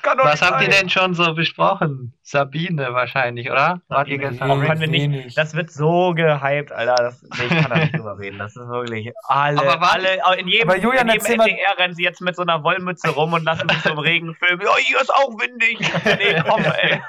Doch 0.04 0.26
Was 0.26 0.42
habt 0.42 0.62
ihr 0.62 0.70
denn 0.70 0.90
schon 0.90 1.14
so 1.14 1.34
besprochen? 1.34 2.14
Sabine 2.30 2.94
wahrscheinlich, 2.94 3.50
oder? 3.50 3.82
Wart 3.88 4.08
ihr 4.08 4.20
gestern? 4.20 4.50
Warum 4.50 4.62
können 4.64 4.82
wir 4.82 4.88
nicht-. 4.88 5.38
Das 5.38 5.56
wird 5.56 5.72
so 5.72 6.14
gehypt, 6.14 6.72
Alter. 6.72 6.96
Das, 6.96 7.22
nee, 7.24 7.46
ich 7.46 7.62
kann 7.62 7.70
da 7.70 7.78
nicht 7.78 7.94
drüber 7.96 8.18
reden. 8.20 8.38
Das 8.38 8.56
ist 8.56 8.68
wirklich 8.70 9.12
alle, 9.28 9.62
Aber 9.68 9.92
alle, 9.94 10.08
in 10.40 10.48
jedem, 10.48 10.70
Aber 10.70 10.78
Julian, 10.80 11.08
in 11.10 11.16
jedem 11.20 11.40
NDR 11.42 11.78
rennen 11.80 11.96
sie 11.96 12.04
jetzt 12.04 12.22
mit 12.22 12.36
so 12.36 12.44
einer 12.44 12.64
Wollmütze 12.64 13.10
rum 13.10 13.34
und 13.34 13.44
lassen 13.46 13.68
sich 13.70 13.80
so 13.82 13.90
im 13.92 14.00
Regen 14.00 14.36
filmen. 14.36 14.62
Oh, 14.64 14.78
hier 14.78 15.02
ist 15.02 15.12
auch 15.14 15.30
windig. 15.40 15.80
Nee, 16.06 16.42
komm, 16.48 16.64
ey. 16.66 17.02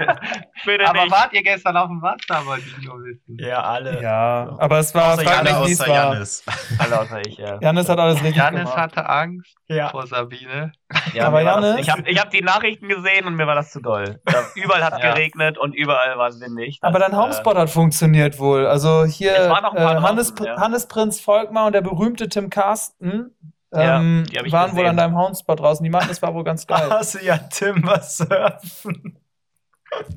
Bitte 0.64 0.88
Aber 0.88 1.02
nicht. 1.02 1.12
wart 1.12 1.32
ihr 1.32 1.42
gestern 1.42 1.76
auf 1.76 1.88
dem 1.88 2.00
Wasser, 2.00 2.46
wollte 2.46 2.64
ich 2.66 2.86
nur 2.86 2.96
wissen. 3.04 3.36
Ja, 3.38 3.62
alle. 3.62 4.00
Ja, 4.02 4.56
aber 4.58 4.78
es 4.78 4.94
war, 4.94 5.14
Außer 5.14 5.22
frag 5.22 5.38
Alle 5.38 5.58
mich, 5.60 5.68
wie 5.68 5.72
es 5.72 5.80
war. 5.80 5.88
Janis. 5.88 6.44
Alle 6.78 7.00
außer 7.00 7.20
ich, 7.26 7.36
ja. 7.36 7.58
Janis 7.60 7.88
hat 7.88 7.98
alles 7.98 8.16
richtig 8.22 8.36
Janis 8.36 8.60
gemacht. 8.62 8.76
hatte 8.76 9.08
Angst 9.08 9.54
Ja. 9.68 9.88
vor 9.90 10.06
Sabine. 10.06 10.72
ja 11.14 11.26
Aber 11.26 11.44
war 11.44 11.60
das, 11.60 11.78
ich 11.80 11.90
habe 11.90 12.02
ich 12.08 12.18
hab 12.20 12.30
die 12.30 12.42
Nachrichten 12.42 12.88
gesehen 12.88 13.26
und 13.26 13.34
mir 13.34 13.46
war 13.46 13.54
das 13.54 13.70
zu 13.70 13.80
doll. 13.80 14.20
Überall 14.54 14.82
hat 14.84 14.94
es 14.94 14.98
Ja. 15.02 15.09
Geregnet 15.14 15.58
und 15.58 15.74
überall 15.74 16.16
war 16.18 16.28
es 16.28 16.40
windig. 16.40 16.78
Aber 16.82 16.98
Das, 16.98 17.08
dein 17.10 17.18
Homespot 17.18 17.56
hat 17.56 17.70
funktioniert 17.70 18.38
wohl. 18.38 18.66
Also 18.66 19.04
hier 19.04 19.34
äh, 19.36 19.48
Hannes, 19.48 20.34
ja. 20.42 20.56
Hannes 20.60 20.86
Prinz 20.86 21.20
Volkmar 21.20 21.66
und 21.66 21.72
der 21.74 21.82
berühmte 21.82 22.28
Tim 22.28 22.50
Carsten 22.50 23.34
Ja, 23.72 23.98
ähm, 24.00 24.24
ich 24.30 24.52
waren 24.52 24.70
wohl 24.72 24.78
gesehen. 24.84 24.86
an 24.90 24.96
deinem 24.96 25.16
Homespot 25.16 25.58
draußen. 25.58 25.84
Die 25.84 25.90
meinten, 25.90 26.10
es 26.10 26.20
war 26.22 26.34
wohl 26.34 26.44
ganz 26.44 26.66
geil. 26.66 26.86
Asia 26.92 27.38
Timber 27.38 28.00
surfen. 28.00 29.16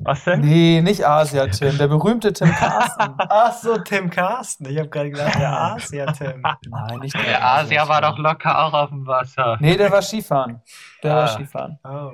Was 0.02 0.22
denn? 0.22 0.40
nee, 0.42 0.80
nicht 0.82 1.04
Asia-Tim, 1.04 1.76
der 1.78 1.88
berühmte 1.88 2.32
Tim 2.32 2.48
Carsten. 2.52 3.12
Ach 3.18 3.52
so, 3.52 3.76
Tim 3.78 4.08
Carsten. 4.08 4.66
Ich 4.68 4.78
habe 4.78 4.88
gerade 4.88 5.10
gedacht, 5.10 5.34
der 5.34 5.50
Asia 5.52 6.06
Tim. 6.12 6.42
Nein, 6.42 6.98
nicht 7.00 7.16
der, 7.16 7.24
Der 7.24 7.44
Asia 7.54 7.88
war 7.88 8.00
doch 8.00 8.16
locker 8.16 8.56
auch 8.66 8.72
auf 8.72 8.90
dem 8.90 9.04
Wasser. 9.04 9.56
Nee, 9.58 9.76
der 9.76 9.90
war 9.90 10.00
Skifahren. 10.00 10.62
Der 11.02 11.12
Ah. 11.12 11.16
war 11.16 11.26
Skifahren. 11.28 11.78
Oh. 11.82 12.12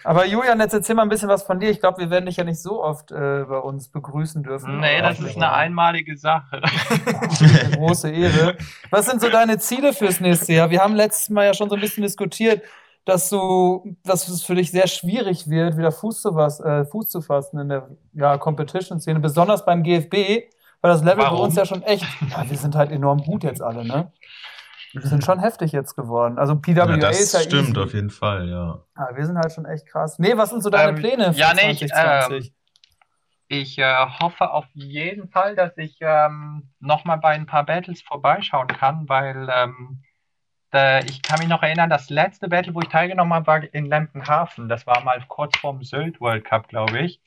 Aber 0.04 0.26
Julian, 0.26 0.60
jetzt 0.60 0.72
erzähl 0.72 0.94
mal 0.94 1.02
ein 1.02 1.08
bisschen 1.08 1.28
was 1.28 1.42
von 1.42 1.60
dir. 1.60 1.70
Ich 1.70 1.80
glaube, 1.80 2.00
wir 2.00 2.10
werden 2.10 2.26
dich 2.26 2.36
ja 2.36 2.44
nicht 2.44 2.60
so 2.60 2.82
oft 2.82 3.12
äh, 3.12 3.44
bei 3.48 3.58
uns 3.58 3.88
begrüßen 3.88 4.42
dürfen. 4.42 4.80
Nee, 4.80 5.00
das 5.00 5.20
ist 5.20 5.36
eine 5.36 5.52
einmalige 5.52 6.16
Sache. 6.16 6.62
eine 6.62 7.76
große 7.76 8.10
Ehre. 8.10 8.56
Was 8.90 9.06
sind 9.06 9.20
so 9.20 9.28
deine 9.28 9.58
Ziele 9.58 9.92
fürs 9.92 10.20
nächste 10.20 10.52
Jahr? 10.54 10.70
Wir 10.70 10.80
haben 10.80 10.94
letztes 10.94 11.30
Mal 11.30 11.46
ja 11.46 11.54
schon 11.54 11.68
so 11.68 11.76
ein 11.76 11.80
bisschen 11.80 12.02
diskutiert, 12.02 12.62
dass 13.04 13.28
du, 13.28 13.96
dass 14.04 14.28
es 14.28 14.44
für 14.44 14.54
dich 14.54 14.70
sehr 14.70 14.86
schwierig 14.86 15.48
wird, 15.48 15.76
wieder 15.76 15.92
Fuß 15.92 16.22
zu, 16.22 16.34
was, 16.34 16.60
äh, 16.60 16.84
Fuß 16.84 17.08
zu 17.08 17.20
fassen 17.20 17.58
in 17.58 17.68
der 17.68 17.88
ja, 18.12 18.38
Competition-Szene, 18.38 19.20
besonders 19.20 19.64
beim 19.64 19.82
GFB, 19.82 20.14
weil 20.80 20.90
das 20.92 21.02
Level 21.02 21.24
bei 21.24 21.30
Warum? 21.30 21.40
uns 21.46 21.56
ja 21.56 21.64
schon 21.64 21.82
echt, 21.82 22.06
ja, 22.30 22.48
wir 22.48 22.56
sind 22.56 22.74
halt 22.74 22.92
enorm 22.92 23.22
gut 23.22 23.42
jetzt 23.42 23.62
alle, 23.62 23.84
ne? 23.84 24.12
Wir 24.92 25.02
sind 25.02 25.24
schon 25.24 25.38
heftig 25.40 25.72
jetzt 25.72 25.94
geworden. 25.96 26.38
Also 26.38 26.56
PWA 26.56 26.86
Ja, 26.90 26.96
das 26.96 27.20
ist 27.20 27.32
ja 27.34 27.40
stimmt 27.40 27.70
easy. 27.70 27.80
auf 27.80 27.94
jeden 27.94 28.10
Fall, 28.10 28.48
ja. 28.48 28.84
Aber 28.94 29.16
wir 29.16 29.26
sind 29.26 29.38
halt 29.38 29.52
schon 29.52 29.64
echt 29.64 29.86
krass. 29.86 30.18
Nee, 30.18 30.36
was 30.36 30.50
sind 30.50 30.62
so 30.62 30.70
deine 30.70 30.90
Ähm, 30.90 30.94
Pläne 30.96 31.32
für 31.32 31.38
ja, 31.40 31.54
nee, 31.54 31.70
ich, 31.70 31.78
2020? 31.88 32.52
Ich 33.48 33.78
äh, 33.78 34.06
hoffe 34.20 34.50
auf 34.50 34.66
jeden 34.74 35.28
Fall, 35.28 35.54
dass 35.54 35.76
ich 35.76 35.98
ähm, 36.00 36.70
nochmal 36.80 37.18
bei 37.18 37.30
ein 37.30 37.46
paar 37.46 37.64
Battles 37.64 38.00
vorbeischauen 38.02 38.68
kann, 38.68 39.08
weil 39.08 39.48
ähm, 39.54 40.02
da, 40.70 41.00
ich 41.00 41.20
kann 41.22 41.38
mich 41.38 41.48
noch 41.48 41.62
erinnern, 41.62 41.90
das 41.90 42.08
letzte 42.08 42.48
Battle, 42.48 42.74
wo 42.74 42.80
ich 42.80 42.88
teilgenommen 42.88 43.34
habe, 43.34 43.46
war 43.46 43.74
in 43.74 43.86
Lempenhafen. 43.86 44.68
Das 44.70 44.86
war 44.86 45.02
mal 45.04 45.22
kurz 45.28 45.56
vorm 45.58 45.82
Sylt 45.84 46.18
World 46.20 46.44
Cup, 46.46 46.68
glaube 46.68 46.98
ich. 47.00 47.20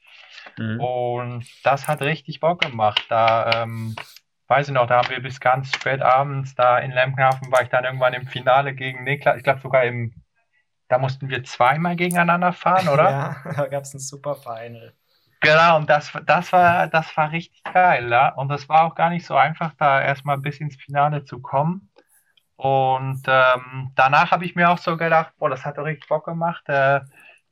Mhm. 0.57 0.79
Und 0.79 1.45
das 1.63 1.87
hat 1.87 2.01
richtig 2.01 2.39
Bock 2.39 2.61
gemacht. 2.61 3.05
Da, 3.09 3.63
ähm, 3.63 3.95
weiß 4.47 4.67
ich 4.67 4.73
noch, 4.73 4.87
da 4.87 4.97
haben 4.97 5.09
wir 5.09 5.21
bis 5.21 5.39
ganz 5.39 5.73
spät 5.73 6.01
abends 6.01 6.55
da 6.55 6.77
in 6.79 6.91
Lempenhafen, 6.91 7.51
war 7.51 7.63
ich 7.63 7.69
dann 7.69 7.85
irgendwann 7.85 8.13
im 8.13 8.27
Finale 8.27 8.73
gegen 8.73 9.03
Niklas. 9.03 9.37
Ich 9.37 9.43
glaube 9.43 9.61
sogar 9.61 9.83
im, 9.83 10.13
da 10.87 10.99
mussten 10.99 11.29
wir 11.29 11.43
zweimal 11.43 11.95
gegeneinander 11.95 12.53
fahren, 12.53 12.87
oder? 12.87 13.09
Ja, 13.09 13.53
da 13.55 13.67
gab 13.67 13.83
es 13.83 13.93
ein 13.93 13.99
super 13.99 14.35
Final. 14.35 14.93
Genau, 15.41 15.77
und 15.77 15.89
das, 15.89 16.11
das 16.25 16.51
war, 16.53 16.87
das 16.87 17.15
war 17.17 17.31
richtig 17.31 17.63
geil, 17.63 18.09
ja. 18.09 18.29
Und 18.29 18.49
das 18.49 18.67
war 18.69 18.83
auch 18.83 18.95
gar 18.95 19.09
nicht 19.09 19.25
so 19.25 19.35
einfach, 19.35 19.73
da 19.77 20.01
erstmal 20.01 20.37
bis 20.37 20.59
ins 20.59 20.75
Finale 20.75 21.23
zu 21.23 21.39
kommen. 21.39 21.89
Und 22.55 23.23
ähm, 23.27 23.91
danach 23.95 24.31
habe 24.31 24.45
ich 24.45 24.55
mir 24.55 24.69
auch 24.69 24.77
so 24.77 24.97
gedacht, 24.97 25.33
boah, 25.37 25.49
das 25.49 25.65
hat 25.65 25.77
doch 25.77 25.85
richtig 25.85 26.07
Bock 26.07 26.25
gemacht. 26.25 26.63
Äh, 26.67 27.01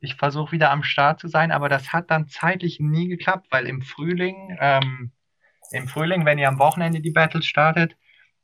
ich 0.00 0.16
versuche 0.16 0.52
wieder 0.52 0.70
am 0.70 0.82
Start 0.82 1.20
zu 1.20 1.28
sein, 1.28 1.52
aber 1.52 1.68
das 1.68 1.92
hat 1.92 2.10
dann 2.10 2.28
zeitlich 2.28 2.80
nie 2.80 3.08
geklappt, 3.08 3.46
weil 3.50 3.66
im 3.66 3.82
Frühling, 3.82 4.56
ähm, 4.60 5.12
im 5.70 5.88
Frühling, 5.88 6.24
wenn 6.24 6.38
ihr 6.38 6.48
am 6.48 6.58
Wochenende 6.58 7.00
die 7.00 7.10
Battles 7.10 7.46
startet, 7.46 7.96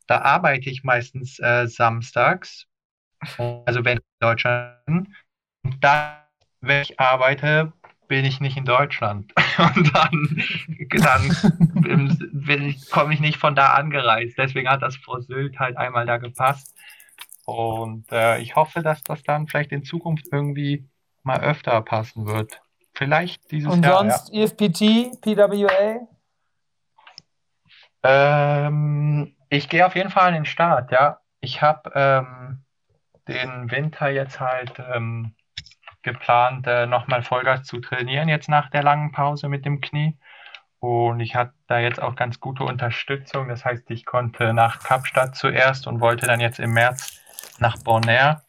da 0.07 0.23
arbeite 0.23 0.71
ich 0.71 0.83
meistens 0.83 1.39
äh, 1.39 1.66
samstags. 1.68 2.66
Also 3.39 3.85
wenn 3.85 3.99
ich 3.99 4.05
in 4.21 4.27
Deutschland 4.27 4.85
bin. 4.87 5.14
Und 5.62 5.85
da, 5.85 6.27
wenn 6.61 6.83
ich 6.83 6.99
arbeite, 6.99 7.73
bin 8.09 8.25
ich 8.25 8.41
nicht 8.41 8.57
in 8.57 8.64
Deutschland. 8.64 9.33
Und 9.59 9.95
dann, 9.95 10.43
dann 10.91 12.77
komme 12.91 13.14
ich 13.14 13.21
nicht 13.21 13.39
von 13.39 13.55
da 13.55 13.75
angereist. 13.75 14.37
Deswegen 14.37 14.68
hat 14.68 14.83
das 14.83 14.97
vor 14.97 15.23
Sylt 15.23 15.59
halt 15.59 15.77
einmal 15.77 16.07
da 16.07 16.16
gepasst. 16.16 16.77
Und 17.45 18.11
äh, 18.11 18.39
ich 18.41 18.57
hoffe, 18.57 18.83
dass 18.83 19.03
das 19.03 19.23
dann 19.23 19.47
vielleicht 19.47 19.73
in 19.73 19.85
Zukunft 19.85 20.27
irgendwie 20.33 20.89
mal 21.23 21.41
öfter 21.41 21.81
passen 21.83 22.27
wird. 22.27 22.61
Vielleicht 22.95 23.51
dieses 23.51 23.73
Und 23.73 23.85
Jahr. 23.85 24.11
sonst 24.11 24.33
E 24.33 24.43
EFPT, 24.43 25.21
PWA? 25.21 26.01
Ähm, 28.03 29.35
ich 29.49 29.69
gehe 29.69 29.87
auf 29.87 29.95
jeden 29.95 30.11
Fall 30.11 30.29
an 30.29 30.35
den 30.35 30.45
Start, 30.45 30.93
ja. 30.93 31.19
Ich 31.41 31.63
habe 31.63 31.91
ähm, 31.95 32.65
den 33.29 33.71
Winter 33.71 34.09
jetzt 34.09 34.41
halt 34.41 34.83
ähm, 34.93 35.35
geplant, 36.03 36.67
äh, 36.67 36.87
nochmal 36.87 37.23
Vollgas 37.23 37.65
zu 37.65 37.81
trainieren, 37.81 38.29
jetzt 38.29 38.49
nach 38.49 38.71
der 38.71 38.83
langen 38.83 39.13
Pause 39.13 39.49
mit 39.49 39.65
dem 39.65 39.81
Knie. 39.81 40.17
Und 40.79 41.21
ich 41.21 41.35
hatte 41.35 41.53
da 41.67 41.79
jetzt 41.79 42.01
auch 42.03 42.17
ganz 42.17 42.41
gute 42.41 42.65
Unterstützung. 42.65 43.49
Das 43.49 43.65
heißt, 43.65 43.91
ich 43.91 44.07
konnte 44.07 44.55
nach 44.55 44.83
Kapstadt 44.83 45.37
zuerst 45.37 45.87
und 45.87 46.01
wollte 46.01 46.27
dann 46.27 46.41
jetzt 46.41 46.59
im 46.59 46.73
März 46.73 47.21
nach 47.59 47.77
Bonaire. 47.83 48.43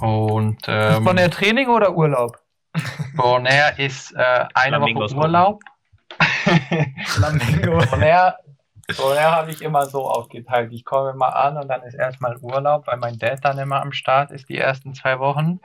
Und 0.00 0.64
ähm, 0.66 1.04
Von 1.04 1.16
der 1.16 1.30
Training 1.30 1.68
oder 1.68 1.94
Urlaub? 1.94 2.38
Bonaire 3.14 3.78
ist 3.78 4.12
äh, 4.12 4.44
eine 4.54 4.76
Flamingos 4.76 5.14
Woche 5.14 5.20
Urlaub. 5.20 5.62
Flamingo. 7.04 7.78
Bonaire, 7.90 8.38
Bonaire 8.94 9.32
habe 9.32 9.50
ich 9.50 9.62
immer 9.62 9.86
so 9.86 10.08
aufgeteilt. 10.08 10.72
Ich 10.72 10.84
komme 10.84 11.10
immer 11.10 11.34
an 11.34 11.56
und 11.56 11.68
dann 11.68 11.82
ist 11.82 11.94
erstmal 11.94 12.36
Urlaub, 12.38 12.86
weil 12.86 12.98
mein 12.98 13.18
Dad 13.18 13.44
dann 13.44 13.58
immer 13.58 13.82
am 13.82 13.92
Start 13.92 14.30
ist 14.30 14.48
die 14.48 14.58
ersten 14.58 14.94
zwei 14.94 15.18
Wochen. 15.18 15.60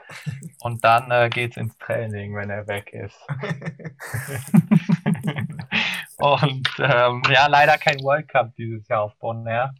Und 0.60 0.84
dann 0.84 1.10
äh, 1.10 1.28
geht's 1.28 1.56
ins 1.56 1.76
Training, 1.78 2.34
wenn 2.34 2.50
er 2.50 2.66
weg 2.66 2.92
ist. 2.92 3.16
und 6.18 6.68
ähm, 6.78 7.22
ja, 7.30 7.46
leider 7.46 7.78
kein 7.78 8.02
World 8.02 8.28
Cup 8.28 8.54
dieses 8.56 8.88
Jahr 8.88 9.02
auf 9.02 9.16
Bonaire. 9.18 9.72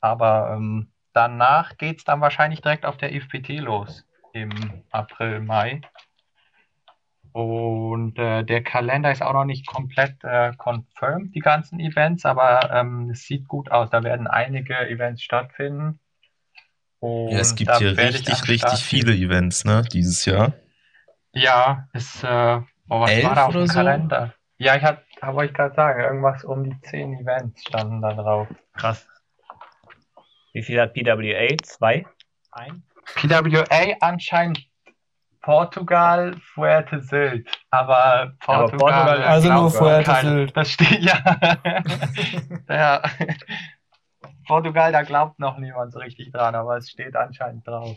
Aber 0.00 0.52
ähm, 0.54 0.90
danach 1.12 1.76
geht's 1.76 2.04
dann 2.04 2.20
wahrscheinlich 2.20 2.60
direkt 2.60 2.86
auf 2.86 2.96
der 2.96 3.12
IFPT 3.12 3.60
los 3.60 4.04
im 4.32 4.50
April, 4.90 5.40
Mai. 5.40 5.80
Und 7.32 8.18
äh, 8.18 8.44
der 8.44 8.62
Kalender 8.62 9.12
ist 9.12 9.22
auch 9.22 9.32
noch 9.32 9.44
nicht 9.44 9.66
komplett 9.66 10.16
äh, 10.24 10.52
confirmed, 10.56 11.34
die 11.34 11.40
ganzen 11.40 11.78
Events, 11.80 12.24
aber 12.26 12.70
ähm, 12.72 13.10
es 13.10 13.22
sieht 13.22 13.46
gut 13.48 13.70
aus. 13.70 13.90
Da 13.90 14.02
werden 14.02 14.26
einige 14.26 14.76
Events 14.88 15.22
stattfinden. 15.22 16.00
Und 16.98 17.28
Ja, 17.28 17.38
es 17.38 17.54
gibt 17.54 17.74
hier 17.76 17.96
richtig, 17.96 18.48
richtig 18.48 18.58
Start 18.58 18.78
viele 18.80 19.14
gehen. 19.14 19.30
Events, 19.30 19.64
ne, 19.64 19.82
dieses 19.92 20.24
Jahr. 20.24 20.54
Ja, 21.32 21.88
ist, 21.92 22.24
äh, 22.24 22.60
oh, 22.88 23.00
was 23.00 23.10
Elf 23.10 23.24
war 23.24 23.34
da 23.36 23.44
auf 23.46 23.50
oder 23.50 23.60
dem 23.60 23.68
so? 23.68 23.74
Kalender? 23.74 24.34
Ja, 24.58 24.76
ich 24.76 24.82
hatte, 24.82 25.02
wollte 25.22 25.52
ich 25.52 25.56
gerade 25.56 25.74
sagen, 25.74 26.00
irgendwas 26.00 26.44
um 26.44 26.64
die 26.64 26.80
zehn 26.82 27.14
Events 27.18 27.62
standen 27.62 28.02
da 28.02 28.12
drauf. 28.14 28.48
Krass. 28.74 29.06
Wie 30.52 30.62
viel 30.62 30.80
hat 30.80 30.94
PWA? 30.94 31.56
Zwei? 31.62 32.04
ein? 32.52 32.82
PWA 33.14 33.96
anscheinend 34.00 34.66
Portugal, 35.42 36.34
Fuerte 36.54 37.00
Sylt. 37.00 37.48
Aber 37.70 38.32
Portugal. 38.40 38.78
Portugal- 38.78 39.22
Also 39.24 39.52
nur 39.52 39.70
Fuerte 39.70 40.10
kein- 40.10 40.26
Sylt. 40.26 40.56
Das 40.56 40.70
steht 40.70 41.00
ja. 41.00 41.18
ja. 42.68 43.02
Portugal, 44.46 44.92
da 44.92 45.02
glaubt 45.02 45.38
noch 45.38 45.58
niemand 45.58 45.92
so 45.92 45.98
richtig 46.00 46.32
dran, 46.32 46.54
aber 46.54 46.76
es 46.76 46.90
steht 46.90 47.16
anscheinend 47.16 47.66
drauf. 47.66 47.96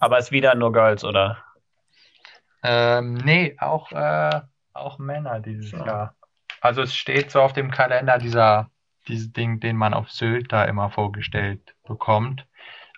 Aber 0.00 0.18
es 0.18 0.26
ist 0.26 0.32
wieder 0.32 0.54
nur 0.54 0.72
Girls, 0.72 1.04
oder? 1.04 1.38
Ähm, 2.62 3.14
nee, 3.14 3.56
auch, 3.58 3.90
äh, 3.92 4.40
auch 4.72 4.98
Männer 4.98 5.40
dieses 5.40 5.70
So. 5.70 5.78
Jahr. 5.78 6.14
Also 6.60 6.82
es 6.82 6.94
steht 6.94 7.30
so 7.30 7.40
auf 7.42 7.52
dem 7.52 7.70
Kalender 7.70 8.18
dieser, 8.18 8.70
dieses 9.08 9.32
Ding, 9.32 9.60
den 9.60 9.76
man 9.76 9.94
auf 9.94 10.10
Sylt 10.10 10.52
da 10.52 10.64
immer 10.64 10.90
vorgestellt 10.90 11.74
bekommt. 11.86 12.46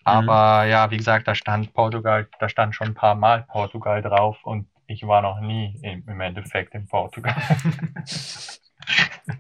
Aber 0.07 0.65
ja, 0.67 0.91
wie 0.93 0.99
gesagt, 0.99 1.27
da 1.27 1.35
stand 1.35 1.75
Portugal, 1.75 2.29
da 2.39 2.49
stand 2.49 2.77
schon 2.77 2.87
ein 2.87 2.95
paar 2.95 3.17
Mal 3.17 3.45
Portugal 3.49 4.03
drauf 4.03 4.37
und 4.45 4.69
ich 4.87 5.05
war 5.05 5.21
noch 5.21 5.41
nie 5.41 5.81
im, 5.83 6.05
im 6.07 6.21
Endeffekt 6.21 6.77
in 6.77 6.87
Portugal. 6.87 7.35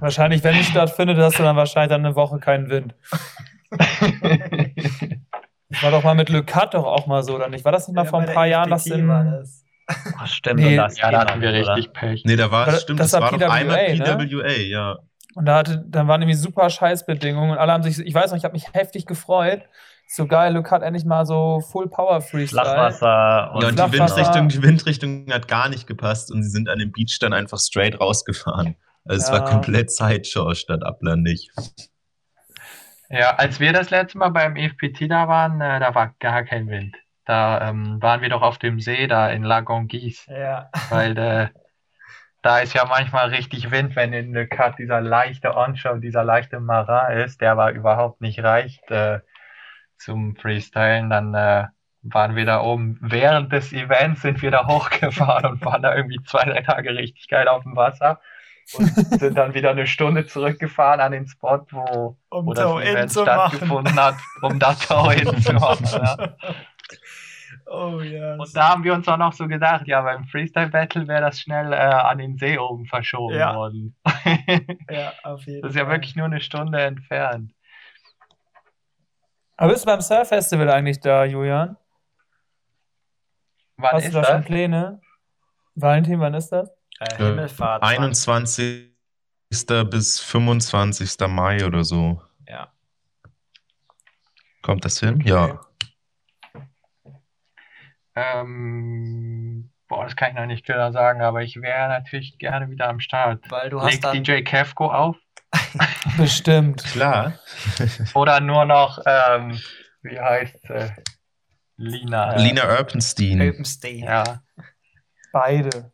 Wahrscheinlich, 0.01 0.43
wenn 0.43 0.57
es 0.57 0.67
stattfindet, 0.67 1.19
hast 1.19 1.39
du 1.39 1.45
dann 1.45 1.55
wahrscheinlich 1.55 1.91
dann 1.91 2.05
eine 2.05 2.17
Woche 2.17 2.41
keinen 2.41 2.69
Wind. 2.69 2.97
Das 3.71 4.01
war 5.83 5.93
doch 5.93 6.03
mal 6.03 6.17
mit 6.17 6.31
Le 6.31 6.43
Cat 6.43 6.75
doch 6.75 6.85
auch 6.85 7.07
mal 7.07 7.23
so, 7.23 7.37
oder 7.37 7.49
nicht? 7.49 7.65
War 7.65 7.71
das 7.71 7.87
nicht 7.87 7.95
mal 7.95 8.05
vor 8.05 8.23
ein 8.23 8.35
paar 8.35 8.47
Jahren, 8.47 8.69
dass 8.69 8.87
in. 8.87 9.07
das. 9.07 9.65
Ach, 9.87 10.27
stimmt. 10.27 10.59
Nee, 10.59 10.75
das 10.75 10.99
ja, 10.99 11.13
da 11.13 11.21
hatten 11.21 11.41
wir 11.41 11.51
oder? 11.51 11.77
richtig 11.77 11.93
Pech. 11.93 12.25
Nee, 12.25 12.35
da 12.35 12.51
war 12.51 12.67
es, 12.67 12.83
stimmt, 12.83 12.99
das 12.99 13.13
das, 13.13 13.21
war 13.21 13.31
war 13.31 13.39
doch 13.39 13.49
einmal 13.49 13.95
PWA, 13.95 14.17
ne? 14.17 14.27
PWA, 14.27 14.51
ja. 14.51 14.97
Und 15.37 15.45
da 15.45 15.59
hatte, 15.59 15.85
dann 15.87 16.09
waren 16.09 16.19
nämlich 16.19 16.41
super 16.41 16.69
Scheißbedingungen 16.69 17.53
und 17.53 17.59
alle 17.59 17.73
haben 17.73 17.85
sich, 17.85 18.01
ich 18.01 18.15
weiß 18.15 18.33
noch, 18.33 18.39
ich 18.39 18.45
habe 18.45 18.55
mich 18.55 18.73
heftig 18.73 19.07
gefreut. 19.07 19.63
So 20.09 20.27
geil, 20.27 20.55
Luke 20.55 20.71
hat 20.71 20.83
endlich 20.83 21.05
mal 21.05 21.27
so 21.27 21.61
Full 21.61 21.89
Power 21.89 22.21
Freestyle. 22.21 22.63
Flachwasser 22.63 23.53
und, 23.55 23.63
Ja, 23.63 23.69
und 23.85 23.93
die. 23.93 23.99
Windrichtung, 23.99 24.49
die 24.49 24.63
Windrichtung 24.63 25.27
hat 25.33 25.49
gar 25.49 25.69
nicht 25.69 25.87
gepasst 25.87 26.31
und 26.33 26.43
sie 26.43 26.49
sind 26.51 26.69
an 26.69 26.79
dem 26.79 26.93
Beach 26.93 27.19
dann 27.21 27.33
einfach 27.33 27.59
straight 27.59 28.01
rausgefahren. 28.01 28.77
Also 29.05 29.23
es 29.23 29.29
Ja. 29.29 29.35
war 29.35 29.45
komplett 29.45 29.91
Sideshow 29.91 30.55
statt 30.55 30.83
ablandig. 30.85 31.51
Ja, 33.09 33.31
als 33.37 33.61
wir 33.61 33.73
das 33.73 33.91
letzte 33.91 34.19
Mal 34.19 34.31
beim 34.31 34.57
EFPT 34.57 35.09
da 35.09 35.29
waren, 35.29 35.61
äh, 35.61 35.79
da 35.81 35.95
war 35.95 36.15
gar 36.19 36.43
kein 36.45 36.69
Wind. 36.69 36.97
Da 37.25 37.69
ähm, 37.69 38.01
waren 38.01 38.21
wir 38.21 38.29
doch 38.29 38.43
auf 38.43 38.59
dem 38.59 38.81
See 38.81 39.07
da 39.07 39.29
in 39.31 39.43
La 39.43 39.61
Gonguise, 39.61 40.23
Ja. 40.33 40.71
weil 40.91 41.17
äh, 41.19 41.49
da 42.43 42.59
ist 42.61 42.75
ja 42.75 42.85
manchmal 42.85 43.29
richtig 43.31 43.71
Wind, 43.73 43.97
wenn 43.97 44.13
in 44.13 44.33
Le 44.33 44.47
Cat 44.47 44.79
dieser 44.79 45.01
leichte 45.01 45.57
Onshore, 45.57 45.99
dieser 46.01 46.23
leichte 46.25 46.61
Marin 46.61 47.19
ist, 47.25 47.41
der 47.41 47.53
aber 47.53 47.73
überhaupt 47.73 48.21
nicht 48.21 48.41
reicht 48.43 48.89
äh, 48.91 49.19
zum 49.99 50.37
Freestylen, 50.37 51.11
dann 51.11 51.35
äh, 51.35 51.65
waren 52.03 52.37
wir 52.37 52.45
da 52.45 52.61
oben. 52.63 52.99
Während 53.01 53.53
des 53.53 53.73
Events 53.73 54.23
sind 54.23 54.43
wir 54.43 54.51
da 54.51 54.67
hochgefahren 54.69 55.47
und 55.53 55.65
waren 55.65 55.83
da 55.83 55.95
irgendwie 55.95 56.23
zwei, 56.25 56.45
drei 56.45 56.63
Tage 56.63 56.91
richtig 56.95 57.29
geil 57.29 57.49
auf 57.49 57.63
dem 57.65 57.75
Wasser 57.77 58.21
und 58.75 58.87
sind 59.21 59.37
dann 59.39 59.55
wieder 59.55 59.71
eine 59.71 59.87
Stunde 59.87 60.27
zurückgefahren 60.27 61.01
an 61.01 61.13
den 61.13 61.27
Spot, 61.27 61.65
wo 61.71 62.17
Um 62.31 62.47
wo 62.47 62.53
das 62.53 62.65
Event 62.83 63.15
machen. 63.15 63.27
stattgefunden 63.27 63.97
hat, 64.01 64.17
um 64.43 64.59
das 64.59 64.79
Toe-In 64.87 65.41
zu 65.43 65.53
machen. 65.55 65.87
Ja. 65.93 66.37
Oh 67.69 68.01
ja. 68.01 68.35
Und 68.37 68.55
da 68.57 68.69
haben 68.69 68.85
wir 68.85 68.95
uns 68.95 69.09
auch 69.09 69.17
noch 69.17 69.33
so 69.33 69.49
gedacht, 69.49 69.89
ja, 69.89 70.01
beim 70.03 70.25
Freestyle 70.27 70.69
Battle 70.69 71.09
wäre 71.09 71.21
das 71.23 71.41
schnell 71.41 71.73
äh, 71.73 71.77
an 71.77 72.19
den 72.19 72.37
See 72.39 72.59
oben 72.59 72.87
verschoben 72.87 73.37
Ja. 73.37 73.57
worden. 73.57 73.97
Ja, 74.89 75.13
auf 75.25 75.45
jeden 75.47 75.63
das 75.63 75.71
ist 75.71 75.77
ja 75.77 75.85
Fall. 75.85 75.95
wirklich 75.95 76.15
nur 76.15 76.27
eine 76.27 76.41
Stunde 76.41 76.81
entfernt. 76.81 77.53
Aber 79.57 79.73
bist 79.73 79.85
du 79.85 79.87
beim 79.87 80.01
Surf 80.01 80.29
Festival 80.29 80.71
eigentlich 80.71 81.01
da, 81.01 81.25
Julian? 81.25 81.77
Wann 83.79 83.93
Hast 83.93 84.03
du 84.05 84.09
ist 84.09 84.15
da 84.15 84.21
das? 84.21 84.31
schon 84.31 84.45
Pläne? 84.45 85.01
Valentin, 85.75 86.21
wann 86.21 86.35
ist 86.35 86.51
das? 86.51 86.71
Äh, 87.01 87.17
Himmelfahrt. 87.17 87.83
21. 87.83 88.91
bis 89.51 90.21
25. 90.21 91.29
Mai 91.29 91.65
oder 91.65 91.85
so. 91.85 92.23
Ja. 92.49 92.73
Kommt 94.63 94.85
das 94.85 94.99
hin? 95.01 95.21
Ja. 95.21 95.61
Ähm, 98.15 99.71
boah, 99.89 100.05
das 100.05 100.17
kann 100.17 100.31
ich 100.31 100.37
noch 100.37 100.47
nicht 100.47 100.67
genau 100.67 100.91
sagen, 100.91 101.21
aber 101.21 101.43
ich 101.43 101.61
wäre 101.61 101.89
natürlich 101.89 102.39
gerne 102.39 102.71
wieder 102.71 102.89
am 102.89 103.01
Start. 103.01 103.45
Weil 103.51 103.71
du 103.71 103.81
hast 103.81 103.93
Legt 103.93 104.05
dann. 104.05 104.25
DJ 104.25 104.43
Kevko 104.43 104.91
auf? 104.91 105.17
Bestimmt. 106.17 106.85
Klar. 106.85 107.39
Oder 108.15 108.41
nur 108.41 108.65
noch, 108.65 108.99
ähm, 109.07 109.61
wie 110.03 110.19
heißt 110.19 110.71
äh, 110.71 110.91
Lina? 111.77 112.37
Lina 112.37 112.79
Urbanstein. 112.79 113.41
Öpenstein. 113.41 113.99
Ja. 113.99 114.43
Beide. 115.33 115.93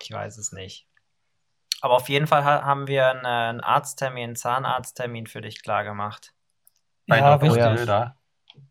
Ich 0.00 0.12
weiß 0.12 0.38
es 0.38 0.52
nicht. 0.52 0.86
Aber 1.80 1.94
auf 1.96 2.08
jeden 2.08 2.26
Fall 2.26 2.44
ha 2.44 2.62
haben 2.64 2.86
wir 2.86 3.10
einen, 3.10 3.24
äh, 3.24 3.28
einen 3.28 3.60
Arzttermin, 3.60 4.24
einen 4.24 4.36
Zahnarzttermin 4.36 5.26
für 5.26 5.40
dich 5.40 5.62
klar 5.62 5.84
gemacht. 5.84 6.32
Bei 7.06 7.18
Ja, 7.18 7.38
Dr. 7.38 7.76
Söder. 7.76 8.16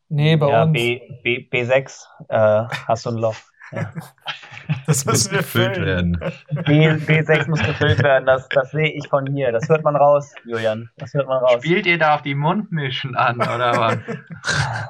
Nee, 0.10 0.36
bei 0.36 0.50
ja, 0.50 0.64
uns. 0.64 0.74
B, 0.74 1.02
B, 1.24 1.48
B6 1.50 2.06
äh, 2.30 2.68
hast 2.88 3.06
du 3.06 3.12
ein 3.12 3.18
Loch. 3.18 3.36
Das 4.88 5.06
Muss 5.06 5.30
gefüllt 5.30 5.78
werden. 5.78 6.20
B, 6.66 6.90
B6 6.90 7.50
muss 7.50 7.62
gefüllt 7.62 8.02
werden, 8.02 8.26
das, 8.26 8.50
das 8.50 8.72
sehe 8.72 8.92
ich 8.92 9.08
von 9.08 9.28
hier. 9.28 9.52
Das 9.52 9.70
hört 9.70 9.84
man 9.84 9.96
raus, 9.96 10.34
Julian. 10.44 10.90
Das 10.98 11.14
hört 11.14 11.28
man 11.28 11.38
raus. 11.38 11.64
Spielt 11.64 11.86
ihr 11.86 12.00
da 12.00 12.16
auf 12.16 12.24
die 12.24 12.34
Mundmischen 12.34 13.16
an, 13.16 13.36
oder 13.38 13.78
was? 13.78 13.98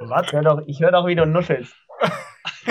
Was? 0.00 0.26
Ich 0.26 0.32
höre 0.32 0.42
doch, 0.42 0.62
ich 0.66 0.80
hör 0.80 0.92
doch, 0.92 1.06
wie 1.06 1.16
du 1.16 1.26
nuschelst. 1.26 1.74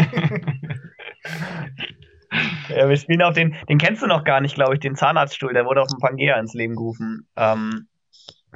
ja, 2.70 2.88
wir 2.88 2.96
spielen 2.96 3.22
auf 3.22 3.34
den, 3.34 3.54
den 3.68 3.78
kennst 3.78 4.02
du 4.02 4.08
noch 4.08 4.24
gar 4.24 4.40
nicht, 4.40 4.56
glaube 4.56 4.76
ich, 4.76 4.80
den 4.80 4.96
Zahnarztstuhl, 4.96 5.54
der 5.54 5.66
wurde 5.66 5.82
auf 5.82 5.90
dem 5.90 6.00
Pangea 6.00 6.40
ins 6.40 6.54
Leben 6.54 6.76
gerufen. 6.76 7.28
Ähm, 7.36 7.90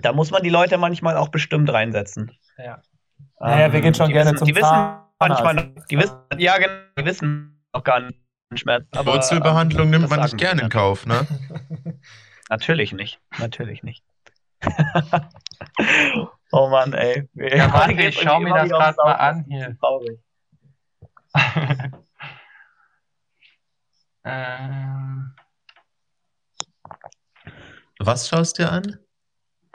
da 0.01 0.13
muss 0.13 0.32
man 0.32 0.41
die 0.41 0.49
Leute 0.49 0.78
manchmal 0.78 1.17
auch 1.17 1.28
bestimmt 1.30 1.72
reinsetzen. 1.72 2.32
Ja. 2.57 2.82
Naja, 3.39 3.74
wir 3.74 3.82
gehen 3.82 3.93
schon 3.93 4.07
die 4.07 4.13
gerne 4.13 4.32
wissen, 4.32 4.38
zum 4.38 4.47
die 4.47 4.53
Zahnarzt. 4.53 5.01
Manchmal, 5.30 5.53
noch- 5.55 5.86
die 5.88 5.97
wissen, 5.97 6.17
ja, 6.38 6.57
genau, 6.57 6.74
die 6.97 7.05
wissen 7.05 7.63
noch 7.74 7.84
gar 7.84 7.99
nicht 7.99 8.19
den 8.51 8.57
Schmerz. 8.57 8.86
aber, 8.91 9.13
Wurzelbehandlung 9.13 9.86
ähm, 9.86 9.91
nimmt 10.01 10.09
man 10.09 10.22
nicht 10.22 10.38
gerne 10.38 10.63
in 10.63 10.69
Kauf, 10.69 11.05
ne? 11.05 11.26
Natürlich 12.49 12.91
nicht. 12.91 13.19
Natürlich 13.39 13.82
nicht. 13.84 14.03
oh 16.51 16.67
Mann, 16.69 16.93
ey. 16.93 17.30
Ja, 17.34 17.72
warte, 17.74 17.95
geht's 17.95 18.17
ich 18.22 18.24
schau 18.24 18.39
mir 18.39 18.53
das 18.53 18.72
ums 18.72 18.97
mal 18.97 19.13
an 19.13 19.45
hier. 19.47 19.78
Traurig. 19.80 20.19
ähm, 24.24 25.34
Was 27.99 28.28
schaust 28.28 28.59
du 28.59 28.63
dir 28.63 28.72
an? 28.72 28.97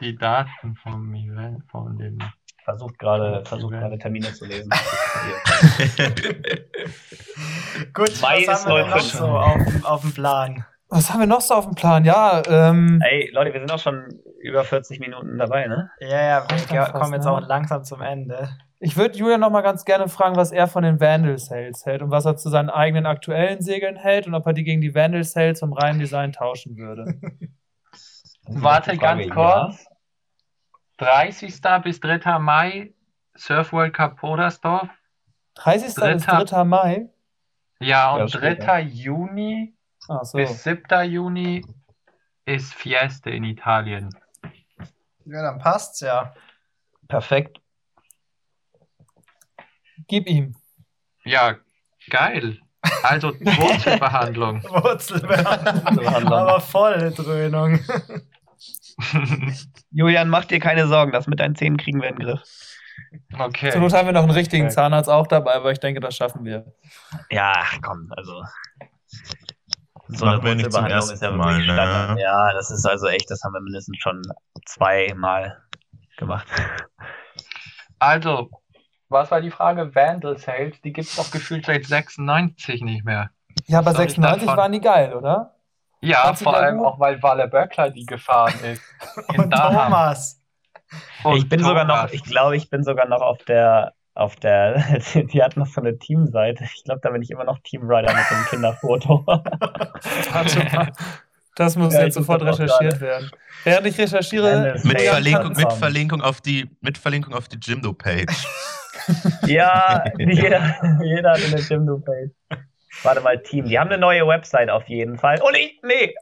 die 0.01 0.15
Daten 0.15 0.77
vom 0.77 1.15
Event, 1.15 1.65
von 1.71 1.97
dem. 1.97 2.19
Versucht 2.67 2.99
gerade, 2.99 3.43
versucht 3.45 3.75
gerade 3.75 3.97
Termine 3.97 4.33
zu 4.33 4.45
lesen. 4.45 4.69
Gut, 7.95 8.21
Mai 8.21 8.43
was 8.45 8.59
ist 8.59 8.67
haben 8.67 8.75
wir 8.75 8.87
noch 8.89 8.99
so 8.99 9.25
auf, 9.25 9.85
auf 9.85 10.01
dem 10.01 10.13
Plan? 10.13 10.65
Was 10.89 11.13
haben 11.13 11.21
wir 11.21 11.29
noch 11.29 11.43
so 11.43 11.55
auf 11.55 11.67
dem 11.67 11.77
Plan? 11.77 12.05
Ja, 12.05 12.43
ähm, 12.49 13.01
Ey, 13.09 13.31
Leute, 13.33 13.53
wir 13.53 13.61
sind 13.61 13.71
auch 13.71 13.79
schon 13.79 14.19
über 14.41 14.65
40 14.65 14.99
Minuten 14.99 15.39
dabei, 15.39 15.69
ne? 15.69 15.93
Ja, 16.01 16.09
ja, 16.09 16.45
wir 16.51 16.59
fast, 16.59 16.93
kommen 16.95 17.15
jetzt 17.15 17.27
ne? 17.27 17.31
auch 17.31 17.41
langsam 17.41 17.85
zum 17.85 18.03
Ende. 18.03 18.49
ich 18.81 18.97
würde 18.97 19.17
Julian 19.17 19.39
noch 19.39 19.51
mal 19.51 19.63
ganz 19.63 19.85
gerne 19.85 20.09
fragen, 20.09 20.35
was 20.35 20.51
er 20.51 20.67
von 20.67 20.83
den 20.83 20.99
Vandal 20.99 21.39
Sales 21.39 21.87
hält 21.87 22.03
und 22.03 22.11
was 22.11 22.25
er 22.25 22.37
zu 22.37 22.49
seinen 22.49 22.71
eigenen 22.71 23.07
aktuellen 23.07 23.63
Segeln 23.63 23.95
hält 23.95 24.27
und 24.27 24.35
ob 24.35 24.45
er 24.45 24.55
die 24.55 24.65
gegen 24.65 24.81
die 24.81 24.93
Vandal 24.93 25.23
Sales 25.23 25.61
vom 25.61 25.73
reinen 25.73 26.01
Design 26.01 26.33
tauschen 26.33 26.77
würde. 26.77 27.15
Warte 28.49 28.97
ganz 28.97 29.29
kurz. 29.31 29.86
30. 30.99 31.61
bis 31.83 32.01
3. 32.01 32.39
Mai 32.39 32.93
Surf 33.37 33.73
World 33.73 33.95
Cup 33.95 34.17
Podersdorf. 34.17 34.89
30. 35.57 35.85
bis 35.87 35.95
Dritter. 35.95 36.45
3. 36.45 36.65
Mai. 36.65 37.09
Ja, 37.81 38.17
Ja, 38.17 38.23
und 38.23 38.29
steht 38.31 38.63
3. 38.63 38.81
Juni 38.83 39.75
so. 39.99 40.21
bis 40.35 40.63
7. 40.63 41.05
Juni 41.11 41.65
ist 42.47 42.73
Fieste 42.75 43.31
in 43.31 43.45
Italien. 43.45 44.11
Ja, 45.25 45.43
dann 45.43 45.59
passt's 45.59 46.01
ja. 46.01 46.35
Perfekt. 47.09 47.61
Gib 50.07 50.29
ihm. 50.29 50.55
Ja, 51.25 51.57
geil. 52.09 52.61
Also 53.03 53.33
Wurzelbehandlung. 53.41 54.63
Wurzelbehandlung. 54.63 56.33
Aber 56.33 56.61
volle 56.61 57.11
Dröhnung. 57.11 57.81
Julian, 59.91 60.29
mach 60.29 60.45
dir 60.47 60.59
keine 60.59 60.87
Sorgen, 60.87 61.13
das 61.13 61.27
mit 61.27 61.41
deinen 61.41 61.55
Zähnen 61.55 61.77
kriegen 61.77 62.01
wir 62.01 62.09
in 62.09 62.17
den 62.17 62.27
Griff. 62.27 62.43
Okay. 63.39 63.71
Zur 63.71 63.81
Not 63.83 63.93
haben 63.93 64.07
wir 64.07 64.13
noch 64.13 64.23
einen 64.23 64.31
richtigen 64.31 64.65
Okay. 64.67 64.75
Zahnarzt 64.75 65.11
auch 65.11 65.27
dabei, 65.27 65.55
aber 65.55 65.71
ich 65.71 65.81
denke, 65.81 66.01
das 66.01 66.17
schaffen 66.17 66.45
wir. 66.45 66.65
Ja, 67.31 67.53
komm, 67.83 68.11
also. 68.17 68.43
Nicht 70.09 70.21
zum 70.21 70.29
Wurzelbehandlung 70.29 70.91
ersten 70.91 71.37
Mal, 71.37 71.49
wirklich 71.49 71.67
ne? 71.67 71.73
Standard. 71.75 72.19
Ja, 72.19 72.53
das 72.53 72.71
ist 72.71 72.87
also 72.87 73.07
echt, 73.09 73.31
das 73.31 73.43
haben 73.43 73.53
wir 73.53 73.61
mindestens 73.61 73.99
schon 73.99 74.23
zweimal 74.65 75.63
gemacht. 76.17 76.47
Also, 77.99 78.51
was 79.09 79.31
war 79.31 79.41
die 79.41 79.51
Frage? 79.51 79.95
Vandal 79.95 80.39
Sales, 80.39 80.81
die 80.83 80.93
gibt 80.93 81.09
es 81.09 81.17
doch 81.17 81.31
gefühlt 81.31 81.67
seit 81.67 81.85
96 81.87 82.83
nicht 82.83 83.05
mehr. 83.05 83.31
Ja, 83.67 83.79
aber 83.79 83.89
Was 83.89 83.97
soll 83.97 84.07
ich 84.07 84.13
96 84.13 84.47
davon? 84.47 84.57
waren 84.59 84.73
die 84.73 84.81
geil, 84.81 85.15
oder? 85.15 85.56
Ja, 86.03 86.35
vor 86.35 86.57
allem 86.57 86.81
auch, 86.81 86.99
weil 87.01 87.23
Walle 87.23 87.49
Böckler 87.49 87.91
die 87.91 88.07
gefahren 88.07 88.55
ist. 88.65 88.83
In 89.35 89.41
Und. 89.45 89.51
Thomas. 89.53 90.41
Und 91.25 91.37
Ich 91.37 91.49
bin 91.49 91.61
sogar 91.63 91.85
noch, 91.85 91.97
Thomas. 91.97 92.13
ich 92.13 92.23
glaube, 92.25 92.57
ich 92.57 92.71
bin 92.71 92.85
sogar 92.85 93.09
noch 93.09 93.21
auf 93.21 93.39
der, 93.45 93.93
auf 94.15 94.37
der, 94.37 94.83
die 95.15 95.43
hat 95.43 95.57
noch 95.57 95.67
so 95.67 95.81
eine 95.81 95.99
Teamseite. 95.99 96.65
Ich 96.65 96.85
glaube, 96.85 97.01
da 97.03 97.11
bin 97.11 97.23
ich 97.23 97.31
immer 97.31 97.45
noch 97.45 97.59
Teamrider 97.61 98.13
mit 98.15 98.31
dem 98.31 98.45
Kinderfoto. 98.51 99.25
Das 101.59 101.75
muss 101.75 101.95
Ja, 101.95 102.03
jetzt 102.03 102.15
sofort 102.15 102.43
recherchiert 102.43 103.01
werden. 103.01 103.31
Während 103.65 103.87
ich 103.87 103.97
recherchiere, 103.99 104.79
Mit 104.85 105.01
Verlinkung, 105.01 105.57
mit. 105.57 105.73
Verlinkung 105.73 106.21
auf 106.21 106.43
die, 106.43 106.69
mit 106.83 106.99
Verlinkung 106.99 107.33
auf 107.33 107.49
die 107.49 107.57
Jimdo-Page. 107.57 108.47
Ja, 109.47 110.05
jeder, 110.19 110.77
jeder 111.03 111.31
hat 111.31 111.41
eine 111.47 111.61
Jimdo-Page. 111.61 112.31
Warte 113.03 113.21
mal, 113.21 113.39
Team. 113.43 113.67
Die 113.67 113.79
haben 113.79 113.89
eine 113.89 113.99
neue 113.99 114.27
Website 114.27 114.71
auf 114.71 114.89
jeden 114.89 115.19
Fall. 115.19 115.41
Oh, 115.43 115.51
nee, 115.51 115.79
nee. 115.83 116.15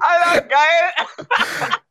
Alter, 0.00 0.42
geil. 0.42 1.28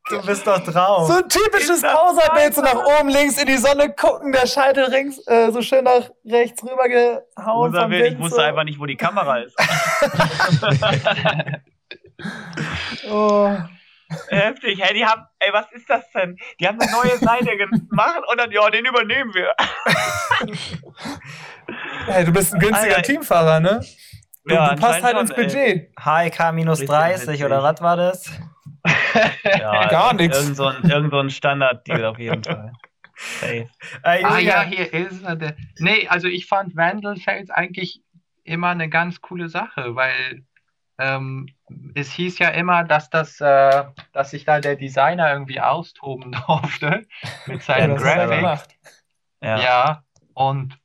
Du 0.10 0.26
bist 0.26 0.46
doch 0.46 0.60
drauf. 0.64 1.08
so 1.08 1.14
ein 1.18 1.30
typisches 1.30 1.82
Poserbild, 1.82 2.54
so 2.54 2.62
nach 2.62 3.00
oben 3.00 3.10
links 3.10 3.38
in 3.38 3.48
die 3.48 3.58
Sonne 3.58 3.94
gucken, 3.94 4.32
der 4.34 4.48
Scheitel 4.48 4.86
rings, 4.86 5.26
äh, 5.28 5.52
so 5.52 5.62
schön 5.62 5.86
nach 5.86 6.10
rechts 6.26 6.62
rüber 6.64 6.90
gehauen. 6.90 7.68
Unser 7.68 7.82
vom 7.84 7.90
Bild, 7.92 8.14
ich 8.14 8.20
wusste 8.20 8.44
einfach 8.44 8.64
nicht, 8.66 8.80
wo 8.80 8.86
die 8.86 8.98
Kamera 8.98 9.40
ist. 9.40 9.56
Oh. 13.10 13.52
Heftig, 14.30 14.82
hey, 14.82 14.94
die 14.94 15.06
haben, 15.06 15.24
ey, 15.40 15.52
was 15.54 15.72
ist 15.72 15.90
das 15.90 16.10
denn? 16.12 16.38
Die 16.60 16.68
haben 16.68 16.80
eine 16.80 16.92
neue 16.92 17.18
Seite 17.18 17.56
gemacht 17.58 18.22
und 18.32 18.40
dann, 18.40 18.52
ja, 18.52 18.70
den 18.70 18.86
übernehmen 18.86 19.34
wir. 19.34 19.52
Hey, 22.06 22.26
du 22.26 22.32
bist 22.34 22.54
ein 22.54 22.60
günstiger 22.60 22.98
Alter. 22.98 23.02
Teamfahrer, 23.04 23.60
ne? 23.60 23.82
Du, 24.46 24.54
Ja, 24.54 24.76
du 24.76 24.82
passt 24.82 25.04
halt 25.04 25.18
ins 25.18 25.30
schon, 25.34 25.40
ey. 25.40 25.46
Budget. 25.46 25.92
HK 26.38 26.52
minus 26.54 26.82
Richtig 26.82 26.96
30 26.98 27.28
witzig. 27.30 27.46
oder 27.46 27.64
was 27.64 27.82
war 27.82 27.96
das? 27.98 28.30
Ja, 29.46 29.88
Gar 29.90 30.14
nix. 30.16 30.38
Irgend 30.38 30.58
so 30.58 30.66
ein, 30.68 30.84
irgend 30.90 31.12
so 31.12 31.20
ein 31.20 31.30
Standard-Deal 31.30 32.04
auf 32.06 32.20
jeden 32.20 32.44
Fall. 32.44 32.74
Safe. 33.16 33.70
Äh, 34.04 34.24
Ah 34.24 34.40
ja, 34.40 34.64
hier 34.64 34.92
ist 34.94 35.24
er. 35.24 35.36
Der. 35.38 35.56
Nee, 35.80 36.08
also 36.10 36.28
ich 36.28 36.48
fand 36.48 36.76
Vandal 36.76 37.16
Sales 37.16 37.50
eigentlich 37.50 38.02
immer 38.44 38.70
eine 38.70 38.90
ganz 38.90 39.22
coole 39.22 39.48
Sache, 39.48 39.96
weil 39.96 40.44
ähm, 40.98 41.48
es 41.96 42.12
hieß 42.12 42.40
ja 42.40 42.50
immer, 42.50 42.84
dass 42.84 43.10
das, 43.10 43.42
äh, 43.42 43.84
dass 44.12 44.32
sich 44.32 44.46
da 44.46 44.60
der 44.60 44.76
Designer 44.76 45.32
irgendwie 45.32 45.60
austoben 45.60 46.32
durfte 46.48 47.06
mit 47.48 47.64
Ja, 47.78 47.88
seinen 47.88 47.92
er 47.92 47.98
Graphics. 47.98 49.04
Ja. 49.42 49.60
Ja, 49.60 50.04
und 50.34 50.80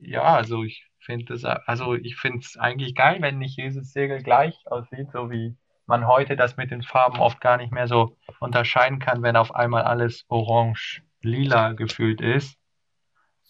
ja, 0.00 0.22
also 0.22 0.62
ich 0.64 0.86
finde 0.98 1.34
es, 1.34 1.44
also 1.44 1.94
ich 1.94 2.16
finde 2.16 2.38
es 2.38 2.56
eigentlich 2.56 2.94
geil, 2.94 3.18
wenn 3.20 3.38
nicht 3.38 3.56
jedes 3.56 3.92
Segel 3.92 4.22
gleich 4.22 4.56
aussieht, 4.66 5.10
so 5.12 5.30
wie 5.30 5.56
man 5.86 6.06
heute 6.06 6.36
das 6.36 6.56
mit 6.56 6.70
den 6.70 6.82
Farben 6.82 7.18
oft 7.18 7.40
gar 7.40 7.56
nicht 7.56 7.72
mehr 7.72 7.88
so 7.88 8.16
unterscheiden 8.40 8.98
kann, 8.98 9.22
wenn 9.22 9.36
auf 9.36 9.54
einmal 9.54 9.82
alles 9.82 10.24
orange, 10.28 11.02
lila 11.22 11.72
gefühlt 11.72 12.20
ist. 12.20 12.56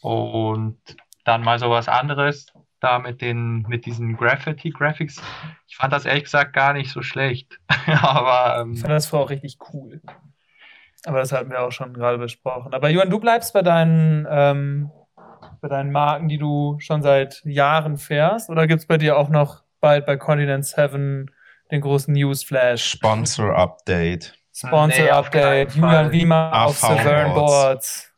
Und 0.01 0.81
dann 1.25 1.43
mal 1.43 1.59
so 1.59 1.69
was 1.71 1.89
anderes, 1.89 2.47
da 2.81 2.99
mit 2.99 3.21
den, 3.21 3.63
mit 3.69 3.87
diesen 3.87 4.17
Graffiti-Graphics. 4.17 5.21
Ich 5.67 5.77
fand 5.77 5.93
das 5.93 6.05
ehrlich 6.05 6.25
gesagt 6.25 6.53
gar 6.53 6.73
nicht 6.73 6.91
so 6.91 7.03
schlecht. 7.03 7.59
Aber 8.03 8.57
Ich 8.57 8.63
ähm, 8.63 8.77
fand 8.77 8.93
das 8.93 9.07
vorher 9.07 9.27
auch 9.27 9.31
richtig 9.31 9.59
cool. 9.73 10.01
Aber 11.05 11.19
das 11.19 11.33
hatten 11.33 11.51
wir 11.51 11.61
auch 11.63 11.73
schon 11.73 11.95
gerade 11.95 12.19
besprochen. 12.19 12.75
Aber 12.75 12.89
Johann, 12.89 13.11
du 13.11 13.21
bleibst 13.21 13.53
bei 13.53 13.63
deinen, 13.63 14.27
ähm, 14.29 14.91
bei 15.61 15.69
deinen 15.69 15.93
Marken, 15.93 16.29
die 16.29 16.39
du 16.39 16.77
schon 16.81 17.03
seit 17.03 17.43
Jahren 17.45 17.99
fährst? 17.99 18.51
Oder 18.51 18.67
gibt 18.67 18.81
es 18.81 18.87
bei 18.87 18.99
dir 18.99 19.17
auch 19.17 19.29
noch 19.29 19.63
bald 19.81 20.07
bei 20.07 20.17
Continent 20.17 20.67
7 20.67 21.31
den 21.71 21.81
großen 21.81 22.13
Newsflash? 22.13 22.85
Sponsor 22.85 23.57
Update. 23.57 24.35
Sponsor 24.53 25.05
Nee, 25.05 25.11
auf 25.11 25.27
Update, 25.27 25.75
Julian. 25.75 26.11
Wiemer 26.11 26.53
auf 26.53 26.83
AV 26.83 26.99
Severn 26.99 27.35
Boards. 27.35 27.53
Boards. 27.53 28.15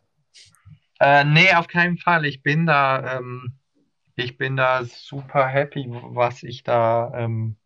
Äh, 1.00 1.24
nee, 1.24 1.52
auf 1.54 1.66
keinen 1.66 1.98
Fall. 1.98 2.24
Ich 2.24 2.42
bin 2.42 2.66
da, 2.66 3.16
ähm, 3.18 3.59
ich 4.20 4.38
bin 4.38 4.56
da 4.56 4.84
super 4.84 5.46
happy, 5.46 5.86
was 5.88 6.42
ich 6.42 6.62
da, 6.62 7.12
ähm, 7.14 7.56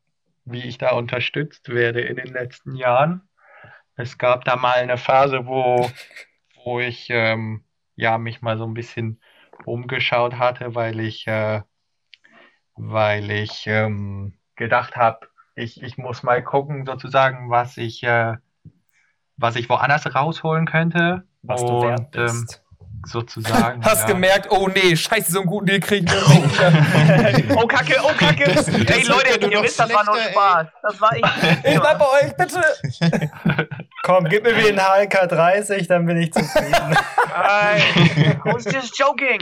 wie 0.44 0.62
ich 0.62 0.78
da 0.78 0.92
unterstützt 0.92 1.68
werde 1.68 2.00
in 2.00 2.16
den 2.16 2.32
letzten 2.32 2.76
Jahren. 2.76 3.28
Es 3.96 4.18
gab 4.18 4.44
da 4.44 4.56
mal 4.56 4.74
eine 4.74 4.98
Phase, 4.98 5.46
wo, 5.46 5.90
wo 6.64 6.80
ich 6.80 7.08
ähm, 7.10 7.64
ja 7.96 8.18
mich 8.18 8.42
mal 8.42 8.58
so 8.58 8.64
ein 8.66 8.74
bisschen 8.74 9.20
umgeschaut 9.64 10.34
hatte, 10.38 10.74
weil 10.74 11.00
ich, 11.00 11.26
äh, 11.26 11.62
weil 12.74 13.30
ich 13.30 13.66
ähm, 13.66 14.34
gedacht 14.56 14.96
habe, 14.96 15.28
ich, 15.54 15.82
ich 15.82 15.96
muss 15.98 16.22
mal 16.22 16.42
gucken, 16.42 16.86
sozusagen, 16.86 17.50
was 17.50 17.76
ich, 17.76 18.02
äh, 18.02 18.36
was 19.36 19.56
ich 19.56 19.68
woanders 19.68 20.12
rausholen 20.14 20.66
könnte. 20.66 21.24
was 21.42 21.64
du 21.64 21.80
wert 21.82 22.00
Und, 22.00 22.16
ähm, 22.16 22.22
bist. 22.22 22.63
Sozusagen. 23.04 23.84
Hast 23.84 24.02
ja. 24.02 24.14
gemerkt, 24.14 24.48
oh 24.50 24.68
nee, 24.68 24.96
scheiße, 24.96 25.32
so 25.32 25.40
einen 25.40 25.48
guten 25.48 25.66
Deal 25.66 25.80
kriegen 25.80 26.06
wir 26.08 27.56
oh, 27.56 27.66
Kacke, 27.66 27.96
oh, 28.02 28.12
Kacke. 28.16 28.52
Das- 28.52 28.66
das 28.66 28.74
Ey, 28.74 29.04
Leute, 29.04 29.46
ihr 29.46 29.62
wisst, 29.62 29.78
das 29.78 29.92
war 29.92 30.04
nur 30.04 30.14
schlechter, 30.14 30.28
ey. 30.28 30.32
Spaß. 30.32 30.66
Das 30.82 31.00
war 31.00 31.16
ich. 31.16 31.24
Ich 31.72 31.80
bleib 31.80 31.98
bei 31.98 32.06
euch, 32.06 32.36
bitte. 32.36 33.68
Komm, 34.02 34.24
gib 34.24 34.44
mir 34.44 34.56
wieder 34.56 34.68
einen 34.68 35.08
HK 35.08 35.28
30, 35.28 35.88
dann 35.88 36.06
bin 36.06 36.18
ich 36.18 36.32
zufrieden. 36.32 36.96
Ey, 37.34 38.38
who's 38.44 38.64
just 38.64 38.98
joking? 38.98 39.40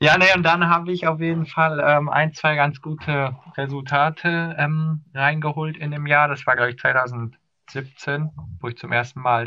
Ja, 0.00 0.16
nee, 0.16 0.32
und 0.36 0.44
dann 0.44 0.68
habe 0.68 0.92
ich 0.92 1.06
auf 1.06 1.20
jeden 1.20 1.46
Fall 1.46 1.82
ähm, 1.84 2.08
ein, 2.08 2.32
zwei 2.32 2.54
ganz 2.54 2.80
gute 2.80 3.34
Resultate 3.56 4.54
ähm, 4.56 5.04
reingeholt 5.12 5.76
in 5.76 5.90
dem 5.90 6.06
Jahr. 6.06 6.28
Das 6.28 6.46
war, 6.46 6.54
glaube 6.54 6.70
ich, 6.70 6.78
2017, 6.78 8.30
wo 8.60 8.68
ich 8.68 8.76
zum 8.78 8.92
ersten 8.92 9.20
Mal 9.20 9.44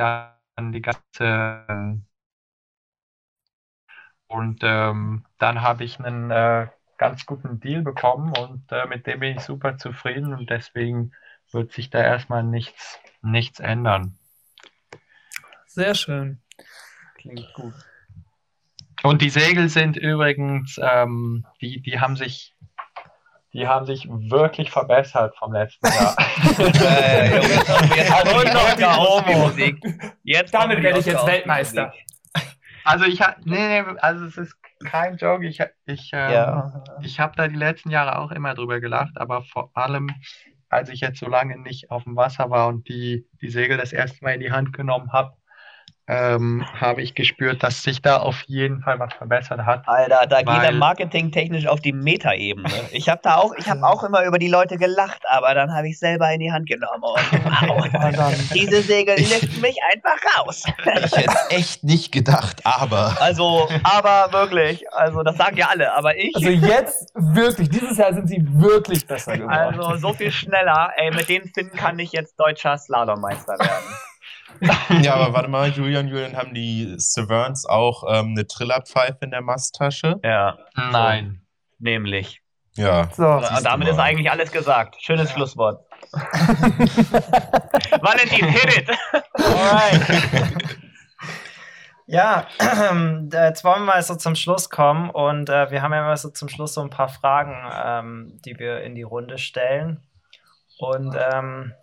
dann 0.62 0.72
die 0.72 0.82
ganze. 0.82 2.02
Und 4.28 4.60
ähm, 4.64 5.26
dann 5.38 5.62
habe 5.62 5.84
ich 5.84 6.00
einen 6.00 6.32
äh, 6.32 6.68
ganz 6.98 7.26
guten 7.26 7.60
Deal 7.60 7.82
bekommen 7.82 8.34
und 8.38 8.72
äh, 8.72 8.86
mit 8.88 9.08
dem 9.08 9.20
bin 9.20 9.38
ich 9.38 9.44
super 9.44 9.78
zufrieden 9.78 10.34
und 10.34 10.50
deswegen 10.50 11.12
wird 11.52 11.74
sich 11.74 11.90
da 11.90 12.02
erstmal 12.02 12.44
nichts, 12.44 13.00
nichts 13.22 13.60
ändern. 13.60 14.18
Sehr 15.66 15.96
schön. 15.96 16.42
Klingt 17.16 17.54
gut. 17.54 17.74
Und 19.04 19.22
die 19.22 19.30
Segel 19.30 19.68
sind 19.68 19.98
übrigens, 19.98 20.80
ähm, 20.82 21.46
die, 21.60 21.82
die 21.82 22.00
haben 22.00 22.16
sich, 22.16 22.56
die 23.54 23.68
haben 23.68 23.86
sich 23.86 24.08
wirklich 24.10 24.72
verbessert 24.72 25.36
vom 25.38 25.54
letzten 25.54 25.88
Jahr. 25.88 26.16
Äh, 26.60 27.36
Junge, 27.36 27.96
jetzt 27.96 28.12
kommt 28.12 28.54
noch 28.54 28.74
die 28.76 28.84
Oscar-Musik. 28.84 29.78
Jetzt 30.24 30.54
Damit 30.54 30.82
werde 30.82 31.00
ich 31.00 31.06
jetzt. 31.06 31.26
Weltmeister. 31.26 31.94
Also 32.84 33.06
ich 33.06 33.22
habe, 33.22 33.36
nee, 33.46 33.82
nee, 33.82 33.84
also 34.00 34.26
es 34.26 34.38
ist 34.38 34.56
kein 34.84 35.18
Joke. 35.18 35.46
Ich, 35.46 35.60
ich, 35.86 36.12
ähm, 36.14 36.32
Ja. 36.32 36.84
ich 37.02 37.20
habe 37.20 37.36
da 37.36 37.48
die 37.48 37.56
letzten 37.56 37.90
Jahre 37.92 38.18
auch 38.20 38.32
immer 38.32 38.54
drüber 38.56 38.80
gelacht, 38.80 39.14
aber 39.16 39.44
vor 39.44 39.72
allem, 39.76 40.10
als 40.70 40.90
ich 40.90 41.02
jetzt 41.02 41.20
so 41.20 41.28
lange 41.28 41.60
nicht 41.60 41.92
auf 41.92 42.04
dem 42.06 42.16
Wasser 42.16 42.50
war 42.50 42.68
und 42.68 42.88
die, 42.88 43.28
die 43.42 43.50
Segel 43.50 43.78
das 43.78 43.94
erste 43.94 44.24
Mal 44.24 44.34
in 44.34 44.40
die 44.42 44.52
Hand 44.52 44.74
genommen 44.74 45.12
habe, 45.14 45.34
ähm, 46.12 46.66
habe 46.78 47.02
ich 47.02 47.16
gespürt, 47.16 47.64
dass 47.64 47.84
sich 47.84 48.02
da 48.02 48.18
auf 48.18 48.42
jeden 48.46 48.82
Fall 48.82 49.00
was 49.00 49.14
verbessert 49.14 49.66
hat. 49.66 49.88
Alter, 49.88 50.28
da 50.28 50.40
geht 50.40 50.48
er 50.50 50.64
Weil- 50.64 50.74
marketingtechnisch 50.74 51.68
auf 51.68 51.80
die 51.80 51.94
Meta-Ebene. 51.94 52.68
Ich 52.92 53.08
habe 53.08 53.22
da 53.24 53.36
auch, 53.36 53.54
ich 53.58 53.70
habe 53.70 53.82
auch 53.84 54.04
immer 54.04 54.26
über 54.26 54.38
die 54.38 54.50
Leute 54.50 54.76
gelacht, 54.76 55.22
aber 55.30 55.54
dann 55.54 55.74
habe 55.74 55.88
ich 55.88 55.98
selber 55.98 56.30
in 56.34 56.42
die 56.42 56.52
Hand 56.52 56.68
genommen. 56.68 57.02
Und, 57.02 57.44
wow, 57.64 58.34
diese 58.54 58.82
Segel 58.82 59.16
liften 59.16 59.62
mich 59.62 59.78
einfach 59.94 60.18
raus. 60.38 60.64
Ich 61.04 61.16
hätte 61.16 61.34
es 61.50 61.58
echt 61.58 61.84
nicht 61.84 62.12
gedacht, 62.12 62.62
aber. 62.66 63.16
Also, 63.20 63.70
aber 63.84 64.32
wirklich, 64.34 64.84
also 64.94 65.24
das 65.24 65.38
sagen 65.38 65.56
ja 65.58 65.68
alle, 65.70 65.94
aber 65.96 66.16
ich, 66.18 66.36
also 66.36 66.50
jetzt 66.50 67.12
wirklich, 67.16 67.70
dieses 67.70 67.98
Jahr 67.98 68.14
sind 68.14 68.28
sie 68.28 68.46
wirklich 68.46 69.06
besser 69.08 69.38
geworden. 69.38 69.52
also 69.80 69.96
so 69.98 70.14
viel 70.14 70.32
schneller, 70.32 70.92
ey, 70.98 71.12
mit 71.12 71.30
den 71.30 71.46
Finnen 71.54 71.72
kann 71.72 71.98
ich 72.00 72.12
jetzt 72.12 72.38
deutscher 72.40 72.78
Slalommeister 72.78 73.54
werden. 73.58 73.96
Ja, 75.02 75.16
aber 75.16 75.34
warte 75.34 75.50
mal, 75.50 75.70
Julian, 75.70 76.08
Julian, 76.08 76.38
haben 76.38 76.54
die 76.54 76.94
Severns 76.98 77.66
auch 77.66 78.04
ähm, 78.08 78.32
eine 78.32 78.46
Trillerpfeife 78.46 79.18
in 79.22 79.32
der 79.32 79.42
Masttasche? 79.42 80.20
Ja, 80.24 80.58
Nein. 80.76 81.42
nämlich. 81.80 82.42
Ja. 82.76 83.10
so. 83.12 83.28
Und 83.28 83.66
damit 83.66 83.88
ist 83.88 83.98
eigentlich 84.00 84.30
alles 84.30 84.52
gesagt. 84.52 84.96
Schönes 85.02 85.32
Schlusswort. 85.32 85.84
Valentin, 88.02 88.48
hit 88.48 88.78
it! 88.78 88.90
Alright. 89.34 90.78
Ja, 92.12 92.48
jetzt 93.32 93.64
wollen 93.64 93.84
wir 93.84 93.94
mal 93.94 94.04
so 94.04 94.16
zum 94.16 94.36
Schluss 94.36 94.70
kommen 94.70 95.10
und 95.10 95.50
äh, 95.50 95.72
wir 95.72 95.82
haben 95.82 95.94
ja 95.94 96.02
immer 96.02 96.18
so 96.18 96.30
zum 96.30 96.50
Schluss 96.50 96.74
so 96.74 96.82
ein 96.82 96.90
paar 96.90 97.08
Fragen, 97.08 97.56
ähm, 97.74 98.42
die 98.44 98.60
wir 98.60 98.82
in 98.82 98.96
die 98.96 99.04
Runde 99.04 99.38
stellen. 99.38 100.04
Und 100.78 101.16
ähm, 101.18 101.74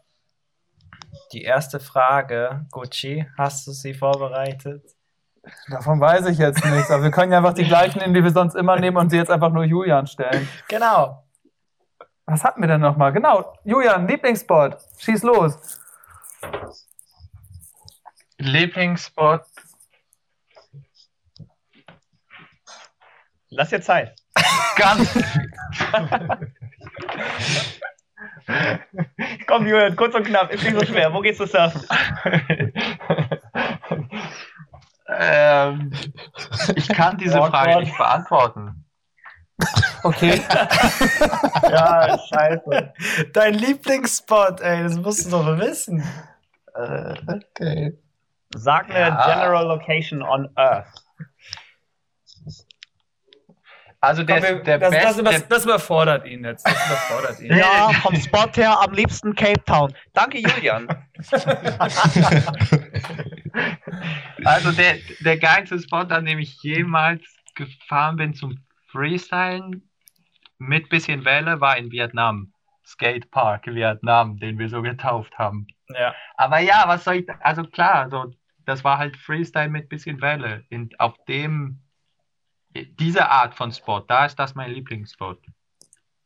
Die 1.33 1.43
erste 1.43 1.81
Frage, 1.81 2.66
Gucci, 2.71 3.27
hast 3.37 3.66
du 3.66 3.73
sie 3.73 3.95
vorbereitet? 3.95 4.83
Davon 5.69 6.01
weiß 6.01 6.27
ich 6.27 6.39
jetzt 6.39 6.64
nichts. 6.64 6.91
Aber 6.91 7.03
wir 7.03 7.11
können 7.11 7.33
ja 7.33 7.39
einfach 7.39 7.55
die 7.55 7.64
gleichen 7.64 8.01
nehmen, 8.01 8.14
die 8.14 8.23
wir 8.23 8.31
sonst 8.31 8.55
immer 8.55 8.79
nehmen 8.79 8.97
und 8.97 9.11
sie 9.11 9.16
jetzt 9.16 9.31
einfach 9.31 9.51
nur 9.51 9.64
Julian 9.64 10.07
stellen. 10.07 10.49
Genau. 10.69 11.25
Was 12.27 12.45
hatten 12.45 12.61
wir 12.61 12.69
denn 12.69 12.81
nochmal? 12.81 13.12
Genau, 13.12 13.55
Julian, 13.64 14.07
Lieblingsspot. 14.07 14.77
Schieß 14.99 15.23
los. 15.23 15.81
Lieblingsspot. 18.37 19.43
Lass 23.51 23.71
dir 23.71 23.81
Zeit. 23.81 24.14
Ganz. 24.77 25.09
Komm, 29.47 29.67
Julian, 29.67 29.97
kurz 29.97 30.15
und 30.15 30.25
knapp, 30.25 30.51
ist 30.53 30.65
nicht 30.65 30.79
so 30.79 30.85
schwer. 30.87 31.13
Wo 31.13 31.21
geht's 31.21 31.39
zu 31.39 31.47
surfen? 31.47 31.83
ähm, 35.09 35.93
ich 36.77 36.89
kann 36.89 37.17
diese 37.19 37.37
Awkward. 37.39 37.51
Frage 37.51 37.81
nicht 37.81 37.97
beantworten. 37.97 38.85
Okay. 40.03 40.41
Ja, 41.71 42.19
scheiße. 42.19 42.95
Dein 43.35 43.55
Lieblingsspot, 43.55 44.61
ey, 44.61 44.85
das 44.85 44.97
musst 44.97 45.27
du 45.27 45.31
doch 45.31 45.59
wissen. 45.59 46.03
Äh, 46.75 47.15
okay. 47.27 47.99
Sag 48.55 48.89
eine 48.89 48.99
Ja. 49.01 49.27
General 49.27 49.67
Location 49.67 50.23
on 50.23 50.49
Earth. 50.57 50.87
Also 54.01 54.23
der, 54.23 54.41
Komm, 54.41 54.65
der 54.65 54.79
das, 54.79 54.91
das, 54.91 55.03
beste. 55.17 55.23
das, 55.25 55.49
das 55.49 55.65
überfordert 55.65 56.25
ihn 56.27 56.45
jetzt. 56.45 56.65
Das 56.65 56.87
überfordert 56.87 57.41
ihn. 57.41 57.53
Ja, 57.57 57.91
vom 58.03 58.15
Spot 58.15 58.51
her 58.55 58.81
am 58.81 58.93
liebsten 58.93 59.35
Cape 59.35 59.65
Town. 59.65 59.93
Danke, 60.13 60.39
Julian. 60.39 60.89
Also 64.45 64.71
der, 64.73 64.99
der 65.21 65.37
geilste 65.37 65.79
Spot, 65.81 65.97
an 65.97 66.25
dem 66.25 66.39
ich 66.39 66.63
jemals 66.63 67.23
gefahren 67.57 68.17
bin 68.17 68.35
zum 68.35 68.57
Freestylen 68.87 69.89
mit 70.59 70.89
bisschen 70.89 71.25
Welle, 71.25 71.61
war 71.61 71.77
in 71.77 71.91
Vietnam. 71.91 72.53
Skatepark 72.87 73.67
Vietnam, 73.67 74.39
den 74.39 74.59
wir 74.59 74.69
so 74.69 74.81
getauft 74.81 75.39
haben. 75.39 75.67
Ja. 75.89 76.15
Aber 76.37 76.61
ja, 76.61 76.85
was 76.87 77.05
soll 77.05 77.17
ich, 77.17 77.27
also 77.41 77.65
klar, 77.65 78.05
also 78.05 78.33
das 78.65 78.83
war 78.85 78.99
halt 78.99 79.17
Freestyle 79.17 79.69
mit 79.69 79.89
bisschen 79.89 80.21
Welle. 80.23 80.65
In, 80.71 80.91
auf 80.99 81.15
dem, 81.27 81.81
diese 82.85 83.29
Art 83.29 83.55
von 83.55 83.72
Spot, 83.72 84.01
da 84.01 84.26
ist 84.26 84.39
das 84.39 84.55
mein 84.55 84.70
Lieblingsspot. 84.70 85.39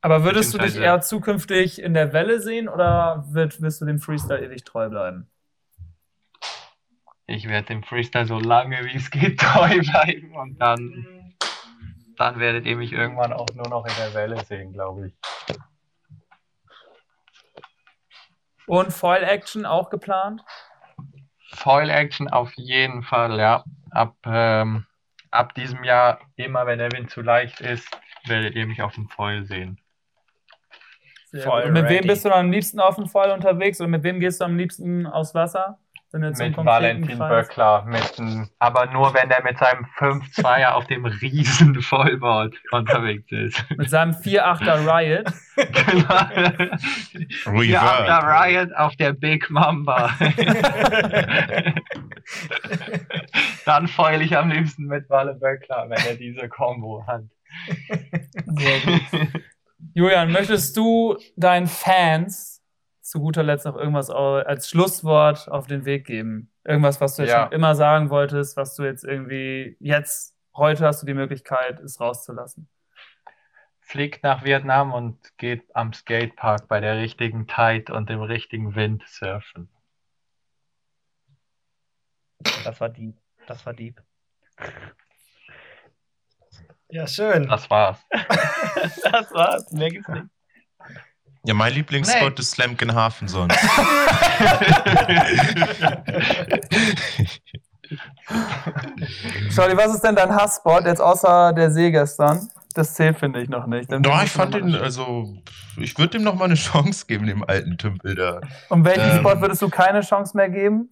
Aber 0.00 0.24
würdest 0.24 0.53
du 0.53 0.59
dich 0.59 0.76
eher 0.76 1.00
zukünftig 1.00 1.80
in 1.80 1.94
der 1.94 2.12
Welle 2.12 2.40
sehen 2.40 2.68
oder 2.68 3.24
wird, 3.28 3.61
wirst 3.62 3.80
du 3.80 3.84
dem 3.86 4.00
Freestyle 4.00 4.44
ewig 4.44 4.64
treu 4.64 4.88
bleiben? 4.88 5.30
Ich 7.26 7.48
werde 7.48 7.68
dem 7.68 7.84
Freestyle 7.84 8.26
so 8.26 8.40
lange 8.40 8.84
wie 8.84 8.96
es 8.96 9.11
geht 9.11 9.38
treu 9.40 9.78
bleiben 9.78 10.34
und 10.34 10.59
dann, 10.59 11.34
dann 12.16 12.40
werdet 12.40 12.66
ihr 12.66 12.76
mich 12.76 12.92
irgendwann 12.92 13.32
auch 13.32 13.46
nur 13.55 13.68
noch 13.68 13.86
in 13.86 13.94
der 13.96 14.12
Welle 14.12 14.44
sehen, 14.44 14.72
glaube 14.72 15.07
ich. 15.07 15.14
Und 18.66 18.92
Foil 18.92 19.22
Action 19.22 19.66
auch 19.66 19.88
geplant? 19.88 20.42
Foil 21.55 21.90
Action 21.90 22.28
auf 22.28 22.53
jeden 22.55 23.03
Fall, 23.03 23.38
ja. 23.38 23.64
Ab, 23.90 24.16
ähm, 24.24 24.86
ab 25.33 25.55
diesem 25.55 25.83
Jahr, 25.83 26.20
immer 26.37 26.66
wenn 26.66 26.78
der 26.78 26.93
Wind 26.93 27.11
zu 27.11 27.22
leicht 27.22 27.61
ist, 27.61 27.89
werdet 28.26 28.55
ihr 28.55 28.66
mich 28.66 28.83
auf 28.83 28.95
dem 28.95 29.09
Foil 29.09 29.45
sehen. 29.45 29.80
Sehr 31.30 31.43
Voll. 31.43 31.62
Und 31.62 31.72
mit 31.72 31.85
wem 31.85 31.97
ready. 31.97 32.09
bist 32.09 32.24
du 32.24 32.28
dann 32.28 32.47
am 32.47 32.53
liebsten 32.53 32.78
auf 32.78 32.97
dem 32.97 33.09
Foil 33.09 33.33
unterwegs 33.33 33.80
und 33.80 33.91
mit 33.91 34.03
wem 34.03 34.20
gehst 34.20 34.41
du 34.41 34.45
am 34.45 34.57
liebsten 34.57 35.07
aufs 35.07 35.35
Wasser? 35.35 35.78
Sind 36.12 36.22
jetzt 36.24 36.38
so 36.38 36.44
einen 36.44 36.54
Mit 36.54 36.64
Valentin? 36.66 37.18
Böckler, 37.18 37.84
mit 37.86 38.20
aber 38.58 38.84
nur 38.92 39.14
wenn 39.14 39.30
der 39.30 39.42
mit 39.42 39.56
seinem 39.56 39.86
5-2er 39.96 40.72
auf 40.72 40.86
dem 40.86 41.06
riesen 41.06 41.80
Vollboard 41.82 42.54
unterwegs 42.70 43.32
ist. 43.32 43.64
Mit 43.78 43.88
seinem 43.88 44.12
4-8er 44.12 44.86
Riot. 44.86 45.32
genau. 45.56 46.26
Ja, 47.62 47.98
auf 47.98 48.04
der 48.04 48.22
Riot 48.28 48.74
auf 48.74 48.94
der 48.96 49.14
Big 49.14 49.48
Mamba. 49.48 50.10
Dann 53.64 53.88
foil 53.88 54.20
ich 54.20 54.36
am 54.36 54.50
liebsten 54.50 54.84
mit 54.84 55.08
Walle 55.08 55.32
Böckler, 55.32 55.86
wenn 55.88 56.06
er 56.06 56.16
diese 56.16 56.46
Combo 56.50 57.06
hat. 57.06 57.22
Sehr 58.58 58.80
gut. 58.80 59.00
Julian, 59.94 60.30
möchtest 60.30 60.76
du 60.76 61.16
deinen 61.36 61.68
Fans 61.68 62.51
zu 63.12 63.20
guter 63.20 63.42
Letzt 63.42 63.66
noch 63.66 63.76
irgendwas 63.76 64.08
als 64.08 64.70
Schlusswort 64.70 65.46
auf 65.50 65.66
den 65.66 65.84
Weg 65.84 66.06
geben? 66.06 66.50
Irgendwas, 66.64 66.98
was 67.00 67.14
du 67.16 67.22
jetzt 67.22 67.32
Ja. 67.32 67.44
schon 67.44 67.52
immer 67.52 67.74
sagen 67.74 68.08
wolltest, 68.08 68.56
was 68.56 68.74
du 68.74 68.84
jetzt 68.84 69.04
irgendwie 69.04 69.76
jetzt, 69.80 70.34
heute 70.56 70.86
hast 70.86 71.02
du 71.02 71.06
die 71.06 71.12
Möglichkeit, 71.14 71.78
es 71.80 72.00
rauszulassen. 72.00 72.70
Fliegt 73.80 74.22
nach 74.22 74.44
Vietnam 74.44 74.94
und 74.94 75.36
geht 75.36 75.64
am 75.76 75.92
Skatepark 75.92 76.68
bei 76.68 76.80
der 76.80 76.96
richtigen 76.96 77.46
Tide 77.46 77.92
und 77.92 78.08
dem 78.08 78.22
richtigen 78.22 78.74
Wind 78.74 79.02
surfen. 79.06 79.68
Das 82.64 82.80
war 82.80 82.88
deep. 82.88 83.16
Das 83.46 83.66
war 83.66 83.74
deep. 83.74 84.00
Ja, 86.88 87.06
schön. 87.06 87.46
Das 87.48 87.68
war's. 87.68 87.98
Das 89.02 89.30
war's. 89.32 89.70
Mehr 89.72 89.90
gibt's 89.90 90.08
nicht. 90.08 90.26
Ja, 91.45 91.55
mein 91.55 91.72
Lieblingsspot 91.72 92.34
Nee. 92.34 92.40
ist 92.40 92.53
Slamkenhafen 92.53 93.26
sonst. 93.26 93.57
Charlie, 99.55 99.76
was 99.76 99.95
ist 99.95 100.03
denn 100.03 100.16
dein 100.16 100.34
Hassspot 100.34 100.84
jetzt 100.84 101.01
außer 101.01 101.53
der 101.53 101.70
See 101.70 101.90
gestern? 101.90 102.49
Das 102.74 102.95
zählt, 102.95 103.18
finde 103.18 103.43
ich, 103.43 103.49
noch 103.49 103.66
nicht. 103.66 103.93
Dann 103.93 104.03
Doch, 104.03 104.22
ich 104.22 104.30
fand 104.30 104.55
den, 104.55 104.74
also, 104.74 105.34
ich 105.76 105.99
würde 105.99 106.12
dem 106.18 106.22
noch 106.22 106.36
mal 106.36 106.47
eine 106.47 106.55
Chance 106.55 107.05
geben, 107.07 107.26
dem 107.26 107.45
alten 107.45 107.76
Tümpel 107.76 108.14
da. 108.14 108.40
Um 108.70 108.84
welchen 108.84 109.11
ähm, 109.11 109.18
Spot 109.18 109.40
würdest 109.40 109.61
du 109.61 109.68
keine 109.68 110.01
Chance 110.01 110.34
mehr 110.36 110.49
geben? 110.49 110.88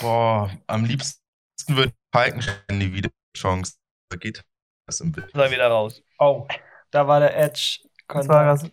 Boah, 0.00 0.50
am 0.66 0.84
liebsten 0.84 1.20
wird 1.68 1.92
Falkenstein 2.12 2.78
nie 2.78 2.92
wieder 2.92 3.08
eine 3.10 3.40
Chance. 3.40 3.74
Da 4.10 4.16
geht 4.16 4.42
das 4.86 5.00
im 5.00 5.12
Bild. 5.12 5.30
Soll 5.32 5.50
wieder 5.52 5.68
raus. 5.68 6.02
Oh, 6.18 6.48
da 6.90 7.06
war 7.06 7.20
der 7.20 7.38
Edge. 7.38 7.78
Das 8.08 8.28
war 8.28 8.44
das. 8.44 8.64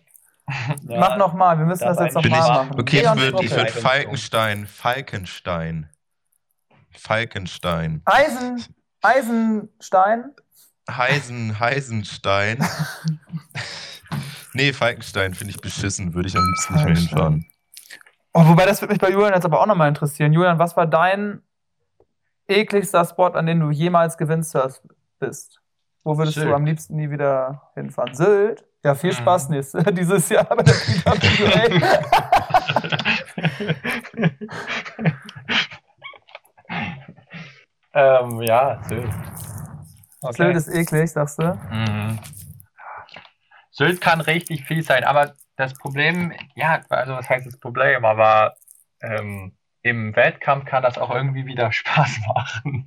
Ja. 0.88 1.00
Mach 1.00 1.16
nochmal, 1.16 1.58
wir 1.58 1.66
müssen 1.66 1.84
das 1.84 1.96
das 1.96 2.06
jetzt 2.06 2.14
nochmal 2.14 2.40
machen. 2.40 2.80
okay, 2.80 2.96
ich 2.96 3.02
Leon 3.02 3.18
würde 3.18 3.44
ich 3.44 3.50
würd 3.50 3.70
Struppel. 3.70 3.82
Falkenstein, 3.82 4.66
Falkenstein. 4.66 5.88
Falkenstein. 6.92 8.02
Eisen, 8.04 8.64
Eisenstein. 9.00 10.34
Heisen, 10.90 11.60
Heisenstein. 11.60 12.66
nee, 14.54 14.72
Falkenstein 14.72 15.34
finde 15.34 15.54
ich 15.54 15.60
beschissen, 15.60 16.14
würde 16.14 16.28
ich 16.28 16.36
am 16.36 16.44
liebsten 16.44 16.74
nicht 16.74 16.84
mehr 16.84 16.96
hinfahren. 16.96 17.46
Oh, 18.32 18.46
wobei, 18.46 18.66
das 18.66 18.80
würde 18.80 18.92
mich 18.92 19.00
bei 19.00 19.10
Julian 19.10 19.34
jetzt 19.34 19.44
aber 19.44 19.60
auch 19.60 19.66
nochmal 19.66 19.88
interessieren. 19.88 20.32
Julian, 20.32 20.58
was 20.58 20.76
war 20.76 20.86
dein 20.86 21.42
ekligster 22.48 23.04
Spot, 23.04 23.28
an 23.28 23.46
den 23.46 23.60
du 23.60 23.70
jemals 23.70 24.16
gewinnt 24.16 24.46
bist? 25.18 25.60
Wo 26.02 26.16
würdest 26.16 26.36
du 26.36 26.42
Sylt. 26.42 26.54
am 26.54 26.64
liebsten 26.64 26.96
nie 26.96 27.10
wieder 27.10 27.70
hinfahren? 27.74 28.14
Sylt? 28.14 28.64
Ja, 28.82 28.94
viel 28.94 29.10
Mhm. 29.10 29.14
Spaß 29.16 29.48
nächstes, 29.50 29.84
dieses 29.94 30.28
Jahr 30.30 30.44
bei 30.44 30.62
der 30.62 30.72
PWA. 30.72 32.00
ähm, 37.94 38.42
ja, 38.42 38.80
Sylt. 38.88 39.10
Sylt 40.30 40.56
ist 40.56 40.68
eklig, 40.68 41.10
sagst 41.10 41.38
du? 41.38 41.42
Mhm. 41.70 42.18
Sylt 43.70 44.00
kann 44.00 44.20
richtig 44.20 44.66
viel 44.66 44.82
sein, 44.82 45.04
aber 45.04 45.34
das 45.56 45.74
Problem, 45.74 46.32
ja, 46.54 46.80
also 46.88 47.14
was 47.14 47.28
heißt 47.28 47.46
das 47.46 47.58
Problem, 47.58 48.04
aber 48.04 48.54
ähm, 49.02 49.56
im 49.82 50.14
Wettkampf 50.14 50.66
kann 50.66 50.82
das 50.82 50.98
auch 50.98 51.10
irgendwie 51.10 51.46
wieder 51.46 51.72
Spaß 51.72 52.20
machen. 52.34 52.86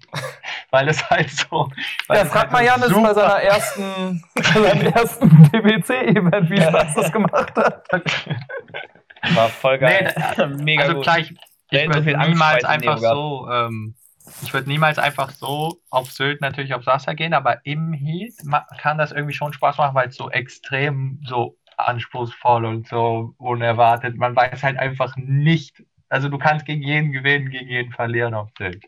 weil 0.69 0.87
es 0.87 1.09
halt 1.09 1.29
so. 1.29 1.69
Weil 2.07 2.17
Ja, 2.19 2.25
frag 2.25 2.51
halt 2.51 2.51
mal 2.51 2.63
so 2.63 2.65
Janis 2.65 3.03
bei 3.03 3.13
seiner 3.13 3.41
ersten, 3.41 4.23
bei 4.35 4.41
seinem 4.43 4.87
ersten 4.93 5.43
DBC-Event, 5.51 6.49
wie 6.49 6.61
Spaß 6.61 6.95
das 6.95 7.11
gemacht 7.11 7.55
hat. 7.55 7.85
War 9.35 9.49
voll 9.49 9.77
geil. 9.77 10.13
Nee, 10.37 10.45
Mega 10.63 10.83
also 10.83 10.95
gut. 10.95 11.03
klar, 11.03 11.19
ich, 11.19 11.29
so 11.29 11.77
würde 11.77 12.15
Angst 12.17 12.29
niemals 12.29 12.65
einfach 12.65 12.97
so, 12.97 13.47
ähm, 13.49 13.95
ich 14.41 14.53
würde 14.53 14.69
niemals 14.69 14.99
einfach 14.99 15.31
so 15.31 15.79
auf 15.89 16.11
Sylt 16.11 16.41
natürlich 16.41 16.73
aufs 16.73 16.87
Wasser 16.87 17.15
gehen, 17.15 17.33
aber 17.33 17.65
im 17.65 17.93
Heat 17.93 18.33
kann 18.77 18.97
das 18.97 19.11
irgendwie 19.11 19.33
schon 19.33 19.53
Spaß 19.53 19.77
machen, 19.77 19.95
weil 19.95 20.09
es 20.09 20.15
so 20.15 20.29
extrem 20.29 21.21
so 21.25 21.57
anspruchsvoll 21.77 22.65
und 22.65 22.87
so 22.87 23.33
unerwartet. 23.37 24.17
Man 24.17 24.35
weiß 24.35 24.63
halt 24.63 24.77
einfach 24.77 25.15
nicht, 25.17 25.83
also 26.14 26.30
du 26.30 26.38
kannst 26.38 26.68
gegen 26.68 26.84
jeden 26.84 27.11
gewinnen, 27.11 27.49
gegen 27.49 27.70
jeden 27.70 27.91
verlieren 27.91 28.36
auf 28.36 28.49
Sylt. 28.55 28.86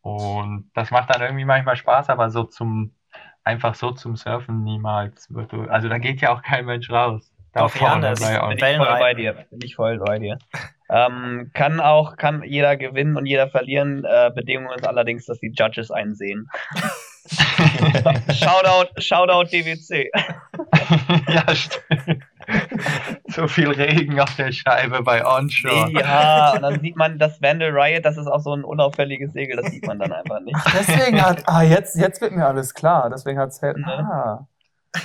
Und 0.00 0.70
das 0.74 0.92
macht 0.92 1.12
dann 1.12 1.20
irgendwie 1.20 1.44
manchmal 1.44 1.74
Spaß, 1.74 2.08
aber 2.08 2.30
so 2.30 2.44
zum, 2.44 2.94
einfach 3.42 3.74
so 3.74 3.90
zum 3.90 4.14
Surfen 4.14 4.62
niemals. 4.62 5.28
Also 5.68 5.88
da 5.88 5.98
geht 5.98 6.20
ja 6.20 6.32
auch 6.32 6.40
kein 6.42 6.66
Mensch 6.66 6.88
raus. 6.88 7.32
Da 7.52 7.62
Doch, 7.62 7.70
vorne 7.70 8.04
Janis, 8.04 8.20
bei 8.20 8.54
Bin 8.54 8.58
ich 8.58 8.76
voll 8.76 8.98
bei 8.98 9.14
dir. 9.14 9.32
Bin 9.50 9.60
ich 9.62 9.74
voll 9.74 9.98
bei 9.98 10.18
dir. 10.20 10.38
Ähm, 10.88 11.50
kann 11.52 11.80
auch, 11.80 12.16
kann 12.16 12.44
jeder 12.44 12.76
gewinnen 12.76 13.16
und 13.16 13.26
jeder 13.26 13.48
verlieren. 13.48 14.04
Äh, 14.04 14.30
Bedingung 14.32 14.72
ist 14.72 14.86
allerdings, 14.86 15.26
dass 15.26 15.40
die 15.40 15.52
Judges 15.52 15.90
einen 15.90 16.14
sehen. 16.14 16.48
Shoutout, 18.32 19.00
Shoutout 19.00 19.50
DWC. 19.50 20.10
ja, 21.28 21.54
stimmt. 21.54 22.22
so 23.28 23.48
viel 23.48 23.70
Regen 23.70 24.20
auf 24.20 24.34
der 24.36 24.52
Scheibe 24.52 25.02
bei 25.02 25.24
Onshore. 25.24 25.90
Ja, 25.92 26.52
und 26.54 26.62
dann 26.62 26.80
sieht 26.80 26.96
man 26.96 27.18
das 27.18 27.40
Vandal 27.42 27.70
Riot, 27.70 28.04
das 28.04 28.16
ist 28.16 28.26
auch 28.26 28.40
so 28.40 28.54
ein 28.54 28.64
unauffälliges 28.64 29.32
Segel, 29.32 29.56
das 29.56 29.70
sieht 29.70 29.86
man 29.86 29.98
dann 29.98 30.12
einfach 30.12 30.40
nicht. 30.40 30.56
Deswegen 30.74 31.20
hat, 31.24 31.42
ah, 31.46 31.62
jetzt, 31.62 31.96
jetzt 31.96 32.20
wird 32.20 32.32
mir 32.32 32.46
alles 32.46 32.74
klar. 32.74 33.08
Deswegen 33.10 33.38
hat 33.38 33.52
Sail, 33.54 33.74
Mhm. 33.76 33.84
ah, 33.88 34.46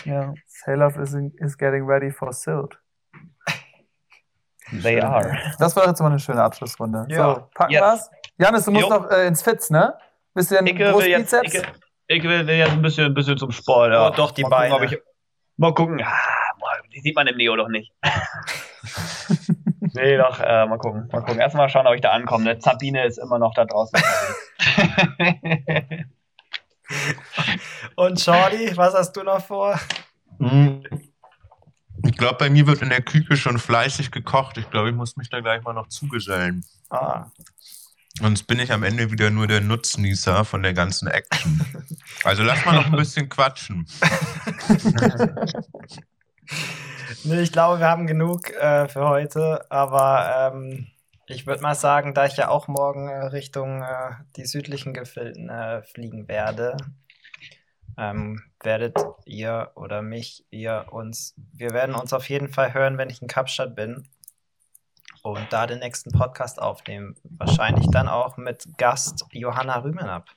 Ja, 0.05 0.33
Sailor 0.47 0.97
is, 0.99 1.13
in, 1.13 1.31
is 1.37 1.57
getting 1.57 1.85
ready 1.85 2.11
for 2.11 2.33
Silt. 2.33 2.77
they 4.83 4.99
are. 4.99 5.37
Das 5.59 5.75
war 5.75 5.87
jetzt 5.87 5.99
mal 6.01 6.07
eine 6.07 6.19
schöne 6.19 6.43
Abschlussrunde. 6.43 7.05
Ja. 7.09 7.35
So, 7.35 7.47
packen 7.55 7.71
Yes. 7.73 7.81
wir's. 7.81 8.09
Janis, 8.39 8.65
du 8.65 8.71
musst 8.71 8.83
Jo. 8.89 8.89
noch 8.89 9.09
äh, 9.09 9.27
ins 9.27 9.41
Fitz, 9.41 9.69
ne? 9.69 9.93
Bisschen 10.33 10.67
Ich 10.67 10.77
will 10.77 10.85
jetzt, 11.07 11.31
Brustbizeps? 11.31 11.53
ich, 12.07 12.17
ich 12.17 12.23
will 12.23 12.47
jetzt 12.49 12.71
ein 12.71 12.81
bisschen, 12.81 13.05
ein 13.05 13.13
bisschen 13.13 13.37
zum 13.37 13.51
Sport. 13.51 13.91
Ja. 13.93 14.07
Oh, 14.07 14.13
doch, 14.15 14.31
die 14.31 14.43
mal 14.43 14.49
gucken, 14.49 14.71
ob 14.73 14.79
Beine. 14.81 14.93
ich, 14.93 15.01
mal 15.57 15.73
gucken. 15.73 16.01
Ah, 16.03 16.46
die 16.97 17.01
sieht 17.01 17.15
man 17.15 17.27
im 17.27 17.37
Neo 17.37 17.55
doch 17.55 17.67
nicht. 17.67 17.93
nee, 19.93 20.17
doch, 20.17 20.39
äh, 20.39 20.65
mal 20.65 20.79
gucken. 20.79 21.07
Mal 21.11 21.21
gucken. 21.21 21.39
Erstmal 21.39 21.69
schauen, 21.69 21.85
ob 21.85 21.93
ich 21.93 22.01
da 22.01 22.09
ankomme. 22.11 22.43
Ne? 22.43 22.59
Sabine 22.59 23.05
ist 23.05 23.19
immer 23.19 23.37
noch 23.37 23.53
da 23.53 23.65
draußen. 23.65 23.97
Und 27.95 28.19
Shorty, 28.19 28.75
was 28.75 28.95
hast 28.95 29.11
du 29.13 29.21
noch 29.21 29.45
vor? 29.45 29.79
Hm. 30.39 30.83
Ich 32.03 32.17
glaube, 32.17 32.37
bei 32.39 32.49
mir 32.49 32.65
wird 32.65 32.81
in 32.81 32.89
der 32.89 33.03
Küche 33.03 33.37
schon 33.37 33.59
fleißig 33.59 34.09
gekocht. 34.11 34.57
Ich 34.57 34.71
glaube, 34.71 34.89
ich 34.89 34.95
muss 34.95 35.17
mich 35.17 35.29
da 35.29 35.39
gleich 35.39 35.61
mal 35.63 35.73
noch 35.73 35.89
zugesellen. 35.89 36.65
Ah, 36.89 37.27
Sonst 38.19 38.43
bin 38.43 38.59
ich 38.59 38.71
am 38.71 38.81
Ende 38.81 39.11
wieder 39.11 39.29
nur 39.29 39.45
der 39.45 39.61
Nutznießer 39.61 40.43
von 40.45 40.63
der 40.63 40.73
ganzen 40.73 41.07
Action. 41.07 41.61
Also 42.23 42.41
lass 42.41 42.65
mal 42.65 42.75
noch 42.75 42.87
ein 42.87 42.93
bisschen 42.93 43.29
quatschen. 43.29 43.85
nee, 47.24 47.41
ich 47.41 47.51
glaube, 47.51 47.80
wir 47.80 47.88
haben 47.88 48.08
genug 48.08 48.51
äh, 48.51 48.88
für 48.88 49.08
heute, 49.08 49.70
aber 49.72 50.51
ähm, 50.53 50.88
ich 51.28 51.45
würde 51.45 51.62
mal 51.62 51.76
sagen, 51.76 52.14
da 52.14 52.26
ich 52.26 52.38
ja 52.38 52.49
auch 52.49 52.68
morgen 52.68 53.10
äh, 53.10 53.26
Richtung 53.26 53.82
äh, 53.82 54.12
die 54.36 54.45
südlichen 54.45 54.93
Gefilden 54.93 55.49
äh, 55.49 55.84
fliegen 55.84 56.28
werde, 56.28 56.78
ähm, 57.97 58.43
werdet 58.64 58.97
ihr 59.26 59.72
oder 59.76 60.01
mich, 60.01 60.45
ihr 60.51 60.86
uns, 60.91 61.36
wir 61.53 61.72
werden 61.72 61.95
uns 61.95 62.14
auf 62.14 62.30
jeden 62.30 62.49
Fall 62.49 62.74
hören, 62.74 62.97
wenn 62.97 63.10
ich 63.10 63.22
in 63.22 63.28
Kapstadt 63.28 63.76
bin 63.76 64.08
und 65.22 65.51
da 65.51 65.68
den 65.68 65.80
nächsten 65.80 66.12
Podcast 66.12 66.62
aufnehmen. 66.62 67.16
Wahrscheinlich 67.24 67.88
dann 67.91 68.08
auch 68.08 68.38
mit 68.38 68.66
Gast 68.78 69.26
Johanna 69.32 69.84
Rümenab. 69.84 70.30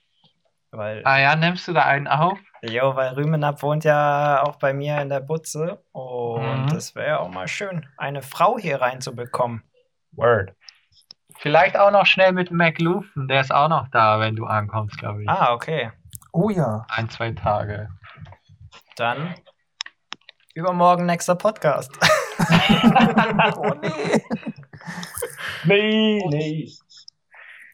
Weil, 0.73 1.03
ah 1.05 1.19
ja, 1.19 1.35
nimmst 1.37 1.67
du 1.69 1.73
da 1.73 1.83
einen 1.85 2.07
auf? 2.07 2.39
jo, 2.63 2.95
weil 2.95 3.15
Rümenab 3.15 3.63
wohnt 3.63 3.85
ja 3.85 4.43
auch 4.43 4.57
bei 4.57 4.73
mir 4.75 5.01
in 5.01 5.09
der 5.09 5.21
Butze 5.21 5.83
und 5.93 6.67
Mhm. 6.71 6.77
es 6.77 6.95
wäre 6.95 7.07
ja 7.09 7.19
auch 7.21 7.31
mal 7.31 7.49
schön, 7.49 7.87
eine 7.97 8.23
Frau 8.23 8.59
hier 8.59 8.81
reinzubekommen. 8.81 9.63
Word. 10.13 10.55
Vielleicht 11.39 11.79
auch 11.79 11.91
noch 11.91 12.05
schnell 12.07 12.33
mit 12.33 12.51
McLuhan, 12.51 13.27
der 13.29 13.41
ist 13.41 13.53
auch 13.53 13.69
noch 13.69 13.89
da, 13.89 14.21
wenn 14.21 14.37
du 14.37 14.45
ankommst, 14.45 14.99
glaube 14.99 15.23
ich. 15.23 15.29
Ah, 15.29 15.53
okay. 15.55 15.91
Oh 16.33 16.51
ja. 16.51 16.85
Ein, 16.91 17.09
zwei 17.09 17.33
Tage. 17.33 17.89
Dann 18.97 19.35
übermorgen 20.55 21.07
nächster 21.07 21.35
Podcast. 21.35 21.91
Oh 23.57 23.75
nee. 23.83 24.23
Nee, 25.65 26.23
nee. 26.29 26.69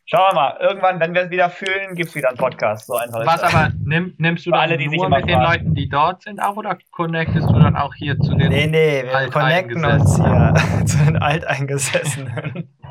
Schauen 0.09 0.23
wir 0.31 0.35
mal. 0.35 0.57
Irgendwann, 0.61 1.01
wenn 1.01 1.15
wir 1.15 1.23
es 1.23 1.31
wieder 1.31 1.51
fühlen, 1.51 1.97
gibt 1.97 2.11
es 2.11 2.15
wieder 2.15 2.29
einen 2.29 2.39
Podcast. 2.39 2.87
So 2.87 2.95
einfach 2.95 3.21
ist 3.21 3.27
Was 3.27 3.41
das. 3.41 3.55
aber, 3.55 3.73
nimm, 3.85 4.15
nimmst 4.19 4.47
du 4.47 4.51
dann 4.53 4.61
alle, 4.61 4.79
die 4.79 4.89
sich 4.89 4.99
nur 5.01 5.09
mit 5.09 5.29
den. 5.29 5.41
Leuten, 5.41 5.75
die 5.75 5.89
dort 5.89 6.23
sind, 6.23 6.41
auch 6.41 6.55
oder 6.57 6.79
connectest 6.93 7.49
du 7.51 7.59
dann 7.59 7.75
auch 7.77 7.93
hier 7.95 8.17
zu 8.21 8.35
den 8.37 8.49
Nee, 8.51 8.69
nee, 8.69 9.03
wir 9.03 9.31
connecten 9.31 9.85
uns 9.85 10.17
hier 10.17 10.55
zu 10.87 10.97
den 10.99 11.17
Alteingesessenen. 11.19 12.73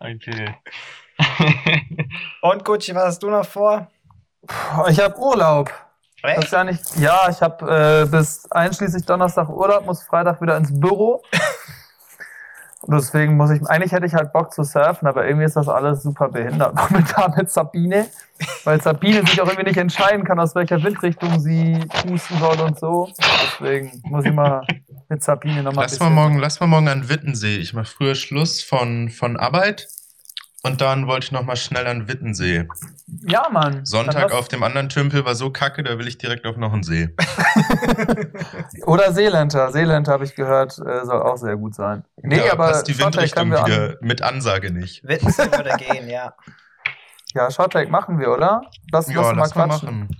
Okay. 0.00 0.54
Und 2.42 2.62
Gucci, 2.62 2.94
was 2.94 3.04
hast 3.04 3.22
du 3.22 3.30
noch 3.30 3.46
vor? 3.46 3.86
Puh, 4.46 4.86
Ich 4.90 5.00
habe 5.00 5.16
Urlaub. 5.18 5.70
Das 6.22 6.44
ist 6.44 6.52
ja 6.52 6.64
nicht. 6.64 6.82
Ja, 6.96 7.26
ich 7.30 7.40
habe 7.40 8.02
äh, 8.04 8.10
bis 8.10 8.50
einschließlich 8.52 9.06
Donnerstag 9.06 9.48
Urlaub, 9.48 9.86
muss 9.86 10.02
Freitag 10.02 10.42
wieder 10.42 10.58
ins 10.58 10.78
Büro. 10.78 11.22
Und 12.86 12.94
deswegen 12.94 13.36
muss 13.36 13.50
ich. 13.50 13.66
Eigentlich 13.66 13.92
hätte 13.92 14.04
ich 14.06 14.14
halt 14.14 14.32
Bock 14.32 14.52
zu 14.52 14.62
surfen, 14.62 15.08
aber 15.08 15.26
irgendwie 15.26 15.46
ist 15.46 15.56
das 15.56 15.68
alles 15.68 16.02
super 16.02 16.28
behindert 16.28 16.74
momentan 16.90 17.32
mit 17.36 17.50
Sabine. 17.50 18.06
Weil 18.64 18.80
Sabine 18.82 19.20
sich 19.20 19.40
auch 19.40 19.46
irgendwie 19.46 19.68
nicht 19.68 19.78
entscheiden 19.78 20.24
kann, 20.24 20.38
aus 20.38 20.54
welcher 20.54 20.82
Windrichtung 20.82 21.40
sie 21.40 21.78
pusten 22.02 22.38
soll 22.38 22.60
und 22.60 22.78
so. 22.78 23.08
Deswegen 23.18 24.02
muss 24.04 24.24
ich 24.24 24.32
mal 24.32 24.66
mit 25.08 25.22
Sabine 25.22 25.62
nochmal. 25.62 25.84
Lass 25.84 25.98
mal 26.00 26.10
morgen, 26.10 26.38
lass 26.38 26.60
mal 26.60 26.66
morgen 26.66 26.88
an 26.88 27.08
Wittensee. 27.08 27.56
Ich 27.56 27.72
mache 27.72 27.86
früher 27.86 28.14
Schluss 28.14 28.62
von, 28.62 29.08
von 29.08 29.38
Arbeit 29.38 29.88
und 30.64 30.80
dann 30.80 31.06
wollte 31.06 31.26
ich 31.26 31.32
noch 31.32 31.42
mal 31.44 31.56
schnell 31.56 31.86
an 31.86 32.08
Wittensee. 32.08 32.66
Ja, 33.26 33.48
Mann. 33.50 33.84
Sonntag 33.84 34.32
auf 34.32 34.48
dem 34.48 34.62
anderen 34.62 34.88
Tümpel 34.88 35.24
war 35.24 35.34
so 35.34 35.50
kacke, 35.50 35.82
da 35.84 35.98
will 35.98 36.08
ich 36.08 36.18
direkt 36.18 36.46
auf 36.46 36.56
noch 36.56 36.72
einen 36.72 36.82
See. 36.82 37.10
Oder 38.86 39.12
Seelenter. 39.12 39.70
Seelenter 39.72 40.12
habe 40.12 40.24
ich 40.24 40.34
gehört, 40.34 40.78
äh, 40.78 41.04
soll 41.04 41.22
auch 41.22 41.36
sehr 41.36 41.56
gut 41.56 41.74
sein. 41.74 42.04
Nee, 42.22 42.38
da 42.38 42.52
aber 42.52 42.66
passt 42.68 42.88
die 42.88 42.98
Windrichtung 42.98 43.50
wir 43.50 43.60
an- 43.60 43.66
wieder 43.66 43.96
mit 44.00 44.22
Ansage 44.22 44.72
nicht. 44.72 45.06
Wittensee 45.06 45.50
würde 45.52 45.74
gehen, 45.78 46.08
ja. 46.08 46.34
Ja, 47.36 47.50
Shorttake 47.50 47.90
machen 47.90 48.20
wir, 48.20 48.30
oder? 48.30 48.62
Lass, 48.92 49.08
Ja, 49.12 49.16
lass 49.16 49.32
mal 49.32 49.40
lass 49.40 49.52
quatschen. 49.80 49.88
machen. 50.02 50.16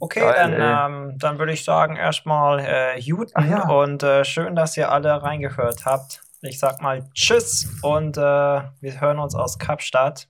Okay, 0.00 0.20
Geil, 0.20 0.56
dann, 0.58 0.92
ähm, 1.10 1.18
dann 1.18 1.38
würde 1.38 1.52
ich 1.52 1.62
sagen, 1.62 1.94
erstmal 1.94 2.58
äh, 2.60 2.98
Juten 2.98 3.50
ja. 3.50 3.68
und 3.68 4.02
äh, 4.02 4.24
schön, 4.24 4.56
dass 4.56 4.74
ihr 4.78 4.90
alle 4.90 5.22
reingehört 5.22 5.84
habt. 5.84 6.22
Ich 6.44 6.58
sag 6.58 6.82
mal 6.82 7.08
Tschüss 7.14 7.68
und 7.82 8.16
äh, 8.16 8.20
wir 8.20 9.00
hören 9.00 9.20
uns 9.20 9.36
aus 9.36 9.58
Kapstadt. 9.58 10.28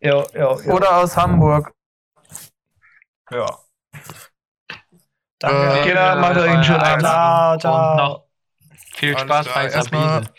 Jo, 0.00 0.24
jo, 0.34 0.60
jo. 0.60 0.72
Oder 0.72 0.96
aus 0.96 1.16
Hamburg. 1.16 1.72
Ja. 3.30 3.46
Äh, 3.94 4.78
Danke. 5.38 5.82
Kinder, 5.84 6.16
macht 6.16 6.36
euch 6.36 6.50
einen 6.50 6.64
schönen 6.64 6.80
Abend. 6.80 7.02
Ciao, 7.02 7.58
ciao. 7.58 7.90
Und 7.92 7.96
noch 7.96 8.26
viel 8.94 9.16
Spaß 9.16 9.46
bei 9.54 9.68
Sabine. 9.68 10.32